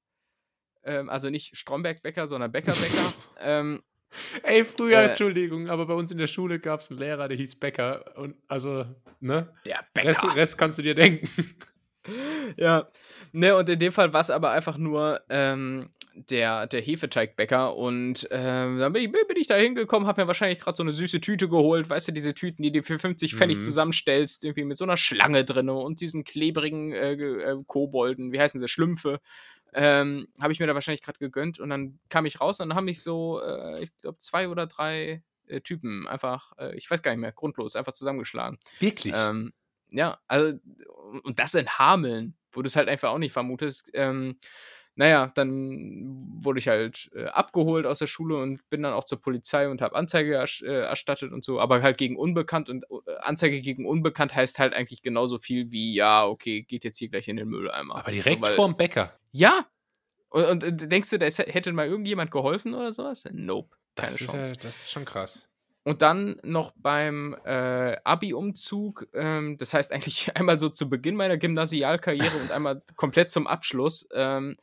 [0.85, 3.13] ähm, also nicht Stromberg-Bäcker, sondern Bäcker-Bäcker.
[3.41, 3.83] ähm,
[4.43, 7.37] Ey, früher, Äh, Entschuldigung, aber bei uns in der Schule gab es einen Lehrer, der
[7.37, 8.17] hieß Becker.
[8.17, 8.85] Und also,
[9.21, 9.53] ne?
[9.95, 11.29] der Rest, Rest kannst du dir denken.
[12.57, 12.89] ja.
[13.33, 15.91] Ne, und in dem Fall war es aber einfach nur ähm,
[16.29, 17.75] der, der Hefeteigbäcker.
[17.77, 20.93] Und ähm, dann bin ich, bin ich da hingekommen, habe mir wahrscheinlich gerade so eine
[20.93, 21.89] süße Tüte geholt.
[21.89, 23.63] Weißt du, diese Tüten, die du für 50 Pfennig Mhm.
[23.63, 28.61] zusammenstellst, irgendwie mit so einer Schlange drin und diesen klebrigen äh, äh, Kobolden, wie heißen
[28.61, 29.21] sie, Schlümpfe.
[29.73, 31.61] Ähm, habe ich mir da wahrscheinlich gerade gegönnt.
[31.61, 34.67] Und dann kam ich raus und dann haben mich so, äh, ich glaube, zwei oder
[34.67, 38.59] drei äh, Typen einfach, äh, ich weiß gar nicht mehr, grundlos, einfach zusammengeschlagen.
[38.81, 39.15] Wirklich?
[39.17, 39.53] Ähm,
[39.91, 40.59] ja, also,
[41.25, 43.91] und das in Hameln, wo du es halt einfach auch nicht vermutest.
[43.95, 44.39] Ähm,
[44.97, 49.21] naja, dann wurde ich halt äh, abgeholt aus der Schule und bin dann auch zur
[49.21, 53.17] Polizei und habe Anzeige ersch- äh, erstattet und so, aber halt gegen Unbekannt und äh,
[53.21, 57.29] Anzeige gegen Unbekannt heißt halt eigentlich genauso viel wie, ja, okay, geht jetzt hier gleich
[57.29, 57.97] in den Mülleimer.
[57.97, 59.19] aber direkt so, vorm Bäcker.
[59.33, 59.67] Ja!
[60.29, 63.25] Und, und äh, denkst du, da hätte mal irgendjemand geholfen oder sowas?
[63.33, 63.77] Nope.
[63.97, 64.51] Keine Das ist, Chance.
[64.53, 65.49] ja, das ist schon krass.
[65.83, 71.39] Und dann noch beim äh, Abi-Umzug, ähm, das heißt eigentlich einmal so zu Beginn meiner
[71.39, 74.09] Gymnasialkarriere und einmal komplett zum Abschluss.
[74.13, 74.57] Ähm,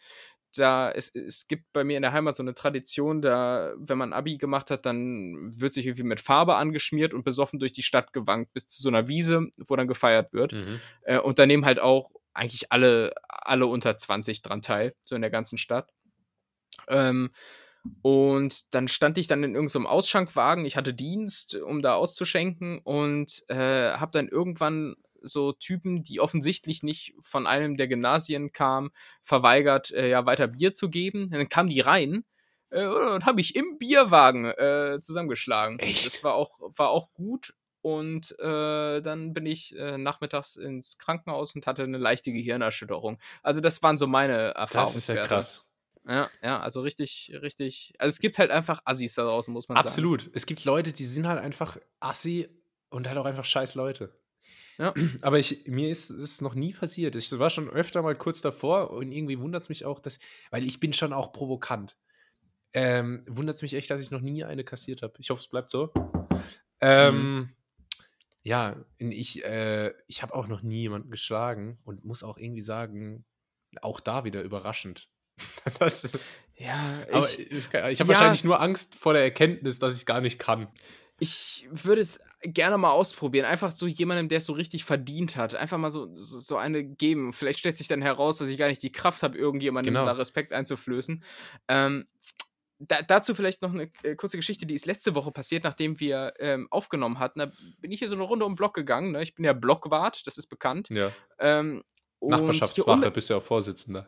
[0.56, 4.14] da es, es gibt bei mir in der Heimat so eine Tradition, da, wenn man
[4.14, 8.14] Abi gemacht hat, dann wird sich irgendwie mit Farbe angeschmiert und besoffen durch die Stadt
[8.14, 10.54] gewankt bis zu so einer Wiese, wo dann gefeiert wird.
[10.54, 10.80] Mhm.
[11.04, 15.22] Äh, und da nehmen halt auch eigentlich alle, alle unter 20 dran teil, so in
[15.22, 15.92] der ganzen Stadt.
[16.88, 17.32] Ähm,
[18.02, 20.66] und dann stand ich dann in irgendeinem Ausschenkwagen.
[20.66, 26.84] Ich hatte Dienst, um da auszuschenken und äh, habe dann irgendwann so Typen, die offensichtlich
[26.84, 28.92] nicht von einem der Gymnasien kamen,
[29.24, 31.30] verweigert, äh, ja weiter Bier zu geben.
[31.32, 32.24] Dann kamen die rein
[32.70, 35.80] äh, und habe ich im Bierwagen äh, zusammengeschlagen.
[35.80, 36.06] Echt?
[36.06, 37.54] Das war auch, war auch gut.
[37.82, 43.18] Und äh, dann bin ich äh, nachmittags ins Krankenhaus und hatte eine leichte Gehirnerschütterung.
[43.44, 44.94] Also das waren so meine Erfahrungen.
[44.94, 45.67] Das ist ja krass.
[46.08, 47.94] Ja, ja, also richtig, richtig.
[48.00, 49.88] Also es gibt halt einfach Assis da draußen, muss man sagen.
[49.88, 50.30] Absolut.
[50.34, 52.48] Es gibt Leute, die sind halt einfach assi
[52.90, 54.14] und halt auch einfach scheiß Leute.
[54.78, 54.94] Ja.
[55.22, 57.16] Aber ich, mir ist es noch nie passiert.
[57.16, 60.64] Ich war schon öfter mal kurz davor und irgendwie wundert es mich auch, dass, weil
[60.64, 61.98] ich bin schon auch provokant.
[62.74, 65.14] Ähm, wundert es mich echt, dass ich noch nie eine kassiert habe.
[65.20, 65.92] Ich hoffe, es bleibt so.
[66.80, 67.56] Ähm,
[68.44, 72.62] Ja, und ich, äh, ich habe auch noch nie jemanden geschlagen und muss auch irgendwie
[72.62, 73.26] sagen,
[73.82, 75.10] auch da wieder überraschend.
[75.80, 76.20] Das ist,
[76.58, 76.76] Ja,
[77.20, 78.08] ich, ich, ich, habe ja.
[78.08, 80.68] wahrscheinlich nur Angst vor der Erkenntnis, dass ich gar nicht kann.
[81.20, 83.46] ich würde es gerne mal ausprobieren.
[83.46, 85.56] Einfach so jemandem, der es so richtig verdient hat.
[85.56, 87.34] Einfach mal so, so, so eine geben.
[87.34, 90.06] Vielleicht stellt sich dann heraus, dass ich gar nicht die Kraft habe, irgendjemandem Genau.
[90.06, 91.24] da Respekt einzuflößen.
[91.68, 92.08] Ähm,
[92.80, 96.34] da, dazu vielleicht noch eine äh, kurze Geschichte, die ist letzte Woche passiert, nachdem wir
[96.40, 97.40] ähm, aufgenommen hatten.
[97.40, 99.12] Da bin ich hier so eine Runde um den Block gegangen.
[99.14, 99.24] Ne?
[99.24, 100.90] Ich bin ja Blockwart, das ist bekannt.
[100.90, 101.12] Ja.
[101.40, 101.84] Ähm,
[102.22, 104.08] Nachbarschaftswache, bist du ja auch Vorsitzender.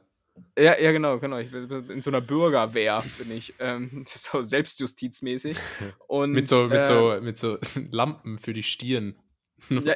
[0.58, 1.38] Ja, ja, genau, genau.
[1.38, 3.54] Ich bin in so einer Bürgerwehr bin ich.
[3.60, 5.58] Ähm, so selbstjustizmäßig.
[6.08, 7.58] Und, Mit so, mit, äh, so, mit so
[7.92, 9.16] Lampen für die Stirn.
[9.70, 9.96] Ja,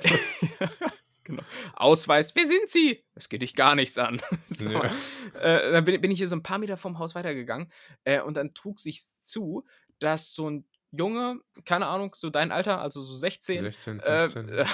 [1.23, 1.43] genau.
[1.73, 3.03] Ausweis, wer sind Sie?
[3.15, 4.21] Das geht dich gar nichts an.
[4.49, 4.69] so.
[4.69, 4.91] Ja.
[5.39, 7.71] äh, dann bin, bin ich hier so ein paar Meter vom Haus weitergegangen
[8.03, 9.65] äh, und dann trug sich zu,
[9.99, 14.49] dass so ein Junge, keine Ahnung, so dein Alter, also so 16, 16, äh, 15.
[14.49, 14.65] äh,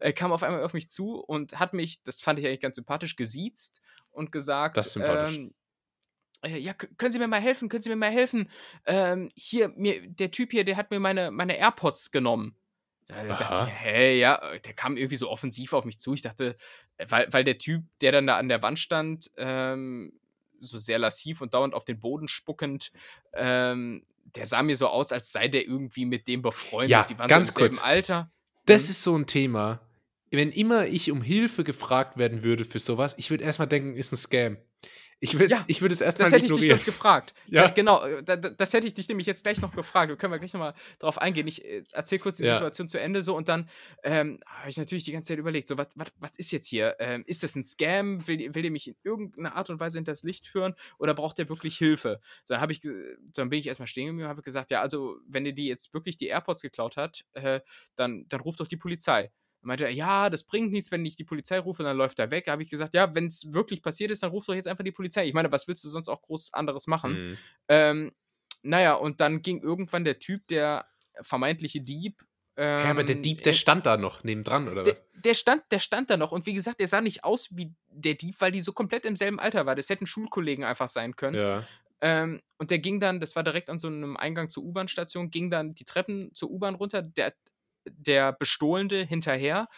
[0.00, 2.76] er kam auf einmal auf mich zu und hat mich, das fand ich eigentlich ganz
[2.76, 5.36] sympathisch, gesiezt und gesagt, Das ist sympathisch.
[5.36, 5.54] ähm,
[6.42, 7.68] äh, ja, können Sie mir mal helfen?
[7.68, 8.50] Können Sie mir mal helfen?
[8.84, 12.54] Ähm, hier, mir, der Typ hier, der hat mir meine, meine AirPods genommen.
[13.08, 16.12] Da dachte ich, hey, ja, äh, der kam irgendwie so offensiv auf mich zu.
[16.14, 16.56] Ich dachte,
[16.96, 20.12] äh, weil, weil der Typ, der dann da an der Wand stand, ähm,
[20.58, 22.90] so sehr lassiv und dauernd auf den Boden spuckend,
[23.32, 24.04] ähm,
[24.34, 26.90] der sah mir so aus, als sei der irgendwie mit dem befreundet.
[26.90, 27.82] Ja, Die waren ganz so im kurz.
[27.84, 28.30] Alter.
[28.66, 28.90] Das Mhm.
[28.90, 29.80] ist so ein Thema.
[30.32, 34.12] wenn immer ich um Hilfe gefragt werden würde für sowas, ich würde erstmal denken, ist
[34.12, 34.58] ein Scam.
[35.18, 36.78] Ich würde Ja, ich würd es erstmal Das hätte ich dich ignorieren.
[36.78, 37.34] sonst gefragt.
[37.46, 37.62] Ja.
[37.66, 37.68] Ja.
[37.70, 40.10] Genau, äh, da, da- das hätte ich dich nämlich jetzt gleich noch gefragt.
[40.12, 41.46] Da können wir gleich nochmal drauf eingehen.
[41.48, 42.54] Ich äh, erzähle kurz die Ja.
[42.56, 43.70] Situation zu Ende so und dann
[44.02, 46.96] ähm, habe ich natürlich die ganze Zeit überlegt, so was, was, was ist jetzt hier?
[46.98, 48.26] Ähm, ist das ein Scam?
[48.28, 51.48] Will, will der mich in irgendeiner Art und Weise hinters Licht führen oder braucht der
[51.48, 52.20] wirklich Hilfe?
[52.44, 52.82] So, dann, habe ich,
[53.34, 55.94] dann bin ich erstmal stehen geblieben und habe gesagt, ja, also wenn ihr die jetzt
[55.94, 57.60] wirklich die AirPods geklaut hat, äh,
[57.96, 59.30] dann, dann ruft doch die Polizei.
[59.66, 62.30] Dann meinte er, ja, das bringt nichts, wenn ich die Polizei rufe, dann läuft er
[62.30, 62.44] weg.
[62.46, 64.84] Da habe ich gesagt, ja, wenn es wirklich passiert ist, dann ruf doch jetzt einfach
[64.84, 65.26] die Polizei.
[65.26, 67.30] Ich meine, was willst du sonst auch groß anderes machen?
[67.30, 67.38] Mhm.
[67.68, 68.12] Ähm,
[68.62, 70.86] naja, und dann ging irgendwann der Typ, der
[71.20, 72.22] vermeintliche Dieb.
[72.56, 75.02] Ähm, Ja, aber der Dieb, der äh, stand da noch nebendran, oder der, was?
[75.24, 76.30] der, stand, der stand da noch.
[76.30, 79.16] Und wie gesagt, der sah nicht aus wie der Dieb, weil die so komplett im
[79.16, 79.74] selben Alter war.
[79.74, 81.36] Das hätten Schulkollegen einfach sein können.
[81.36, 81.64] Ja.
[82.00, 85.50] Ähm, und der ging dann, das war direkt an so einem Eingang zur U-Bahn-Station, ging
[85.50, 87.34] dann die Treppen zur U-Bahn runter, der,
[87.90, 89.68] der Bestohlende hinterher.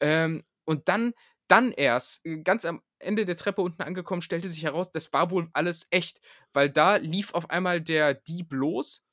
[0.00, 1.12] Ähm, und dann,
[1.48, 5.30] dann erst, äh, ganz am Ende der Treppe unten angekommen, stellte sich heraus, das war
[5.30, 6.20] wohl alles echt,
[6.52, 9.04] weil da lief auf einmal der Dieb los,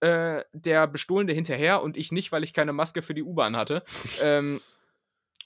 [0.00, 3.82] äh, der Bestohlende hinterher und ich nicht, weil ich keine Maske für die U-Bahn hatte.
[4.22, 4.60] ähm,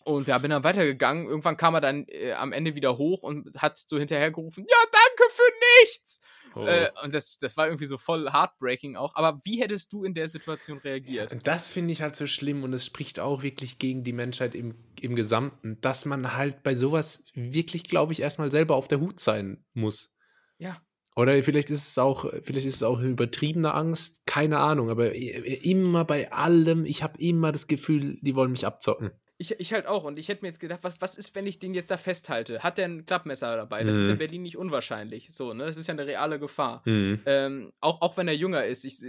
[0.05, 1.27] und ja, bin dann weitergegangen.
[1.27, 5.33] Irgendwann kam er dann äh, am Ende wieder hoch und hat so hinterhergerufen, ja, danke
[5.33, 5.51] für
[5.83, 6.21] nichts!
[6.57, 6.65] Oh.
[6.67, 9.17] Äh, und das, das war irgendwie so voll heartbreaking auch.
[9.17, 11.33] Aber wie hättest du in der Situation reagiert?
[11.33, 14.55] Und das finde ich halt so schlimm und es spricht auch wirklich gegen die Menschheit
[14.55, 19.01] im, im Gesamten, dass man halt bei sowas wirklich, glaube ich, erstmal selber auf der
[19.01, 20.15] Hut sein muss.
[20.59, 20.81] Ja.
[21.17, 25.31] Oder vielleicht ist es auch, vielleicht ist es auch übertriebene Angst, keine Ahnung, aber i-
[25.63, 29.11] immer bei allem, ich habe immer das Gefühl, die wollen mich abzocken.
[29.37, 30.05] Ich, ich halt auch.
[30.05, 32.61] Und ich hätte mir jetzt gedacht, was, was ist, wenn ich den jetzt da festhalte?
[32.61, 33.83] Hat der ein Klappmesser dabei?
[33.83, 34.13] Das ist Mhm.
[34.13, 35.29] in Berlin nicht unwahrscheinlich.
[35.33, 35.67] So, ne?
[35.67, 36.83] Das ist ja eine reale Gefahr.
[36.85, 37.21] Mhm.
[37.27, 38.85] Ähm, auch, auch wenn er jünger ist.
[38.85, 39.03] Ich,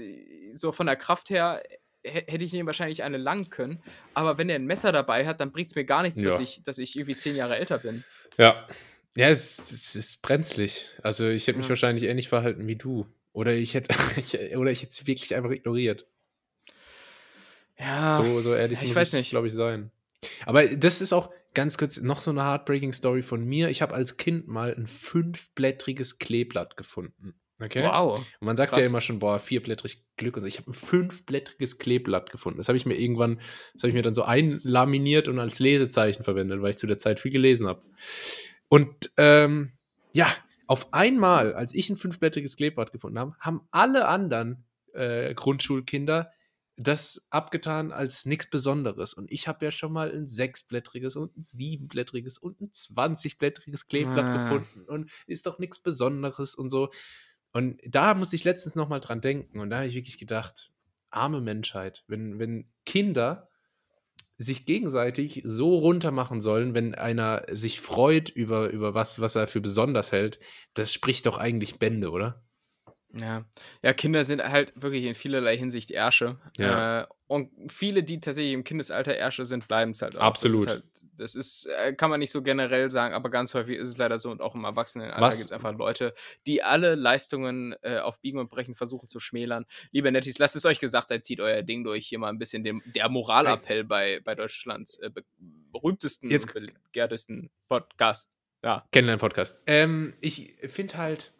[0.53, 1.61] so von der Kraft her
[2.03, 3.83] hä- hätte ich ihm wahrscheinlich eine langen können.
[4.15, 6.39] Aber wenn er ein Messer dabei hat, dann bringt es mir gar nichts, dass, Ja.
[6.41, 8.03] ich, dass ich irgendwie zehn Jahre älter bin.
[8.37, 8.67] Ja.
[9.17, 10.87] Ja, es, es ist brenzlig.
[11.03, 11.69] Also ich hätte mich Ja.
[11.69, 13.05] wahrscheinlich ähnlich verhalten wie du.
[13.31, 13.89] Oder ich hätte,
[14.57, 16.07] oder ich hätte es wirklich einfach ignoriert.
[17.77, 18.13] Ja.
[18.13, 19.91] So, so ehrlich ich muss weiß ich, glaube ich, sein.
[20.45, 23.69] Aber das ist auch ganz kurz noch so eine heartbreaking Story von mir.
[23.69, 27.35] Ich habe als Kind mal ein fünfblättriges Kleeblatt gefunden.
[27.59, 27.83] Okay?
[27.83, 28.17] Wow.
[28.17, 28.89] Und man sagt ja Krass.
[28.89, 30.47] immer schon, boah, vierblättrig Glück und so.
[30.47, 32.57] Ich habe ein fünfblättriges Kleeblatt gefunden.
[32.57, 33.39] Das habe ich mir irgendwann,
[33.73, 36.97] das habe ich mir dann so einlaminiert und als Lesezeichen verwendet, weil ich zu der
[36.97, 37.81] Zeit viel gelesen habe.
[38.67, 39.71] Und ähm,
[40.11, 40.27] ja,
[40.67, 46.31] auf einmal, als ich ein fünfblättriges Kleeblatt gefunden habe, haben alle anderen äh, Grundschulkinder
[46.77, 49.13] das abgetan als nichts Besonderes.
[49.13, 54.25] Und ich habe ja schon mal ein sechsblättriges und ein siebenblättriges und ein zwanzigblättriges Kleeblatt
[54.25, 54.33] Ah.
[54.33, 56.89] gefunden und ist doch nichts Besonderes und so.
[57.53, 60.71] Und da musste ich letztens noch mal dran denken und da habe ich wirklich gedacht,
[61.09, 63.49] arme Menschheit, wenn, wenn Kinder
[64.37, 69.61] sich gegenseitig so runtermachen sollen, wenn einer sich freut über, über was, was er für
[69.61, 70.39] besonders hält,
[70.73, 72.43] das spricht doch eigentlich Bände, oder?
[73.19, 73.45] Ja.
[73.81, 76.37] ja, Kinder sind halt wirklich in vielerlei Hinsicht Ärsche.
[76.57, 77.01] Ja.
[77.01, 80.23] Äh, und viele, die tatsächlich im Kindesalter Ärsche sind, bleiben es halt auch.
[80.23, 80.67] Absolut.
[80.67, 80.83] Das ist, halt,
[81.17, 84.19] das ist äh, kann man nicht so generell sagen, aber ganz häufig ist es leider
[84.19, 86.13] so und auch im Erwachsenenalter gibt es einfach Leute,
[86.45, 89.65] die alle Leistungen äh, auf Biegen und Brechen versuchen zu schmälern.
[89.91, 92.05] Liebe Nettis, lasst es euch gesagt sein, zieht euer Ding durch.
[92.07, 95.23] Hier mal ein bisschen dem, der Moralappell bei, bei Deutschlands äh, be
[95.71, 98.31] berühmtesten Jetzt- und begehrtesten Podcast.
[98.63, 98.87] Ja.
[98.91, 99.59] Kennenlernen-Podcast.
[99.67, 101.33] Ähm, ich finde halt,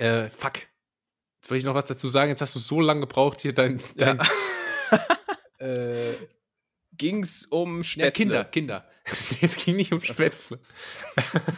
[0.00, 0.54] äh, fuck.
[0.56, 2.30] Jetzt wollte ich noch was dazu sagen.
[2.30, 4.20] Jetzt hast du so lange gebraucht, hier dein, dein
[5.58, 6.14] äh,
[7.00, 8.04] Ging es um Spätzle?
[8.04, 8.90] Ja, Kinder, Kinder.
[9.40, 10.60] es ging nicht um Spätzle.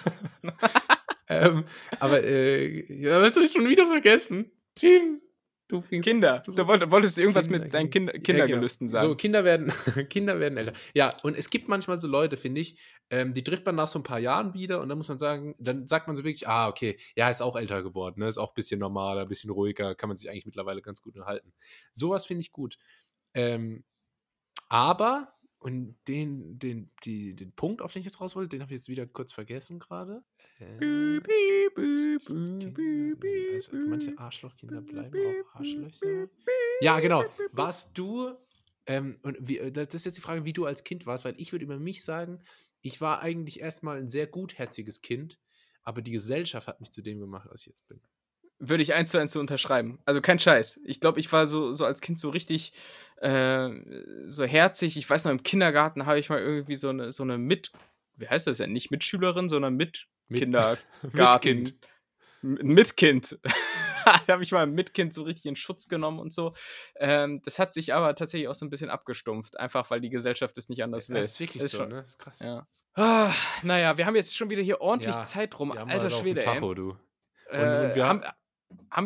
[1.28, 1.64] ähm,
[1.98, 4.52] aber, äh, ja, das habe ich schon wieder vergessen.
[4.76, 5.20] Tim,
[5.72, 6.08] du bringst.
[6.08, 6.42] Kinder.
[6.46, 8.12] Du- wolltest du irgendwas Kinder, mit deinen Kinder.
[8.12, 8.98] Kinder, Ja, Kindergelüsten genau.
[8.98, 9.10] sagen.
[9.10, 9.68] So, Kinder werden,
[10.10, 10.72] Kinder werden älter.
[10.94, 12.78] Ja, und es gibt manchmal so Leute, finde ich,
[13.10, 15.54] ähm, die trifft man nach so ein paar Jahren wieder und dann muss man sagen,
[15.58, 18.28] dann sagt man so wirklich, ah, okay, ja, ist auch älter geworden, ne?
[18.28, 21.14] ist auch ein bisschen normaler, ein bisschen ruhiger, kann man sich eigentlich mittlerweile ganz gut
[21.16, 21.52] unterhalten.
[21.92, 22.78] Sowas finde ich gut.
[23.34, 23.84] Ähm,
[24.68, 28.72] aber, und den, den, die, den Punkt, auf den ich jetzt raus wollte, den habe
[28.72, 30.22] ich jetzt wieder kurz vergessen gerade.
[30.62, 31.20] Äh,
[33.54, 36.28] also manche Arschlochkinder bleiben auch Arschlöcher.
[36.80, 37.24] Ja, genau.
[37.52, 38.34] Warst du,
[38.86, 41.34] ähm, und wie, äh, das ist jetzt die Frage, wie du als Kind warst, weil
[41.38, 42.42] ich würde über mich sagen,
[42.80, 45.38] ich war eigentlich erstmal ein sehr gutherziges Kind,
[45.82, 48.00] aber die Gesellschaft hat mich zu dem gemacht, was ich jetzt bin.
[48.58, 49.98] Würde ich eins zu eins so unterschreiben.
[50.04, 50.80] Also kein Scheiß.
[50.84, 52.72] Ich glaube, ich war so, so als Kind so richtig
[53.16, 53.70] äh,
[54.26, 54.96] so herzig.
[54.96, 57.72] Ich weiß noch, im Kindergarten habe ich mal irgendwie so eine, so eine Mit,
[58.16, 58.72] wie heißt das denn?
[58.72, 60.82] Nicht Mitschülerin, sondern mit, Mit- Kindergarten.
[61.02, 61.74] Mitkind.
[62.42, 63.38] M- Ein Mitkind.
[64.26, 66.54] da habe ich mal mit Kind so richtig in Schutz genommen und so.
[66.96, 70.58] Ähm, das hat sich aber tatsächlich auch so ein bisschen abgestumpft, einfach weil die Gesellschaft
[70.58, 71.16] es nicht anders will.
[71.16, 71.96] Das ist wirklich Das ist so, schon- ne?
[72.02, 72.38] Das ist krass.
[72.40, 72.66] Ja.
[72.94, 75.70] Ah, naja, wir haben jetzt schon wieder hier ordentlich Ja, Zeit rum.
[75.72, 76.46] Alter Schwede, ey.
[76.54, 76.96] Tacho, du.
[77.50, 78.34] Äh, und wir haben, haben,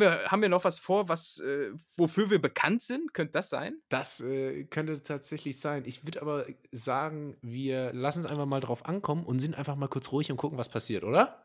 [0.01, 3.13] wir, haben wir noch was vor, was, äh, wofür wir bekannt sind?
[3.15, 3.81] Könnte das sein?
[3.89, 5.85] Das äh, könnte tatsächlich sein.
[5.87, 9.89] Ich würde aber sagen, wir lassen es einfach mal drauf ankommen und sind einfach mal
[9.89, 11.43] kurz ruhig und gucken, was passiert, oder?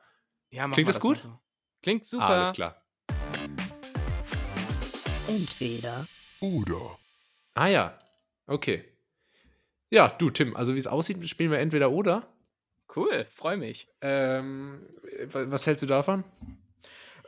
[0.50, 1.20] Ja, Klingt das mal gut?
[1.22, 1.40] so.
[1.84, 2.26] Klingt super.
[2.26, 2.84] Alles klar.
[5.28, 6.06] Entweder
[6.42, 6.98] Oder.
[7.54, 8.00] Ah ja,
[8.48, 8.84] okay.
[9.90, 12.28] Ja, du, Tim, also wie es aussieht, spielen wir entweder oder.
[12.96, 13.88] Cool, freue mich.
[14.02, 14.86] Ähm,
[15.26, 16.24] wa- was hältst du davon?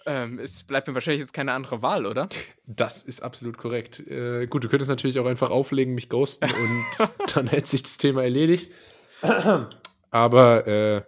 [0.06, 2.28] Ähm, es bleibt mir wahrscheinlich jetzt keine andere Wahl, oder?
[2.66, 4.00] Das ist absolut korrekt.
[4.00, 6.86] Äh, gut, du könntest natürlich auch einfach auflegen, mich ghosten und
[7.36, 8.72] dann hätte sich das Thema erledigt.
[10.12, 11.04] Aber äh,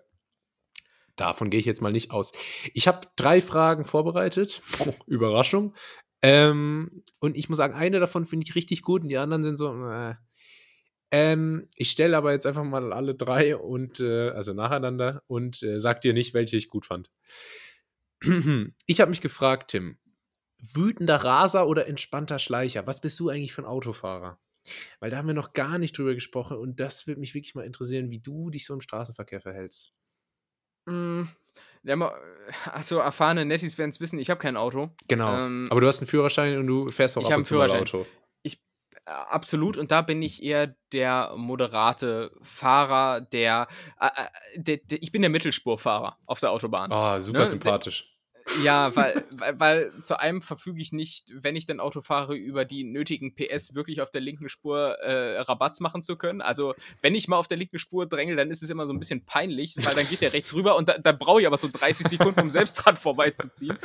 [1.15, 2.31] davon gehe ich jetzt mal nicht aus.
[2.73, 4.61] Ich habe drei Fragen vorbereitet.
[5.07, 5.73] Überraschung.
[6.21, 9.57] Ähm, und ich muss sagen, eine davon finde ich richtig gut und die anderen sind
[9.57, 9.71] so.
[9.89, 10.15] Äh.
[11.11, 15.79] Ähm, ich stelle aber jetzt einfach mal alle drei und äh, also nacheinander und äh,
[15.79, 17.11] sag dir nicht, welche ich gut fand.
[18.87, 19.97] Ich habe mich gefragt, Tim,
[20.73, 22.87] wütender Raser oder entspannter Schleicher?
[22.87, 24.39] Was bist du eigentlich für ein Autofahrer?
[24.99, 27.65] Weil da haben wir noch gar nicht drüber gesprochen und das würde mich wirklich mal
[27.65, 29.93] interessieren, wie du dich so im Straßenverkehr verhältst.
[30.87, 31.23] Mm,
[31.83, 32.15] ja, ma-
[32.71, 34.89] also erfahrene Nettis werden es wissen, ich habe kein Auto.
[35.07, 35.45] Genau.
[35.45, 37.81] Ähm, Aber du hast einen Führerschein und du fährst auch ich ab und zu Führerschein.
[37.81, 38.05] Auto.
[39.05, 43.67] Äh, Absolut, und da bin ich eher der moderate Fahrer, der,
[43.99, 46.91] äh, äh, der, der ich bin der Mittelspurfahrer auf der Autobahn.
[46.91, 48.11] Ah, super Ne, sympathisch.
[48.63, 52.63] Ja, weil, weil, weil zu einem verfüge ich nicht, wenn ich dann Auto fahre, über
[52.63, 56.41] die nötigen PS wirklich auf der linken Spur äh, Rabatz machen zu können.
[56.41, 58.99] Also, wenn ich mal auf der linken Spur dränge, dann ist es immer so ein
[58.99, 61.69] bisschen peinlich, weil dann geht der rechts rüber und da, da brauche ich aber so
[61.71, 63.79] 30 Sekunden, um selbst dran vorbeizuziehen.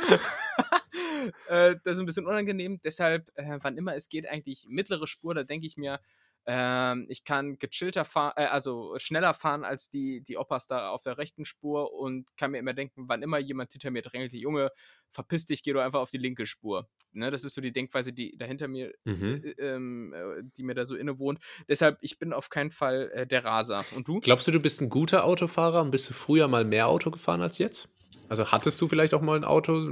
[1.47, 2.79] Äh, das ist ein bisschen unangenehm.
[2.83, 5.99] Deshalb, äh, wann immer es geht, eigentlich mittlere Spur, da denke ich mir,
[6.47, 11.03] ähm, ich kann gechillter fahren, äh, also schneller fahren als die, die Oppas da auf
[11.03, 14.71] der rechten Spur und kann mir immer denken, wann immer jemand hinter mir drängelt, Junge,
[15.11, 16.89] verpiss dich, geh doch einfach auf die linke Spur.
[17.13, 19.43] Ne, das ist so die Denkweise, die da hinter mir, Mhm.
[19.43, 21.39] äh, ähm, äh, die mir da so innewohnt.
[21.67, 23.85] Deshalb, ich bin auf keinen Fall äh, der Raser.
[23.95, 24.19] Und du?
[24.21, 27.41] Glaubst du, du bist ein guter Autofahrer und bist du früher mal mehr Auto gefahren
[27.41, 27.89] als jetzt?
[28.31, 29.83] Also hattest du vielleicht auch mal ein Auto, als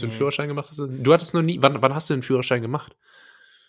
[0.00, 0.10] du einen.
[0.10, 0.78] Führerschein gemacht hast?
[0.80, 2.96] Du hattest noch nie, wann, wann hast du den Führerschein gemacht?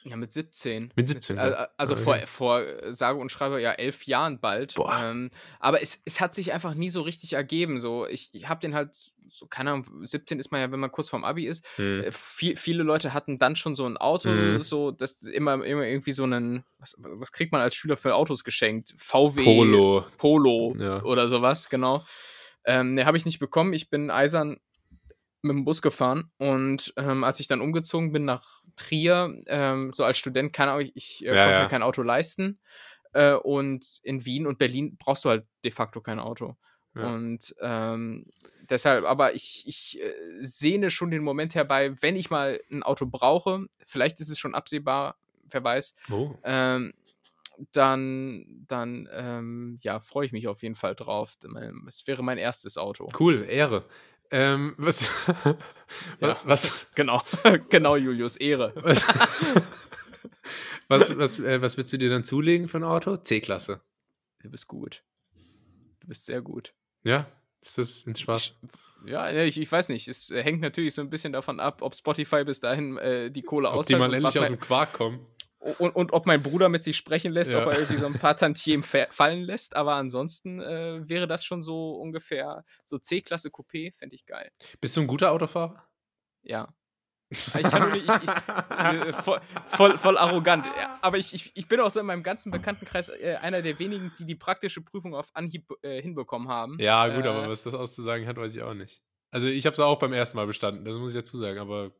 [0.05, 0.91] Ja, mit 17.
[0.95, 1.67] Mit 17, Äh, ja.
[1.78, 2.03] Also Okay.
[2.03, 4.74] vor, vor äh, sage und schreibe ja elf Jahren bald.
[4.74, 4.97] Boah.
[5.03, 7.80] Ähm, aber es, es hat sich einfach nie so richtig ergeben.
[7.80, 8.95] So, ich, ich habe den halt,
[9.28, 11.63] so, keine Ahnung, 17 ist man ja, wenn man kurz vorm Abi ist.
[11.76, 12.05] Hm.
[12.05, 14.61] Äh, viel, viele Leute hatten dann schon so ein Auto, Mhm.
[14.61, 18.43] so, das immer, immer irgendwie so einen, was, was kriegt man als Schüler für Autos
[18.43, 18.95] geschenkt?
[18.97, 20.05] VW Polo.
[20.17, 21.03] Polo Ja.
[21.03, 22.03] oder sowas, genau.
[22.72, 23.74] Ähm, ne, habe ich nicht bekommen.
[23.74, 24.59] Ich bin eisern
[25.41, 30.03] mit dem Bus gefahren und ähm, als ich dann umgezogen bin nach Trier, ähm, so
[30.03, 31.63] als Student, Ahnung, ich, ich äh, Ja, konnte ja.
[31.63, 32.59] mir kein Auto leisten.
[33.13, 36.57] Äh, und in Wien und Berlin brauchst du halt de facto kein Auto.
[36.95, 37.07] Ja.
[37.13, 38.26] Und ähm,
[38.70, 43.05] deshalb, aber ich, ich äh, sehne schon den Moment herbei, wenn ich mal ein Auto
[43.05, 45.17] brauche, vielleicht ist es schon absehbar,
[45.49, 46.36] wer weiß, Oh.
[46.43, 46.93] ähm,
[47.72, 51.36] dann, dann ähm, ja, freue ich mich auf jeden Fall drauf.
[51.88, 53.10] Es wäre mein erstes Auto.
[53.20, 53.86] Cool, Ehre.
[54.32, 55.10] Ähm, was,
[56.22, 56.39] Ja.
[56.43, 57.22] was, Genau,
[57.70, 58.74] genau, Julius, Ehre.
[58.76, 59.01] was,
[60.88, 63.18] was, was, äh, was willst du dir dann zulegen für ein Auto?
[63.18, 63.82] C-Klasse.
[64.41, 65.03] Du bist gut.
[65.99, 66.74] Du bist sehr gut.
[67.03, 67.28] Ja,
[67.62, 68.53] ist das ins Schwarz?
[69.05, 70.07] Ja, ich, ich weiß nicht.
[70.07, 73.70] Es hängt natürlich so ein bisschen davon ab, ob Spotify bis dahin äh, die Kohle
[73.70, 75.26] Ob die aushält mal endlich aus dem Quark kommen.
[75.60, 77.62] Und, und ob mein Bruder mit sich sprechen lässt, Ja.
[77.66, 79.76] ob er irgendwie so ein paar Tantiemen fa- fallen lässt.
[79.76, 84.51] Aber ansonsten äh, wäre das schon so ungefähr so C-Klasse Coupé, fände ich geil.
[84.80, 85.84] Bist du ein guter Autofahrer?
[86.43, 86.70] Ja.
[87.32, 88.30] Ich kann nicht, ich, ich,
[89.07, 90.66] äh, voll, voll, voll arrogant.
[91.01, 94.26] Aber ich, ich, bin auch so in meinem ganzen Bekanntenkreis äh, einer der wenigen, die
[94.26, 96.80] die praktische Prüfung auf Anhieb äh, hinbekommen haben.
[96.80, 99.03] Ja, gut, Äh, aber was das auszusagen hat, weiß ich auch nicht.
[99.32, 101.91] Also ich habe es auch beim ersten Mal bestanden, das muss ich dazu sagen, aber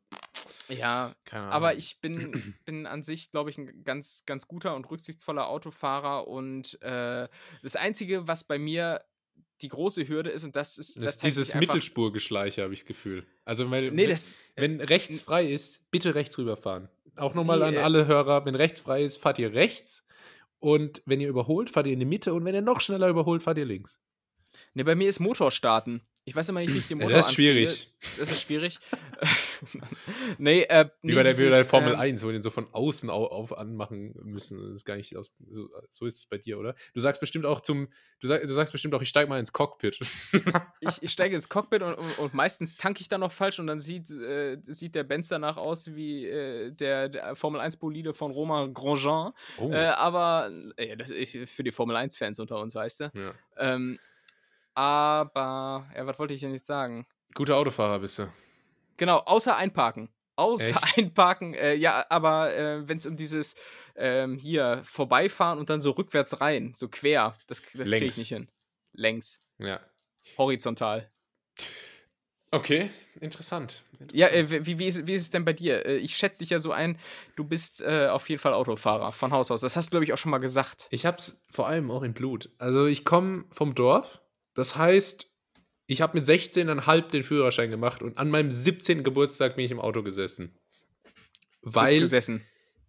[0.69, 5.47] Ja, aber ich bin, bin an sich, glaube ich, ein ganz, ganz guter und rücksichtsvoller
[5.47, 6.27] Autofahrer.
[6.27, 7.27] Und äh,
[7.63, 9.03] das Einzige, was bei mir
[9.61, 12.88] die große Hürde ist, und das ist, das das ist dieses Mittelspurgeschleiche, habe ich das
[12.88, 13.25] Gefühl.
[13.45, 16.89] Also weil, Nee, wenn, das, wenn rechts frei ist, bitte rechts rüberfahren.
[17.15, 20.05] Auch nochmal an äh, alle Hörer, wenn rechts frei ist, fahrt ihr rechts.
[20.59, 22.34] Und wenn ihr überholt, fahrt ihr in die Mitte.
[22.34, 23.99] Und wenn ihr noch schneller überholt, fahrt ihr links.
[24.73, 26.01] nee, bei mir ist Motorstarten.
[26.30, 27.91] Ich weiß immer nicht, wie ich den Ja, Motor das ist schwierig.
[28.19, 28.77] das ist schwierig.
[30.38, 32.34] nee, äh, Wie nee, bei der, wie bei der dieses, Formel ähm, 1, wo wir
[32.34, 34.61] den so von außen au, auf anmachen müssen.
[34.61, 36.75] Das ist gar nicht aus, so, so ist es bei dir, oder?
[36.93, 37.88] Du sagst bestimmt auch zum,
[38.19, 39.99] du, sag, du sagst bestimmt auch, ich steig mal ins Cockpit.
[40.82, 43.65] ich, ich steige ins Cockpit und, und, und meistens tanke ich dann noch falsch und
[43.65, 48.30] dann sieht, äh, sieht der Benz danach aus wie äh, der, der Formel 1-Bolide von
[48.30, 49.34] Romain Grosjean.
[49.57, 49.71] Oh.
[49.71, 53.11] Äh, aber äh, das ist für die Formel 1-Fans unter uns, weißt du?
[53.15, 53.34] ja.
[53.57, 53.97] Ähm,
[54.80, 57.05] aber, ja, was wollte ich denn jetzt sagen?
[57.36, 58.32] Guter Autofahrer bist du.
[58.95, 60.07] Genau, außer einparken.
[60.38, 60.97] Außer Echt?
[60.97, 63.57] einparken, äh, ja, aber äh, wenn es um dieses
[63.97, 68.30] ähm, hier vorbeifahren und dann so rückwärts rein, so quer, das, das kriege ich nicht
[68.30, 68.47] hin.
[68.93, 69.82] Längs, Ja.
[70.38, 71.11] horizontal.
[72.51, 73.84] Okay, interessant.
[74.13, 75.86] Ja, äh, wie, wie, ist, wie ist es denn bei dir?
[75.86, 76.97] Äh, ich schätze dich ja so ein,
[77.36, 79.59] du bist äh, auf jeden Fall Autofahrer von Haus aus.
[79.59, 80.88] Das hast du, glaube ich, auch schon mal gesagt.
[80.89, 82.49] Ich hab's vor allem auch im Blut.
[82.57, 84.21] Also ich komme vom Dorf.
[84.60, 85.30] Das heißt,
[85.88, 89.05] ich habe mit 16,5 den Führerschein gemacht und an meinem 17.
[89.05, 90.60] Geburtstag bin ich im Auto gesessen.
[91.62, 92.45] Weil, gesessen.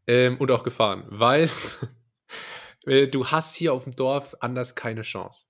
[0.08, 1.04] ähm, und auch gefahren.
[1.08, 1.48] Weil
[2.86, 5.46] äh, du hast hier auf dem Dorf anders keine Chance.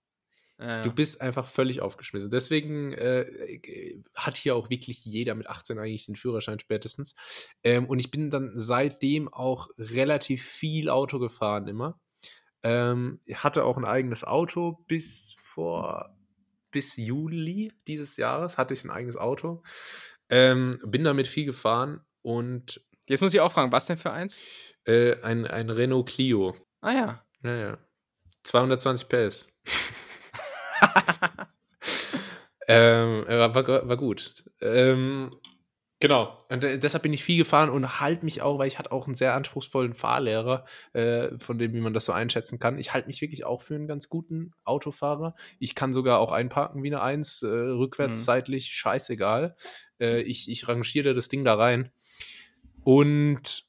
[0.59, 2.31] Äh, Du bist einfach völlig aufgeschmissen.
[2.31, 7.15] Deswegen äh, hat hier auch wirklich jeder mit 18 eigentlich den Führerschein spätestens.
[7.65, 11.99] Ähm, und ich bin dann seitdem auch relativ viel Auto gefahren immer.
[12.63, 16.17] Ähm, hatte auch ein eigenes Auto bis vor
[16.71, 19.63] bis Juli dieses Jahres hatte ich ein eigenes Auto.
[20.29, 24.41] Ähm, bin damit viel gefahren und jetzt muss ich auch fragen, was denn für eins?
[24.85, 26.57] äh, ein, ein Renault Clio.
[26.81, 27.25] Ah ja.
[27.41, 27.79] Naja.
[28.45, 29.49] 220 PS.
[32.69, 34.45] ähm, war, war, war gut.
[34.61, 35.31] Ähm,
[36.01, 36.45] genau.
[36.49, 39.07] Und äh, deshalb bin ich viel gefahren und halte mich auch, weil ich hatte auch
[39.07, 42.79] einen sehr anspruchsvollen Fahrlehrer, äh, von dem, wie man das so einschätzen kann.
[42.79, 45.35] Ich halte mich wirklich auch für einen ganz guten Autofahrer.
[45.59, 48.25] Ich kann sogar auch einparken wie eine Eins, äh, rückwärts, Mhm.
[48.25, 49.55] seitlich, scheißegal.
[50.01, 51.91] Äh, ich, ich rangiere das Ding da rein.
[52.85, 53.65] Und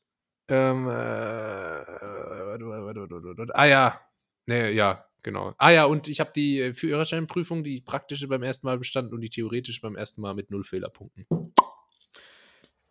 [0.47, 3.55] ähm, äh, warte, warte, warte, warte, warte.
[3.55, 3.99] ah ja,
[4.45, 5.53] nee, ja, genau.
[5.57, 9.21] Ah ja, und ich habe die äh, Führerscheinprüfung, die praktische beim ersten Mal bestanden und
[9.21, 11.25] die theoretische beim ersten Mal mit null Fehlerpunkten.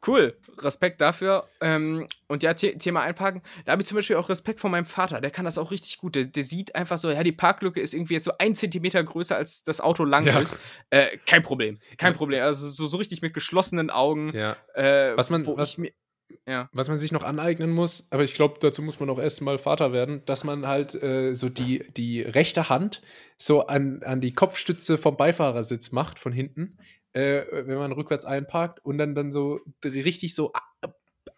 [0.07, 1.47] Cool, Respekt dafür.
[1.61, 4.87] Ähm, und ja, The Thema Einparken, da habe ich zum Beispiel auch Respekt vor meinem
[4.87, 6.15] Vater, der kann das auch richtig gut.
[6.15, 9.37] Der, der sieht einfach so, ja, die Parklücke ist irgendwie jetzt so ein Zentimeter größer,
[9.37, 10.39] als das Auto lang Ja.
[10.39, 10.59] ist.
[10.89, 12.17] Äh, kein Problem, kein Ja.
[12.19, 12.43] Problem.
[12.43, 14.33] Also so, so richtig mit geschlossenen Augen.
[14.35, 14.57] Ja.
[14.75, 15.93] Äh, Was man- was- mir.
[16.73, 19.59] Was man sich noch aneignen muss, aber ich glaube, dazu muss man auch erst mal
[19.59, 23.03] Vater werden, dass man halt äh, so die, die rechte Hand
[23.37, 26.79] so an, an die Kopfstütze vom Beifahrersitz macht, von hinten,
[27.13, 30.53] äh, wenn man rückwärts einparkt und dann, dann so richtig so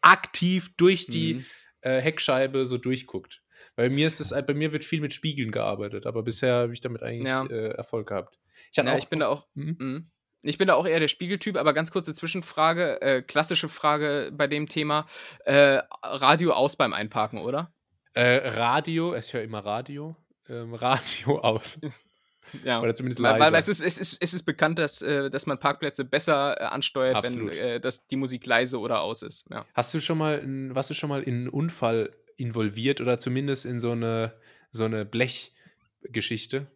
[0.01, 1.45] aktiv durch die Mhm.
[1.83, 3.43] äh, Heckscheibe so durchguckt.
[3.77, 6.81] Bei mir ist das, bei mir wird viel mit Spiegeln gearbeitet, aber bisher habe ich
[6.81, 7.47] damit eigentlich Ja.
[7.47, 8.39] äh, Erfolg gehabt.
[8.70, 9.47] Ich, Ja, ich bin da auch.
[9.55, 9.77] Mhm.
[9.79, 10.11] Mhm.
[10.45, 14.49] Ich bin da auch eher der Spiegeltyp, aber ganz kurze Zwischenfrage, äh, klassische Frage bei
[14.49, 15.07] dem Thema.
[15.45, 17.73] Äh, Radio aus beim Einparken, oder?
[18.14, 20.16] äh, Radio, ich höre immer Radio,
[20.49, 21.79] ähm, Radio aus.
[22.64, 22.80] Ja.
[22.80, 23.72] Oder zumindest Weil, weil leiser.
[23.72, 27.16] es, ist, es, ist, es ist bekannt, dass, äh, dass man Parkplätze besser äh, ansteuert,
[27.16, 27.53] Absolut.
[27.53, 29.49] wenn äh, dass die Musik leise oder aus ist.
[29.51, 29.64] Ja.
[29.74, 33.64] Hast du schon mal, in, warst du schon mal in einen Unfall involviert oder zumindest
[33.64, 34.34] in so eine,
[34.70, 36.66] so eine Blechgeschichte?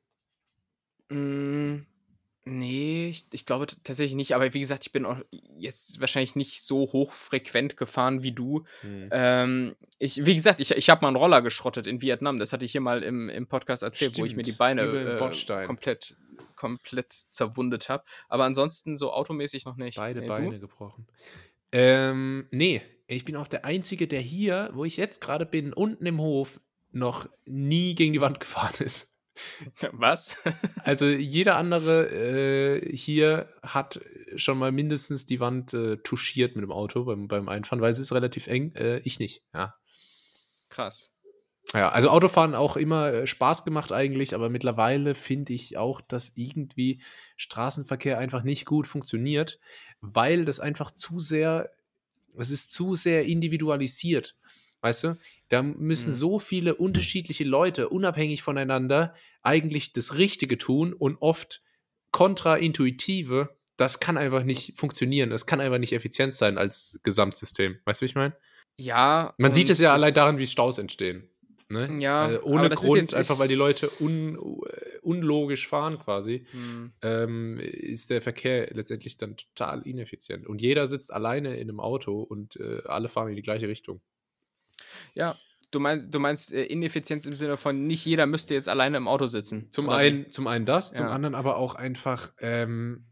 [1.08, 1.80] Mm,
[2.46, 4.34] nee, ich, ich glaube tatsächlich nicht.
[4.34, 5.18] Aber wie gesagt, ich bin auch
[5.58, 8.64] jetzt wahrscheinlich nicht so hochfrequent gefahren wie du.
[8.80, 9.08] Hm.
[9.12, 12.38] Ähm, ich, wie gesagt, ich, ich habe mal einen Roller geschrottet in Vietnam.
[12.38, 14.82] Das hatte ich hier mal im, im Podcast erzählt, wo ich mir die Stimmt, Beine
[14.82, 16.16] äh, komplett,
[16.54, 18.04] komplett zerwundet habe.
[18.28, 19.96] Aber ansonsten so automäßig noch nicht.
[19.96, 20.60] Beide Nee, Beine Du?
[20.60, 21.06] gebrochen.
[21.72, 26.06] Ähm, nee, ich bin auch der Einzige, der hier, wo ich jetzt gerade bin, unten
[26.06, 26.60] im Hof,
[26.92, 29.15] noch nie gegen die Wand gefahren ist.
[29.92, 30.36] Was?
[30.82, 34.00] Also jeder andere äh, hier hat
[34.36, 37.98] schon mal mindestens die Wand äh, touchiert mit dem Auto beim, beim Einfahren, weil es
[37.98, 38.74] ist relativ eng.
[38.74, 39.74] Äh, ich nicht, ja.
[40.68, 41.10] Krass.
[41.74, 46.32] Ja, also Autofahren auch immer äh, Spaß gemacht eigentlich, aber mittlerweile finde ich auch, dass
[46.36, 47.02] irgendwie
[47.36, 49.58] Straßenverkehr einfach nicht gut funktioniert,
[50.00, 51.70] weil das einfach zu sehr,
[52.38, 54.36] es ist zu sehr individualisiert.
[54.86, 55.16] Weißt du?
[55.48, 56.14] Da müssen Mhm.
[56.14, 61.60] so viele unterschiedliche Leute unabhängig voneinander eigentlich das Richtige tun und oft
[62.12, 63.48] kontraintuitive.
[63.76, 65.30] Das kann einfach nicht funktionieren.
[65.30, 67.78] Das kann einfach nicht effizient sein als Gesamtsystem.
[67.84, 68.36] Weißt du, wie ich meine?
[68.78, 69.34] Ja.
[69.38, 71.28] Man sieht es ja allein daran, wie Staus entstehen.
[71.68, 71.98] Ne?
[72.00, 76.92] Ja, aber ohne Grund, einfach weil die Leute un, äh, unlogisch fahren quasi, Hm.
[77.02, 80.46] ähm, ist der Verkehr letztendlich dann total ineffizient.
[80.46, 84.00] Und jeder sitzt alleine in einem Auto und äh, alle fahren in die gleiche Richtung.
[85.14, 85.36] Ja,
[85.70, 89.08] du meinst, du meinst äh, Ineffizienz im Sinne von nicht jeder müsste jetzt alleine im
[89.08, 89.70] Auto sitzen.
[89.72, 91.12] Zum oder einen, zum einen das, zum Ja.
[91.12, 93.06] anderen aber auch einfach, ähm,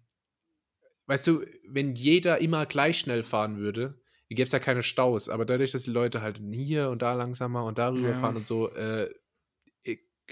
[1.06, 5.28] weißt du, wenn jeder immer gleich schnell fahren würde, gäbe es ja keine Staus.
[5.28, 8.14] Aber dadurch, dass die Leute halt hier und da langsamer und darüber Ja.
[8.14, 9.08] fahren und so, äh,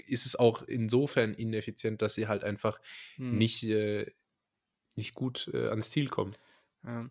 [0.07, 2.79] ist es auch insofern ineffizient, dass sie halt einfach
[3.15, 3.37] Hm.
[3.37, 4.11] nicht, äh,
[4.95, 6.35] nicht gut äh, ans Ziel kommen.
[6.83, 7.07] Ja.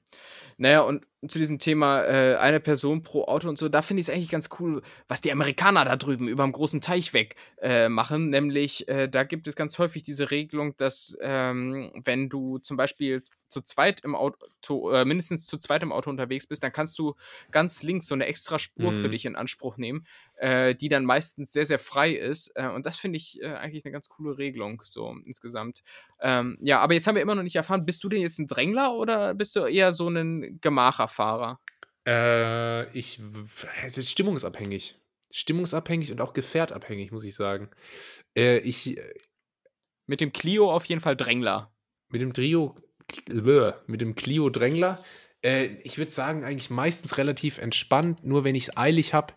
[0.57, 4.09] Naja, und zu diesem Thema äh, eine Person pro Auto und so, da finde ich
[4.09, 7.89] es eigentlich ganz cool, was die Amerikaner da drüben über dem großen Teich weg äh,
[7.89, 8.31] machen.
[8.31, 13.23] Nämlich, äh, da gibt es ganz häufig diese Regelung, dass ähm, wenn du zum Beispiel
[13.49, 17.15] zu zweit im Auto, äh, mindestens zu zweit im Auto unterwegs bist, dann kannst du
[17.51, 19.11] ganz links so eine extra Spur für Mhm.
[19.11, 20.07] dich in Anspruch nehmen,
[20.37, 22.51] äh, die dann meistens sehr, sehr frei ist.
[22.57, 25.83] Äh, und das finde ich äh, eigentlich eine ganz coole Regelung, so insgesamt.
[26.21, 28.47] Ähm, ja, aber jetzt haben wir immer noch nicht erfahren, bist du denn jetzt ein
[28.47, 30.59] Drängler oder bist du eher so ein
[31.13, 31.61] Gemacherfahrer?
[32.07, 33.21] Äh, ich,
[33.85, 34.99] es ist stimmungsabhängig.
[35.31, 37.71] Stimmungsabhängig und auch gefährtabhängig, muss ich sagen.
[38.37, 39.15] Äh, ich, äh,
[40.07, 41.73] Mit dem Clio auf jeden Fall Drängler.
[42.09, 42.77] mit dem Trio,
[43.87, 45.03] mit dem Clio Drängler,
[45.43, 48.23] äh, ich würde sagen, eigentlich meistens relativ entspannt.
[48.25, 49.35] Nur wenn ich es eilig habe,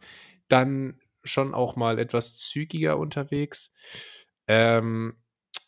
[0.50, 3.72] dann schon auch mal etwas zügiger unterwegs.
[4.48, 5.16] Ähm,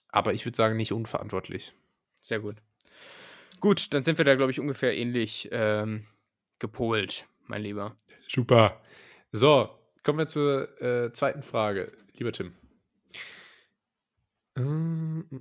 [0.10, 1.74] aber ich würde sagen, nicht unverantwortlich.
[2.22, 2.58] Sehr gut.
[3.60, 6.06] Gut, dann sind wir da, glaube ich, ungefähr ähnlich ähm,
[6.60, 7.96] gepolt, mein Lieber.
[8.28, 8.82] Super.
[9.32, 9.70] So,
[10.04, 12.54] kommen wir zur äh, zweiten Frage, lieber Tim.
[14.58, 15.36] Ähm, mm,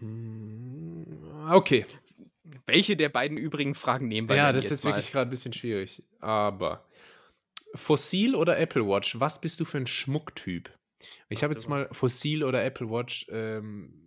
[0.00, 1.52] mm, mm.
[1.52, 1.86] Okay,
[2.66, 4.90] Welche der beiden übrigen Fragen nehmen wir ja, das ist jetzt mal?
[4.90, 6.02] wirklich gerade ein bisschen schwierig.
[6.20, 6.86] Aber
[7.74, 10.70] Fossil oder Apple Watch, was bist du für ein Schmucktyp?
[11.28, 14.01] Ich habe jetzt mal Fossil oder Apple Watch ähm,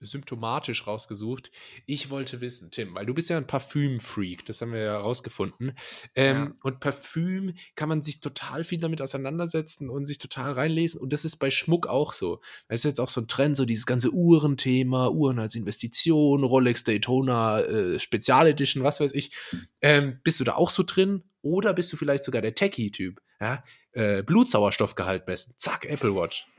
[0.00, 1.50] symptomatisch rausgesucht.
[1.86, 5.72] Ich wollte wissen, Tim, weil du bist ja ein Parfüm-Freak, das haben wir ja rausgefunden.
[6.14, 6.52] Ähm, Ja.
[6.62, 11.00] Und Parfüm kann man sich total viel damit auseinandersetzen und sich total reinlesen.
[11.00, 12.40] Und das ist bei Schmuck auch so.
[12.68, 16.84] Das ist jetzt auch so ein Trend, so dieses ganze Uhrenthema, Uhren als Investition, Rolex
[16.84, 19.32] Daytona, äh, Spezialedition, was weiß ich.
[19.80, 21.24] Ähm, bist du da auch so drin?
[21.42, 23.20] Oder bist du vielleicht sogar der Techie-Typ?
[23.40, 23.62] Ja?
[23.92, 25.54] Äh, Blutsauerstoffgehalt messen.
[25.56, 26.46] Zack, Apple Watch.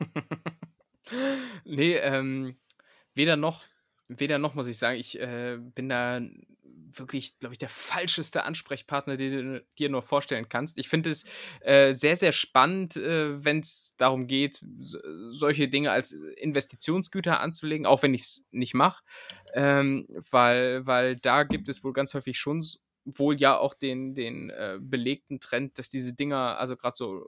[1.64, 2.56] Nee, ähm,
[3.20, 3.62] weder noch.
[4.08, 4.98] Weder noch, muss ich sagen.
[4.98, 6.20] Ich äh, bin da
[6.92, 10.78] wirklich, glaube ich, der falscheste Ansprechpartner, den du dir nur vorstellen kannst.
[10.78, 11.24] Ich finde es
[11.60, 14.98] äh, sehr, sehr spannend, äh, wenn es darum geht, so,
[15.30, 19.04] solche Dinge als Investitionsgüter anzulegen, auch wenn ich es nicht mache.
[19.52, 22.64] Ähm, weil, weil da gibt es wohl ganz häufig schon
[23.04, 27.26] wohl ja auch den, den äh, belegten Trend, dass diese Dinger, also gerade so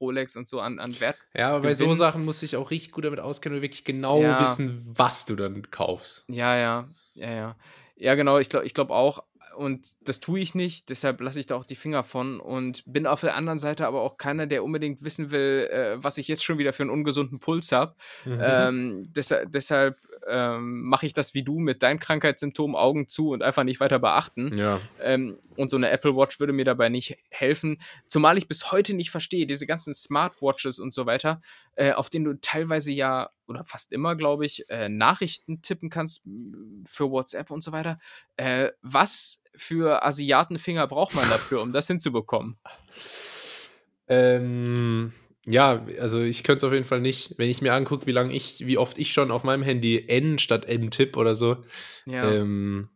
[0.00, 2.92] Rolex und so an, an Wert Ja, aber bei so Sachen muss ich auch richtig
[2.92, 4.40] gut damit auskennen und wirklich genau Ja.
[4.40, 6.24] wissen, was du dann kaufst.
[6.28, 7.56] Ja, ja, ja, ja.
[7.96, 9.22] Ja, genau, ich glaube ich glaub auch.
[9.56, 13.06] Und das tue ich nicht, deshalb lasse ich da auch die Finger von und bin
[13.06, 16.44] auf der anderen Seite aber auch keiner, der unbedingt wissen will, äh, was ich jetzt
[16.44, 17.94] schon wieder für einen ungesunden Puls habe.
[18.26, 19.98] Ähm, deshalb deshalb
[20.28, 23.98] ähm, mache ich das wie du mit deinen Krankheitssymptomen Augen zu und einfach nicht weiter
[23.98, 24.56] beachten.
[24.56, 24.80] ja.
[25.00, 27.78] Ähm, und so eine Apple Watch würde mir dabei nicht helfen.
[28.06, 31.42] Zumal ich bis heute nicht verstehe, diese ganzen Smartwatches und so weiter,
[31.74, 36.24] äh, auf denen du teilweise ja, oder fast immer, glaube ich, äh, Nachrichten tippen kannst
[36.86, 37.98] für WhatsApp und so weiter.
[38.36, 42.56] Äh, was für Asiatenfinger braucht man dafür, um das hinzubekommen?
[44.08, 45.12] Ähm,
[45.44, 47.34] ja, also ich könnte es auf jeden Fall nicht.
[47.38, 50.38] Wenn ich mir angucke, wie lange ich, wie oft ich schon auf meinem Handy N
[50.38, 51.64] statt M tipp oder so,
[52.06, 52.30] Ja.
[52.30, 52.88] ähm,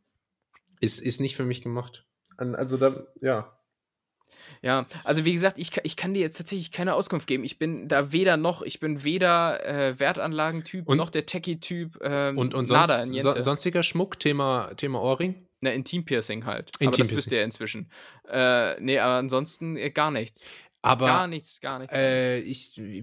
[0.80, 2.06] ist, ist nicht für mich gemacht.
[2.36, 3.55] Also da, ja.
[4.62, 7.44] Ja, also wie gesagt, ich, ich kann dir jetzt tatsächlich keine Auskunft geben.
[7.44, 11.98] Ich bin da weder noch, ich bin weder äh, Wertanlagentyp Und- noch der Techie-Typ.
[12.02, 15.46] Ähm, Und, und sonst, so, sonstiger Schmuck, Thema, Thema Ohrring.
[15.60, 16.70] Na, Intimpiercing halt.
[16.80, 17.90] aber das wisst ihr ja inzwischen.
[18.30, 20.44] Äh, nee, aber ansonsten äh, gar nichts.
[20.82, 21.94] Aber gar nichts, gar nichts.
[21.96, 23.02] Äh, ich, äh,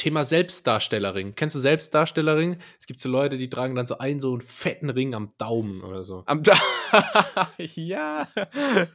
[0.00, 1.34] Thema Selbstdarstellerring.
[1.34, 2.56] Kennst du Selbstdarstellerring?
[2.78, 5.82] Es gibt so Leute, die tragen dann so einen so einen fetten Ring am Daumen
[5.82, 6.22] oder so.
[6.24, 6.54] Am da
[7.58, 8.26] ja,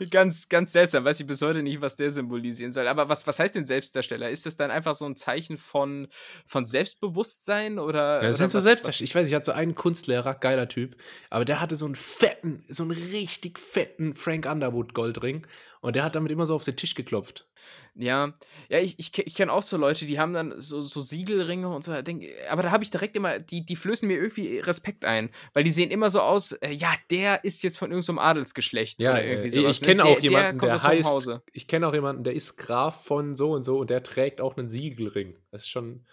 [0.10, 1.06] ganz, ganz seltsam.
[1.06, 2.88] Weiß ich bis heute nicht, was der symbolisieren soll.
[2.88, 4.32] Aber was, was heißt denn Selbstdarsteller?
[4.32, 6.08] Ist das dann einfach so ein Zeichen von,
[6.48, 8.00] von Selbstbewusstsein oder?
[8.00, 9.06] Ja, das oder sind so Selbstdarsteller.
[9.06, 10.96] Ich weiß, ich hatte so einen Kunstlehrer, geiler Typ,
[11.30, 15.46] aber der hatte so einen fetten, so einen richtig fetten Frank Underwood Goldring
[15.86, 17.48] und der hat damit immer so auf den Tisch geklopft.
[17.94, 18.34] Ja,
[18.70, 21.84] ja, ich, ich, ich kenne auch so Leute, die haben dann so, so Siegelringe und
[21.84, 21.92] so.
[21.92, 25.70] aber da habe ich direkt immer, die, die flößen mir irgendwie Respekt ein, weil die
[25.70, 29.00] sehen immer so aus, äh, ja, der ist jetzt von irgendeinem Adelsgeschlecht.
[29.00, 29.88] Ja, oder äh, irgendwie ich sowas, ne?
[29.88, 31.44] kenne Der- auch jemanden, der aus so einem heißt, Hause.
[31.54, 34.58] ich kenne auch jemanden, der ist Graf von so und so und der trägt auch
[34.58, 35.38] einen Siegelring.
[35.52, 36.06] Das ist schon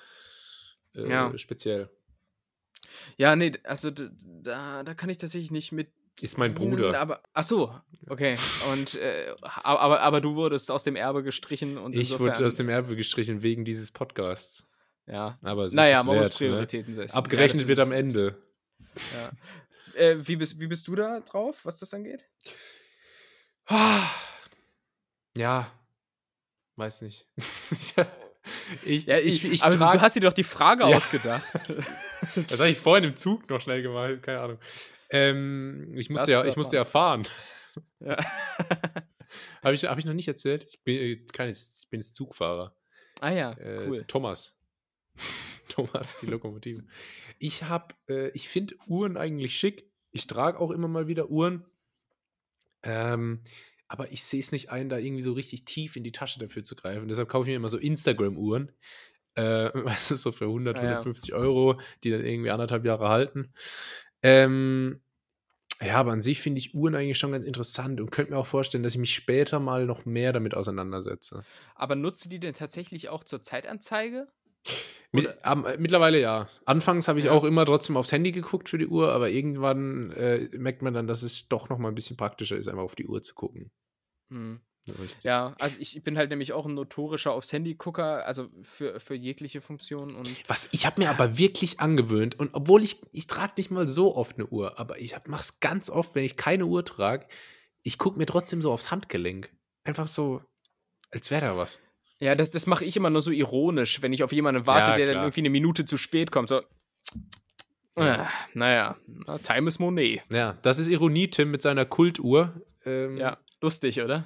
[0.94, 1.32] äh, Ja.
[1.38, 1.88] speziell.
[3.16, 5.88] Ja, nee, also da, da kann ich tatsächlich nicht mit.
[6.20, 7.00] Ist mein dienen, Bruder.
[7.00, 7.74] Aber, ach so,
[8.08, 8.36] okay.
[8.72, 12.68] Und, äh, aber, aber du wurdest aus dem Erbe gestrichen und Ich wurde aus dem
[12.68, 14.66] Erbe gestrichen wegen dieses Podcasts.
[15.06, 15.38] Ja.
[15.42, 16.46] Aber es Naja, ist man es muss wert, ne?
[16.48, 17.16] Prioritäten setzen.
[17.16, 18.36] Abgerechnet ja, wird am Ende.
[18.94, 20.00] Ja.
[20.00, 22.24] Äh, wie, bist, wie bist du da drauf, was das angeht?
[25.34, 25.72] Ja,
[26.76, 27.26] weiß nicht.
[28.84, 30.96] ich, Ja, ich, ich aber trag, du hast dir doch die Frage ja.
[30.96, 31.44] ausgedacht.
[32.48, 34.58] das habe ich vorhin im Zug noch schnell gemacht, keine Ahnung.
[35.12, 37.26] Ähm, ich musste ja, ich musste ja fahren.
[38.00, 38.18] Ja.
[39.62, 40.64] habe ich, hab ich noch nicht erzählt?
[40.68, 42.76] Ich bin, äh, kein, ich bin jetzt Zugfahrer.
[43.20, 44.04] Ah ja, äh, cool.
[44.06, 44.60] Thomas.
[45.70, 46.82] Thomas, die Lokomotive.
[47.38, 49.90] Ich habe, äh, ich finde Uhren eigentlich schick.
[50.10, 51.64] Ich trage auch immer mal wieder Uhren.
[52.82, 53.42] Ähm,
[53.88, 56.62] aber ich sehe es nicht ein, da irgendwie so richtig tief in die Tasche dafür
[56.62, 57.08] zu greifen.
[57.08, 58.72] Deshalb kaufe ich mir immer so Instagram-Uhren.
[59.34, 60.88] Äh, weißt du, so für 100, ah, ja.
[60.90, 63.52] 150 Euro, die dann irgendwie anderthalb Jahre halten.
[64.22, 65.00] Ähm,
[65.80, 68.46] ja, aber an sich finde ich Uhren eigentlich schon ganz interessant und könnte mir auch
[68.46, 71.44] vorstellen, dass ich mich später mal noch mehr damit auseinandersetze.
[71.74, 74.28] Aber nutzt du die denn tatsächlich auch zur Zeitanzeige?
[75.10, 76.48] Mit, ähm, mittlerweile ja.
[76.64, 77.32] Anfangs habe ich ja.
[77.32, 81.06] auch immer trotzdem aufs Handy geguckt für die Uhr, aber irgendwann äh, merkt man dann,
[81.06, 83.70] dass es doch noch mal ein bisschen praktischer ist, einfach auf die Uhr zu gucken.
[84.86, 85.08] Mhm.
[85.22, 89.60] Ja, also ich bin halt nämlich auch ein notorischer aufs Handy-Gucker, also für, für jegliche
[89.60, 90.16] Funktion.
[90.16, 93.86] Und Was, ich habe mir aber wirklich angewöhnt, und obwohl ich, ich trage nicht mal
[93.86, 97.26] so oft eine Uhr, aber ich mache es ganz oft, wenn ich keine Uhr trage,
[97.82, 99.50] ich gucke mir trotzdem so aufs Handgelenk.
[99.84, 100.42] Einfach so,
[101.10, 101.80] als wäre da was.
[102.18, 104.96] Ja, das, das mache ich immer nur so ironisch, wenn ich auf jemanden warte, ja,
[104.96, 106.48] der dann irgendwie eine Minute zu spät kommt.
[106.48, 106.62] So.
[107.96, 108.24] Ja.
[108.24, 108.96] Äh, naja,
[109.42, 110.22] time is money.
[110.30, 112.62] Ja, das ist Ironie, Tim, mit seiner Kultuhr.
[112.84, 114.24] Ähm, ja, lustig, oder?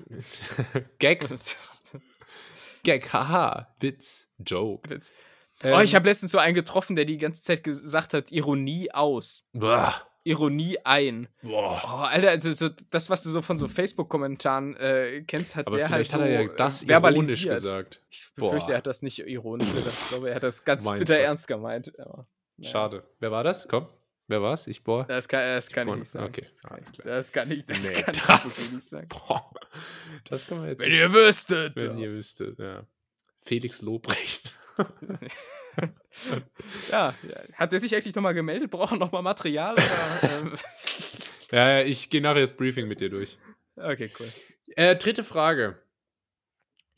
[0.99, 1.27] Gag.
[2.83, 4.89] Gag, haha, Witz, Joke.
[4.91, 5.13] Witz.
[5.63, 8.93] Ähm, oh, ich habe letztens so einen getroffen, der die ganze Zeit gesagt hat, Ironie
[8.93, 9.49] aus.
[9.53, 9.95] Boah.
[10.25, 11.29] Ironie ein.
[11.43, 11.83] Boah.
[11.85, 15.77] Oh, Alter, also so, das, was du so von so Facebook-Kommentaren äh, kennst, hat Aber
[15.77, 18.03] der halt so hat er ja das ironisch gesagt.
[18.11, 18.73] Ich befürchte, Boah.
[18.73, 19.97] er hat das nicht ironisch gesagt.
[20.03, 21.23] Ich glaube, er hat das ganz mein bitter Fall.
[21.23, 21.93] ernst gemeint.
[21.99, 22.27] Aber.
[22.61, 23.05] Schade.
[23.21, 23.69] Wer war das?
[23.69, 23.87] Komm.
[24.29, 24.67] Wer war's?
[24.67, 25.05] Ich boah.
[25.05, 26.27] Das kann, das kann ich, ich nicht sagen.
[26.27, 27.07] Okay, alles klar.
[27.07, 29.09] Das kann ich, das nee, kann das, ich nicht sagen.
[29.09, 29.51] Boah.
[30.29, 30.83] Das kann man jetzt.
[30.83, 31.77] Wenn ihr wüsstet.
[31.77, 32.07] Wenn ja.
[32.07, 32.85] ihr wüsstet, ja.
[33.45, 34.53] Felix Lobrecht.
[36.91, 37.15] ja,
[37.55, 38.71] hat er sich eigentlich nochmal gemeldet?
[38.71, 39.75] Braucht er nochmal Material?
[39.75, 40.53] Oder, ähm?
[41.53, 43.39] ja, ich gehe nachher das Briefing mit dir durch.
[43.77, 44.27] Okay, cool.
[44.75, 45.79] Äh, dritte Frage.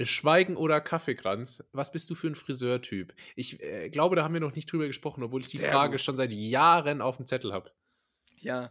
[0.06, 1.64] Schweigen oder Kaffeekranz?
[1.72, 3.14] Was bist du für ein Friseurtyp?
[3.36, 5.92] Ich äh, glaube, da haben wir noch nicht drüber gesprochen, obwohl ich die Sehr Frage
[5.92, 6.00] gut.
[6.00, 7.70] schon seit Jahren auf dem Zettel habe.
[8.38, 8.70] Ja,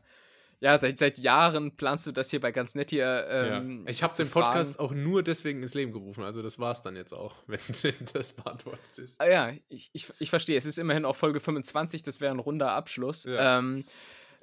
[0.59, 3.27] ja, seit, seit Jahren planst du das hier bei ganz nett hier.
[3.29, 3.91] Ähm, ja.
[3.91, 6.23] Ich habe den Podcast auch nur deswegen ins Leben gerufen.
[6.23, 7.59] Also das war es dann jetzt auch, wenn
[8.13, 9.21] das beantwortet ist.
[9.21, 10.57] Ah, ja, ich, ich, ich verstehe.
[10.57, 13.25] Es ist immerhin auch Folge 25, das wäre ein runder Abschluss.
[13.25, 13.59] Ja.
[13.59, 13.85] Ähm,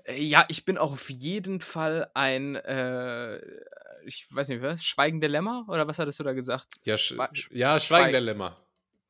[0.04, 3.40] äh, ja, ich bin auch auf jeden Fall ein, äh,
[4.06, 5.66] ich weiß nicht was, Schweigende Lämmer?
[5.68, 6.66] Oder was hattest du da gesagt?
[6.84, 8.56] Ja, sch sch ja Schweigende Lämmer.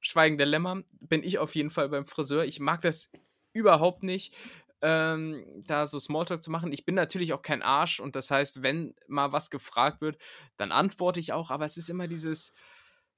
[0.01, 2.45] Schweigende Lämmer bin ich auf jeden Fall beim Friseur.
[2.45, 3.11] Ich mag das
[3.53, 4.35] überhaupt nicht
[4.85, 6.71] ähm, da so Smalltalk zu machen.
[6.71, 10.19] Ich bin natürlich auch kein Arsch und das heißt, wenn mal was gefragt wird,
[10.59, 12.53] dann antworte ich auch, aber es ist immer dieses,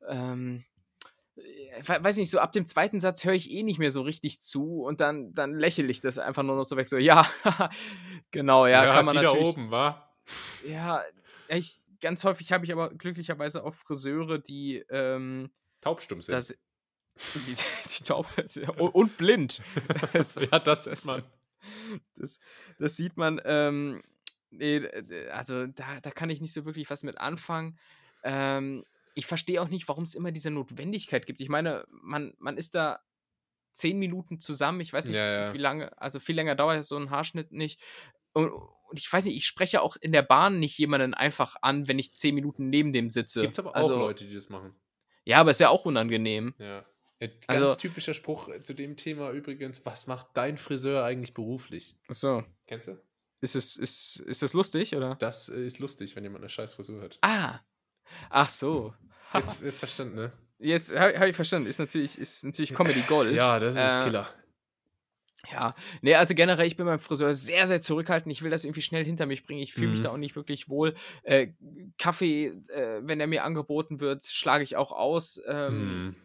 [0.09, 0.65] ähm,
[1.85, 4.83] weiß nicht, so ab dem zweiten Satz höre ich eh nicht mehr so richtig zu
[4.85, 7.27] und dann, dann lächle ich das einfach nur noch so weg, so, ja,
[8.31, 9.45] genau, ja, ja kann man die natürlich.
[9.45, 10.13] da oben, wa?
[10.65, 11.03] Ja,
[11.49, 16.33] ich, ganz häufig habe ich aber glücklicherweise auch Friseure, die ähm, taubstumm sind.
[16.33, 16.49] Das,
[17.47, 17.55] die,
[17.99, 18.27] die taub
[18.79, 19.63] und blind.
[20.13, 21.23] ja, das ist man
[22.15, 22.41] das,
[22.79, 23.41] das sieht man.
[23.45, 24.03] Ähm,
[24.51, 24.87] nee,
[25.31, 27.79] also da, da kann ich nicht so wirklich was mit anfangen.
[28.23, 28.85] Ähm,
[29.15, 31.41] ich verstehe auch nicht, warum es immer diese Notwendigkeit gibt.
[31.41, 33.01] Ich meine, man, man ist da
[33.73, 34.81] zehn Minuten zusammen.
[34.81, 35.53] Ich weiß nicht, ja, ja.
[35.55, 37.81] wie lange, also viel länger dauert so ein Haarschnitt nicht.
[38.33, 38.53] Und,
[38.89, 41.99] und, ich weiß nicht, ich spreche auch in der Bahn nicht jemanden einfach an, wenn
[41.99, 43.43] ich zehn Minuten neben dem sitze.
[43.43, 44.75] Gibt aber auch also, Leute, die das machen.
[45.25, 46.55] Ja, aber ist ja auch unangenehm.
[46.59, 46.85] Ja.
[47.19, 51.97] Ganz also, typischer Spruch zu dem Thema übrigens, was macht dein Friseur eigentlich beruflich?
[52.09, 52.45] Achso.
[52.67, 53.01] Kennst du?
[53.41, 55.15] Ist es, ist, ist das lustig, oder?
[55.17, 57.19] Das äh, ist lustig, wenn jemand eine scheiß Frisur hat.
[57.23, 57.61] Ah.
[58.29, 58.95] Ach so.
[59.35, 60.33] Jetzt, jetzt verstanden, ne?
[60.59, 61.69] Jetzt habe hab ich verstanden.
[61.69, 63.35] Ist natürlich, ist natürlich Comedy Gold.
[63.35, 64.29] Ja, das ist äh, Killer.
[65.53, 68.33] Ja, nee, also generell, ich bin beim Friseur sehr, sehr zurückhaltend.
[68.33, 69.61] Ich will das irgendwie schnell hinter mich bringen.
[69.61, 69.93] Ich fühle mhm.
[69.93, 70.95] mich da auch nicht wirklich wohl.
[71.23, 71.49] Äh,
[71.99, 75.41] Kaffee, äh, wenn er mir angeboten wird, schlage ich auch aus.
[75.47, 76.17] Ähm, mhm.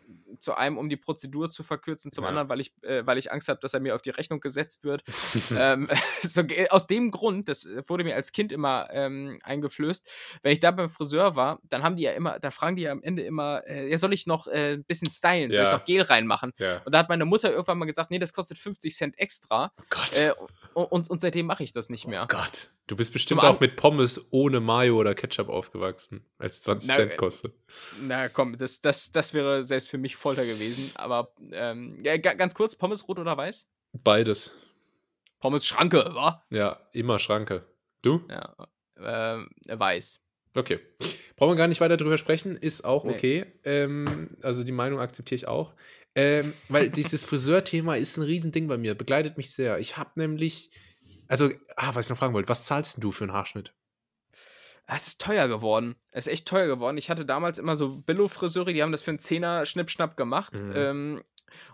[0.42, 2.30] Zu einem, um die Prozedur zu verkürzen, zum ja.
[2.30, 4.84] anderen, weil ich, äh, weil ich Angst habe, dass er mir auf die Rechnung gesetzt
[4.84, 5.04] wird.
[5.56, 5.88] ähm,
[6.22, 10.10] so, aus dem Grund, das wurde mir als Kind immer ähm, eingeflößt,
[10.42, 12.92] wenn ich da beim Friseur war, dann haben die ja immer, da fragen die ja
[12.92, 15.70] am Ende immer, äh, ja, soll ich noch äh, ein bisschen stylen, soll ja.
[15.70, 16.52] ich noch Gel reinmachen?
[16.58, 16.82] Ja.
[16.84, 19.72] Und da hat meine Mutter irgendwann mal gesagt, nee, das kostet 50 Cent extra.
[19.80, 20.18] Oh Gott.
[20.18, 20.34] Äh,
[20.74, 22.24] und, und seitdem mache ich das nicht mehr.
[22.24, 22.72] Oh Gott.
[22.92, 27.16] Du bist bestimmt auch mit Pommes ohne Mayo oder Ketchup aufgewachsen, als 20 na, Cent
[27.16, 27.54] kostet.
[28.02, 30.92] Na komm, das, das, das wäre selbst für mich Folter gewesen.
[30.96, 33.72] Aber ähm, ja, ganz kurz, Pommes rot oder weiß?
[33.94, 34.54] Beides.
[35.40, 36.46] Pommes Schranke, wa?
[36.50, 37.66] Ja, immer Schranke.
[38.02, 38.26] Du?
[38.30, 38.58] Ja,
[39.00, 40.20] ähm, weiß.
[40.54, 40.82] Okay.
[41.38, 43.14] Brauchen wir gar nicht weiter drüber sprechen, ist auch Nee.
[43.14, 43.46] okay.
[43.64, 45.74] Ähm, also die Meinung akzeptiere ich auch.
[46.14, 49.80] Ähm, weil dieses Friseur-Thema ist ein Riesending bei mir, begleitet mich sehr.
[49.80, 50.72] Ich habe nämlich,
[51.32, 53.74] also, ah, was ich noch fragen wollte, was zahlst du für einen Haarschnitt?
[54.88, 55.96] Es ist teuer geworden.
[56.12, 56.98] Es ist echt teuer geworden.
[56.98, 60.54] Ich hatte damals immer so Billo-Friseure, die haben das für einen Zehner Schnippschnapp gemacht.
[60.54, 60.74] Mhm.
[60.76, 61.22] Ähm,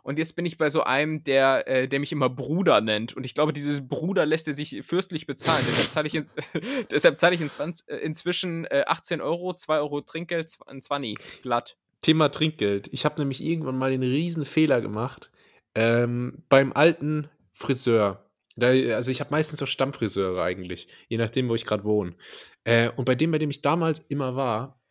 [0.03, 3.15] und jetzt bin ich bei so einem, der, äh, der mich immer Bruder nennt.
[3.15, 5.63] Und ich glaube, dieses Bruder lässt er sich fürstlich bezahlen.
[5.67, 6.29] Deshalb zahle ich, in,
[6.91, 10.81] deshalb zahle ich in 20, äh, inzwischen äh, 18 Euro, 2 Euro Trinkgeld, zw- ein
[10.81, 11.77] 20 glatt.
[12.01, 12.87] Thema Trinkgeld.
[12.91, 15.31] Ich habe nämlich irgendwann mal den riesen Fehler gemacht
[15.73, 18.23] ähm, beim alten Friseur.
[18.59, 22.15] Also ich habe meistens so Stammfriseure eigentlich, je nachdem, wo ich gerade wohne.
[22.63, 24.81] Äh, und bei dem, bei dem ich damals immer war,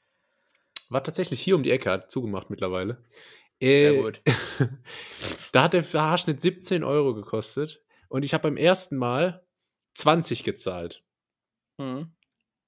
[0.89, 3.05] war tatsächlich hier um die Ecke, hat zugemacht mittlerweile.
[3.61, 4.21] Sehr Äh, gut.
[5.53, 9.45] da hat der Haarschnitt 17 Euro gekostet und ich habe beim ersten Mal
[9.95, 11.03] 20 gezahlt.
[11.79, 12.13] Mhm.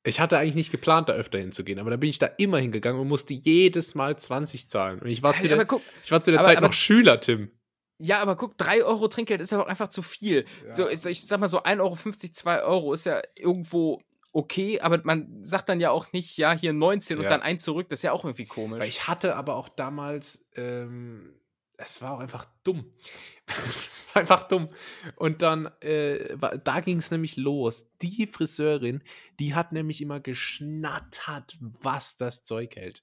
[0.05, 3.01] Ich hatte eigentlich nicht geplant, da öfter hinzugehen, aber da bin ich da immer hingegangen
[3.01, 5.01] und musste jedes Mal 20 zahlen.
[5.01, 6.75] Und ich war zu aber der, guck, ich war zu der aber- Zeit aber- noch
[6.75, 7.51] Schüler, Tim.
[7.99, 10.45] Ja, aber guck, 3 Euro Trinkgeld ist ja auch einfach zu viel.
[10.73, 11.95] So, ich, ich sag mal so 1,50 Euro,
[12.33, 14.01] 2 Euro ist ja irgendwo
[14.33, 17.31] okay, aber man sagt dann ja auch nicht, ja, hier 19 und Ja.
[17.31, 18.81] dann ein zurück, das ist ja auch irgendwie komisch.
[18.81, 21.35] Weil ich hatte aber auch damals, ähm,
[21.77, 22.93] es war auch einfach dumm.
[23.47, 24.69] es war einfach dumm.
[25.17, 27.91] Und dann, äh, da ging es nämlich los.
[28.03, 29.03] Die Friseurin,
[29.41, 33.03] die hat nämlich immer geschnattert, was das Zeug hält.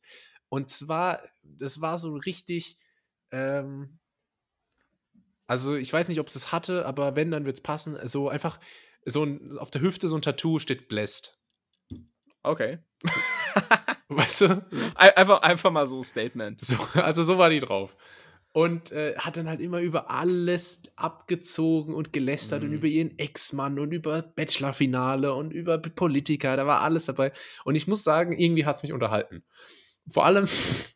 [0.50, 2.78] Und zwar, das war so richtig,
[3.32, 4.00] ähm,
[5.48, 7.98] also ich weiß nicht, ob es es hatte, aber wenn, dann wird es passen.
[8.08, 8.60] So einfach,
[9.06, 11.38] so ein, auf der Hüfte so ein Tattoo steht Blessed.
[12.44, 12.80] okay.
[14.08, 14.66] Weißt du?
[14.96, 16.64] Ein- Einfach, einfach mal so Statement.
[16.64, 17.98] So, also so war die drauf.
[18.54, 22.76] Und äh, hat dann halt immer über alles abgezogen und gelästert und Mhm.
[22.76, 27.32] über ihren Ex-Mann und über Bachelor-Finale und über Politiker, da war alles dabei.
[27.66, 29.44] Und ich muss sagen, irgendwie hat es mich unterhalten.
[30.08, 30.46] Vor allem,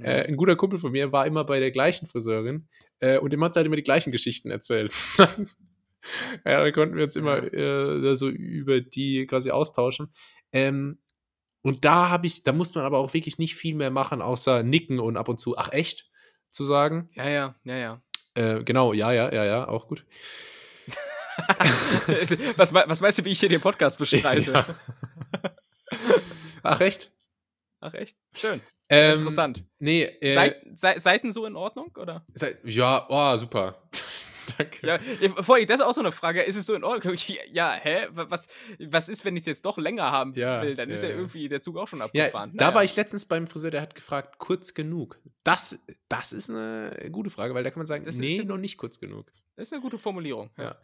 [0.00, 2.68] äh, ein guter Kumpel von mir war immer bei der gleichen Friseurin
[3.00, 4.92] äh, und dem hat sie halt immer die gleichen Geschichten erzählt.
[5.18, 10.12] ja, da konnten wir uns immer äh, so über die quasi austauschen.
[10.52, 10.98] Ähm,
[11.62, 14.62] und da habe ich, da musste man aber auch wirklich nicht viel mehr machen, außer
[14.62, 16.10] nicken und ab und zu, ach echt,
[16.50, 17.10] zu sagen.
[17.14, 18.02] Ja, ja, ja, ja.
[18.34, 20.04] Äh, genau, ja, ja, ja, ja, auch gut.
[22.56, 24.52] was, was meinst du, wie ich hier den Podcast bestreite?
[24.52, 24.66] Ja.
[26.62, 27.12] Ach echt?
[27.80, 28.16] Ach, echt?
[28.34, 28.60] Schön.
[28.90, 29.64] Ähm, Interessant.
[29.78, 32.26] Nee, äh, Seit, Sei- Seiten so in Ordnung, oder?
[32.64, 33.80] ja, oh, super.
[34.58, 34.84] Danke.
[34.84, 34.98] Ja,
[35.42, 36.42] vor allem, das ist auch so eine Frage.
[36.42, 37.14] Ist es so in Ordnung?
[37.52, 38.08] Ja, hä?
[38.10, 38.48] Was,
[38.80, 40.74] was ist, wenn ich es jetzt doch länger haben Ja, will?
[40.74, 41.20] Dann ist ja, ja ja.
[41.20, 42.50] irgendwie der Zug auch schon abgefahren.
[42.56, 42.74] da Naja.
[42.74, 45.20] war ich letztens beim Friseur, der hat gefragt, kurz genug.
[45.44, 48.48] Das, das ist eine gute Frage, weil da kann man sagen, Das ist nee, eine-
[48.48, 49.30] noch nicht kurz genug.
[49.56, 50.50] Das ist eine gute Formulierung.
[50.58, 50.76] Ja.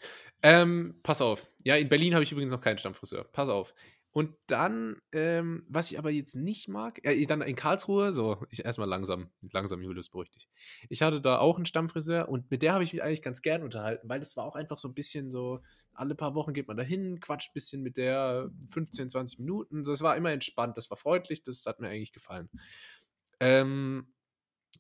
[0.43, 1.51] Ähm, pass auf.
[1.65, 3.25] Ja, in Berlin habe ich übrigens noch keinen Stammfriseur.
[3.25, 3.75] Pass auf.
[4.17, 8.65] Und dann, ähm, was ich aber jetzt nicht mag, äh, dann in Karlsruhe, so, ich
[8.65, 10.49] erstmal langsam, langsam, Julius, beruhig dich.
[10.89, 13.63] Ich hatte da auch einen Stammfriseur und mit der habe ich mich eigentlich ganz gern
[13.63, 15.61] unterhalten, weil das war auch einfach so ein bisschen so,
[15.93, 19.85] alle paar Wochen geht man da hin, quatscht ein bisschen mit der 15, 20 Minuten.
[19.85, 22.49] So, es war immer entspannt, das war freundlich, das hat mir eigentlich gefallen.
[23.39, 24.15] Ähm,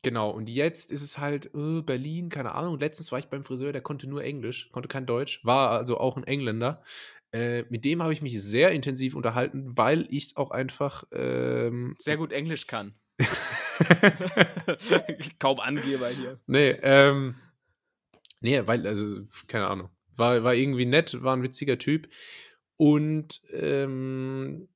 [0.03, 2.79] Genau, und jetzt ist es halt äh, Berlin, keine Ahnung.
[2.79, 6.17] Letztens war ich beim Friseur, der konnte nur Englisch, konnte kein Deutsch, war also auch
[6.17, 6.83] ein Engländer.
[7.37, 11.05] Äh, mit dem habe ich mich sehr intensiv unterhalten, weil ich es auch einfach.
[11.13, 12.95] Ähm, Sehr gut Englisch kann.
[15.39, 16.41] Kaum Angeber hier.
[16.47, 17.35] nee, ähm,
[18.41, 19.91] nee, weil, also, keine Ahnung.
[20.17, 22.09] War, war irgendwie nett, war ein witziger Typ.
[22.79, 24.69] Und, ähm,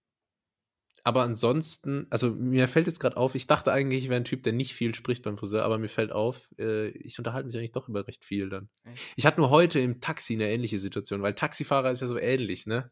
[1.04, 4.42] aber ansonsten, also mir fällt jetzt gerade auf, ich dachte eigentlich, ich wäre ein Typ,
[4.42, 7.72] der nicht viel spricht beim Friseur, aber mir fällt auf, äh, ich unterhalte mich eigentlich
[7.72, 8.68] doch über recht viel dann.
[8.84, 9.12] Echt?
[9.16, 12.66] Ich hatte nur heute im Taxi eine ähnliche Situation, weil Taxifahrer ist ja so ähnlich,
[12.66, 12.90] ne?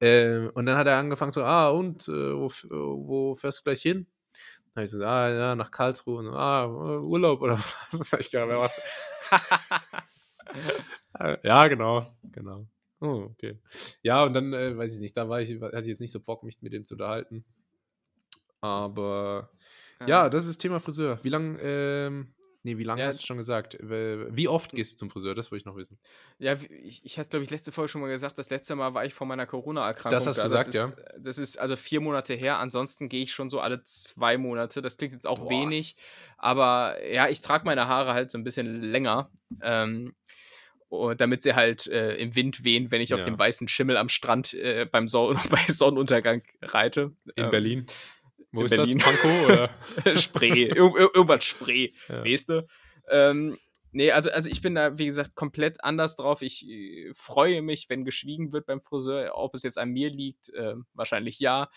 [0.00, 3.64] Ähm, und dann hat er angefangen so, ah, und äh, wo, äh, wo fährst du
[3.64, 4.06] gleich hin?
[4.74, 6.18] Dann habe ich so, ah, ja, nach Karlsruhe.
[6.20, 7.58] Und, ah, äh, Urlaub oder
[7.90, 8.08] was?
[8.10, 8.70] Sag ich nicht.
[11.18, 12.66] Äh, Ja, genau, genau.
[13.00, 13.58] Oh, okay.
[14.02, 16.20] Ja, und dann, äh, weiß ich nicht, da war ich, hatte ich jetzt nicht so
[16.20, 17.44] Bock, mich mit dem zu unterhalten.
[18.60, 19.50] Aber
[20.06, 21.18] ja, das ist Thema Friseur.
[21.22, 23.06] Wie lang, ähm, nee, wie lange Ja.
[23.08, 23.78] hast du schon gesagt?
[23.80, 25.34] Wie oft gehst du zum Friseur?
[25.34, 25.98] Das wollte ich noch wissen.
[26.38, 29.04] Ja, ich, ich hatte, glaube ich, letzte Folge schon mal gesagt, das letzte Mal war
[29.04, 30.10] ich vor meiner Corona-Erkrankung.
[30.10, 30.62] Das hast du da.
[30.62, 32.58] gesagt, ist, Das ist also vier Monate her.
[32.58, 34.82] Ansonsten gehe ich schon so alle zwei Monate.
[34.82, 35.50] Das klingt jetzt auch Boah.
[35.50, 35.96] wenig.
[36.36, 39.30] Aber ja, ich trage meine Haare halt so ein bisschen länger.
[39.62, 40.14] Ähm,
[41.16, 43.24] damit sie halt äh, im Wind wehen, wenn ich auf Ja.
[43.24, 47.12] dem weißen Schimmel am Strand äh, beim Son bei Sonnenuntergang reite.
[47.36, 47.86] In Ähm, Berlin.
[48.52, 48.98] Wo in ist Berlin.
[48.98, 49.06] das?
[49.06, 49.70] Pankow oder?
[50.16, 52.24] Spree, Ir ir irgendwas Spree, Ja.
[52.24, 52.66] weißt du?
[53.08, 53.56] Ähm,
[53.92, 56.42] Nee, also, also ich bin da, wie gesagt, komplett anders drauf.
[56.42, 59.32] Ich äh, freue mich, wenn geschwiegen wird beim Friseur.
[59.34, 61.70] Ob es jetzt an mir liegt, äh, wahrscheinlich ja.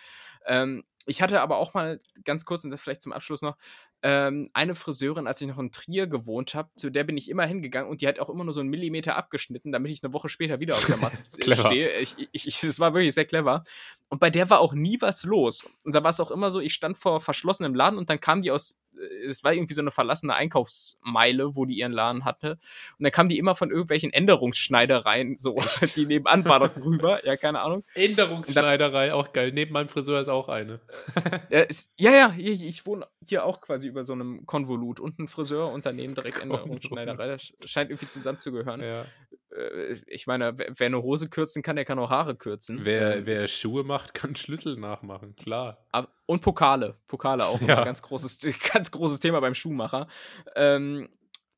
[0.46, 3.58] Ähm, ich hatte aber auch mal ganz kurz und das vielleicht zum Abschluss noch
[4.04, 7.46] ähm, eine Friseurin, als ich noch in Trier gewohnt habe, zu der bin ich immer
[7.46, 10.30] hingegangen und die hat auch immer nur so einen Millimeter abgeschnitten, damit ich eine Woche
[10.30, 11.98] später wieder auf der Matte stehe.
[12.00, 13.64] Ich, ich, ich, das war wirklich sehr clever.
[14.10, 15.66] Und bei der war auch nie was los.
[15.84, 18.42] Und da war es auch immer so, ich stand vor verschlossenem Laden und dann kam
[18.42, 18.80] die aus,
[19.28, 22.58] es war irgendwie so eine verlassene Einkaufsmeile, wo die ihren Laden hatte.
[22.98, 25.60] Und dann kam die immer von irgendwelchen Änderungsschneidereien, so,
[25.96, 27.84] die nebenan war doch rüber, ja, keine Ahnung.
[27.96, 29.52] Änderungsschneiderei, auch geil.
[29.52, 30.80] Neben meinem Friseur ist auch eine.
[31.50, 35.20] ja, ist, ja, ja, ich, ich wohne hier auch quasi über so einem Konvolut und
[35.20, 37.28] ein Friseur und daneben direkt Änderungsschneiderei.
[37.28, 38.82] Das scheint irgendwie zusammenzugehören.
[38.82, 39.06] Ja.
[39.56, 42.80] Äh, ich meine, wer eine Hose kürzen kann, der kann auch Haare kürzen.
[42.84, 45.86] Wer, ähm, wer Schuhe macht, kann Schlüssel nachmachen, klar.
[46.26, 46.98] Und Pokale.
[47.08, 47.80] Pokale auch ja.
[47.80, 48.40] ein ganz großes,
[48.74, 50.08] ganz großes Thema beim Schuhmacher.
[50.56, 51.10] Ähm,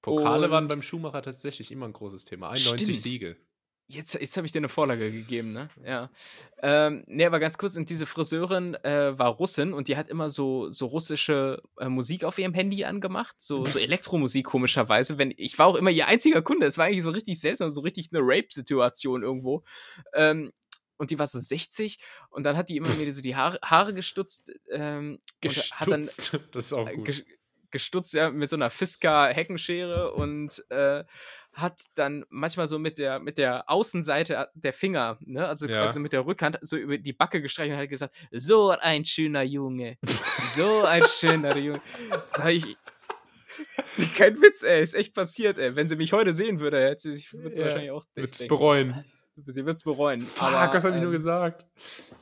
[0.01, 2.49] Pokale waren beim Schuhmacher tatsächlich immer ein großes Thema.
[2.49, 2.99] 91 stimmt.
[2.99, 3.37] Siege.
[3.87, 5.69] Jetzt, jetzt habe ich dir eine Vorlage gegeben, ne?
[5.85, 6.09] Ja.
[6.63, 10.29] Ähm, ne, aber ganz kurz, und diese Friseurin äh, war Russin und die hat immer
[10.29, 15.19] so, so russische äh, Musik auf ihrem Handy angemacht, so, so Elektromusik komischerweise.
[15.19, 17.81] Wenn, ich war auch immer ihr einziger Kunde, es war eigentlich so richtig seltsam, so
[17.81, 19.63] richtig eine Rape-Situation irgendwo.
[20.15, 20.51] Ähm,
[20.97, 21.99] und die war so 60
[22.29, 24.51] und dann hat die immer mir so die Haare, Haare gestutzt.
[24.71, 27.25] Ähm, gestutzt, hat dann, das ist auch gut.
[27.71, 31.03] Gestutzt, ja, mit so einer Fisker-Heckenschere und äh,
[31.55, 35.83] hat dann manchmal so mit der, mit der Außenseite der Finger, ne, also ja.
[35.83, 39.43] quasi mit der Rückhand, so über die Backe gestreichelt und hat gesagt, so ein schöner
[39.43, 39.97] Junge,
[40.55, 41.81] so ein schöner Junge.
[42.27, 42.77] Sag ich,
[44.17, 45.75] kein Witz, ey, ist echt passiert, ey.
[45.75, 47.43] Wenn sie mich heute sehen würde, hätte sie sich ja.
[47.43, 49.05] wahrscheinlich auch Wird es bereuen.
[49.37, 50.21] Sie wird es bereuen.
[50.21, 51.65] Fuck, aber, was habe ich nur ähm, gesagt?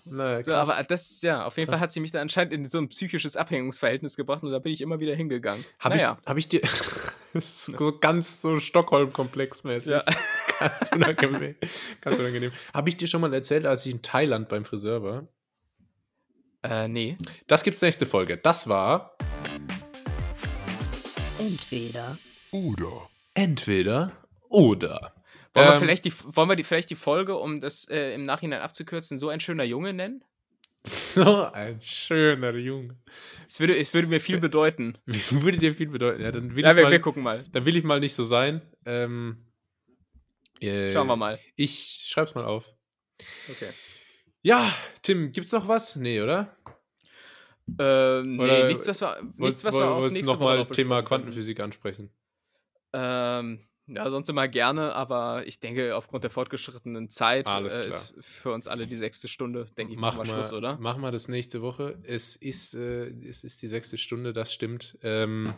[0.05, 1.77] Naja, so, aber das, ja, auf jeden krass.
[1.77, 4.73] Fall hat sie mich da anscheinend in so ein psychisches Abhängungsverhältnis gebracht und da bin
[4.73, 5.63] ich immer wieder hingegangen.
[5.77, 6.17] Habe naja.
[6.19, 6.61] ich, hab ich dir.
[7.39, 9.91] so ganz so Stockholm-Komplex-mäßig.
[9.91, 10.03] Ja.
[10.59, 11.55] Ganz unangenehm.
[11.99, 12.51] ganz unangenehm.
[12.73, 15.27] Habe ich dir schon mal erzählt, als ich in Thailand beim Friseur war?
[16.61, 17.17] Äh, nee.
[17.47, 18.37] Das gibt's nächste Folge.
[18.37, 19.17] Das war.
[21.39, 22.17] Entweder.
[22.51, 23.09] Oder.
[23.33, 24.11] Entweder
[24.47, 25.13] oder.
[25.53, 28.25] Wollen, ähm, wir, vielleicht die, wollen wir die, vielleicht die Folge, um das äh, im
[28.25, 30.23] Nachhinein abzukürzen, so ein schöner Junge nennen?
[30.85, 32.97] So ein schöner Junge.
[33.47, 34.97] Es würde, es würde mir viel bedeuten.
[35.29, 36.21] Würde dir viel bedeuten.
[36.21, 37.45] Ja, dann will ja, ich wir, mal, wir gucken mal.
[37.53, 38.61] Dann will ich mal nicht so sein.
[38.85, 39.45] Ähm,
[40.59, 41.39] äh, Schauen wir mal.
[41.55, 42.73] Ich schreib's mal auf.
[43.49, 43.69] Okay.
[44.41, 44.73] Ja,
[45.03, 45.95] Tim, gibt's noch was?
[45.95, 46.53] Nee, oder?
[47.79, 52.09] Ähm, nee, nichts, was wir, nichts, was wir auch nächste noch mal Thema Quantenphysik ansprechen?
[52.91, 58.51] Ähm, ja, sonst immer gerne, aber ich denke, aufgrund der fortgeschrittenen Zeit äh, ist für
[58.51, 60.77] uns alle die sechste Stunde, denke ich, machen wir Schluss, oder?
[60.77, 61.99] Machen wir das nächste Woche.
[62.03, 64.97] Es ist, äh, es ist die sechste Stunde, das stimmt.
[65.01, 65.53] Ähm,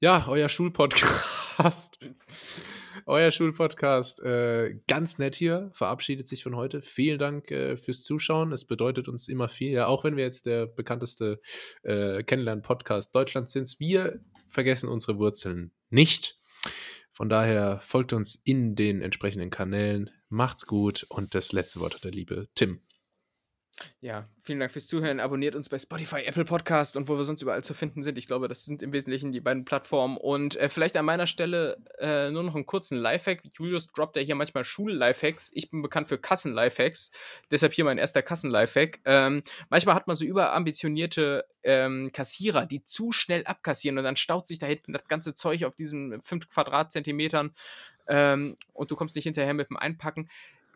[0.00, 1.98] ja, euer Schulpodcast.
[3.06, 4.20] euer Schulpodcast.
[4.20, 6.82] Äh, ganz nett hier, verabschiedet sich von heute.
[6.82, 8.52] Vielen Dank äh, fürs Zuschauen.
[8.52, 9.72] Es bedeutet uns immer viel.
[9.72, 11.40] Ja, auch wenn wir jetzt der bekannteste
[11.82, 16.38] äh, Kennenlernen-Podcast Deutschlands sind, wir vergessen unsere Wurzeln nicht.
[17.18, 20.08] Von daher folgt uns in den entsprechenden Kanälen.
[20.28, 22.80] Macht's gut und das letzte Wort hat der liebe Tim.
[24.00, 25.20] Ja, vielen Dank fürs Zuhören.
[25.20, 28.16] Abonniert uns bei Spotify, Apple Podcast und wo wir sonst überall zu finden sind.
[28.16, 30.16] Ich glaube, das sind im Wesentlichen die beiden Plattformen.
[30.16, 33.42] Und äh, vielleicht an meiner Stelle äh, nur noch einen kurzen Lifehack.
[33.54, 35.50] Julius droppt ja hier manchmal Schul-Lifehacks.
[35.54, 37.10] Ich bin bekannt für Kassen-Lifehacks.
[37.50, 39.00] Deshalb hier mein erster Kassen-Lifehack.
[39.04, 44.46] Ähm, manchmal hat man so überambitionierte ähm, Kassierer, die zu schnell abkassieren und dann staut
[44.46, 47.52] sich da hinten das ganze Zeug auf diesen 5 Quadratzentimetern
[48.08, 50.28] ähm, und du kommst nicht hinterher mit dem Einpacken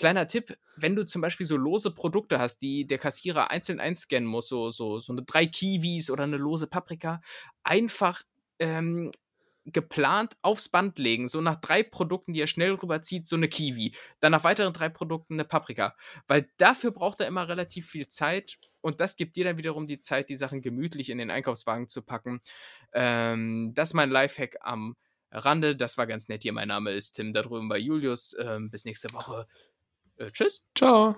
[0.02, 4.28] Kleiner Tipp, wenn du zum Beispiel so lose Produkte hast, die der Kassierer einzeln einscannen
[4.28, 7.20] muss, so, so, so eine drei Kiwis oder eine lose Paprika,
[7.62, 8.24] einfach
[8.58, 9.12] ähm,
[9.64, 11.28] geplant aufs Band legen.
[11.28, 13.94] So nach drei Produkten, die er schnell rüberzieht, so eine Kiwi.
[14.18, 15.94] Dann nach weiteren drei Produkten eine Paprika.
[16.26, 20.00] Weil dafür braucht er immer relativ viel Zeit und das gibt dir dann wiederum die
[20.00, 22.40] Zeit, die Sachen gemütlich in den Einkaufswagen zu packen.
[22.92, 24.96] Ähm, das ist mein Lifehack am
[25.30, 25.76] Rande.
[25.76, 26.52] Das war ganz nett hier.
[26.52, 28.36] Mein Name ist Tim, da drüben bei Julius.
[28.40, 29.46] Ähm, bis nächste Woche.
[30.22, 30.64] Äh, tschüss.
[30.76, 31.16] Ciao.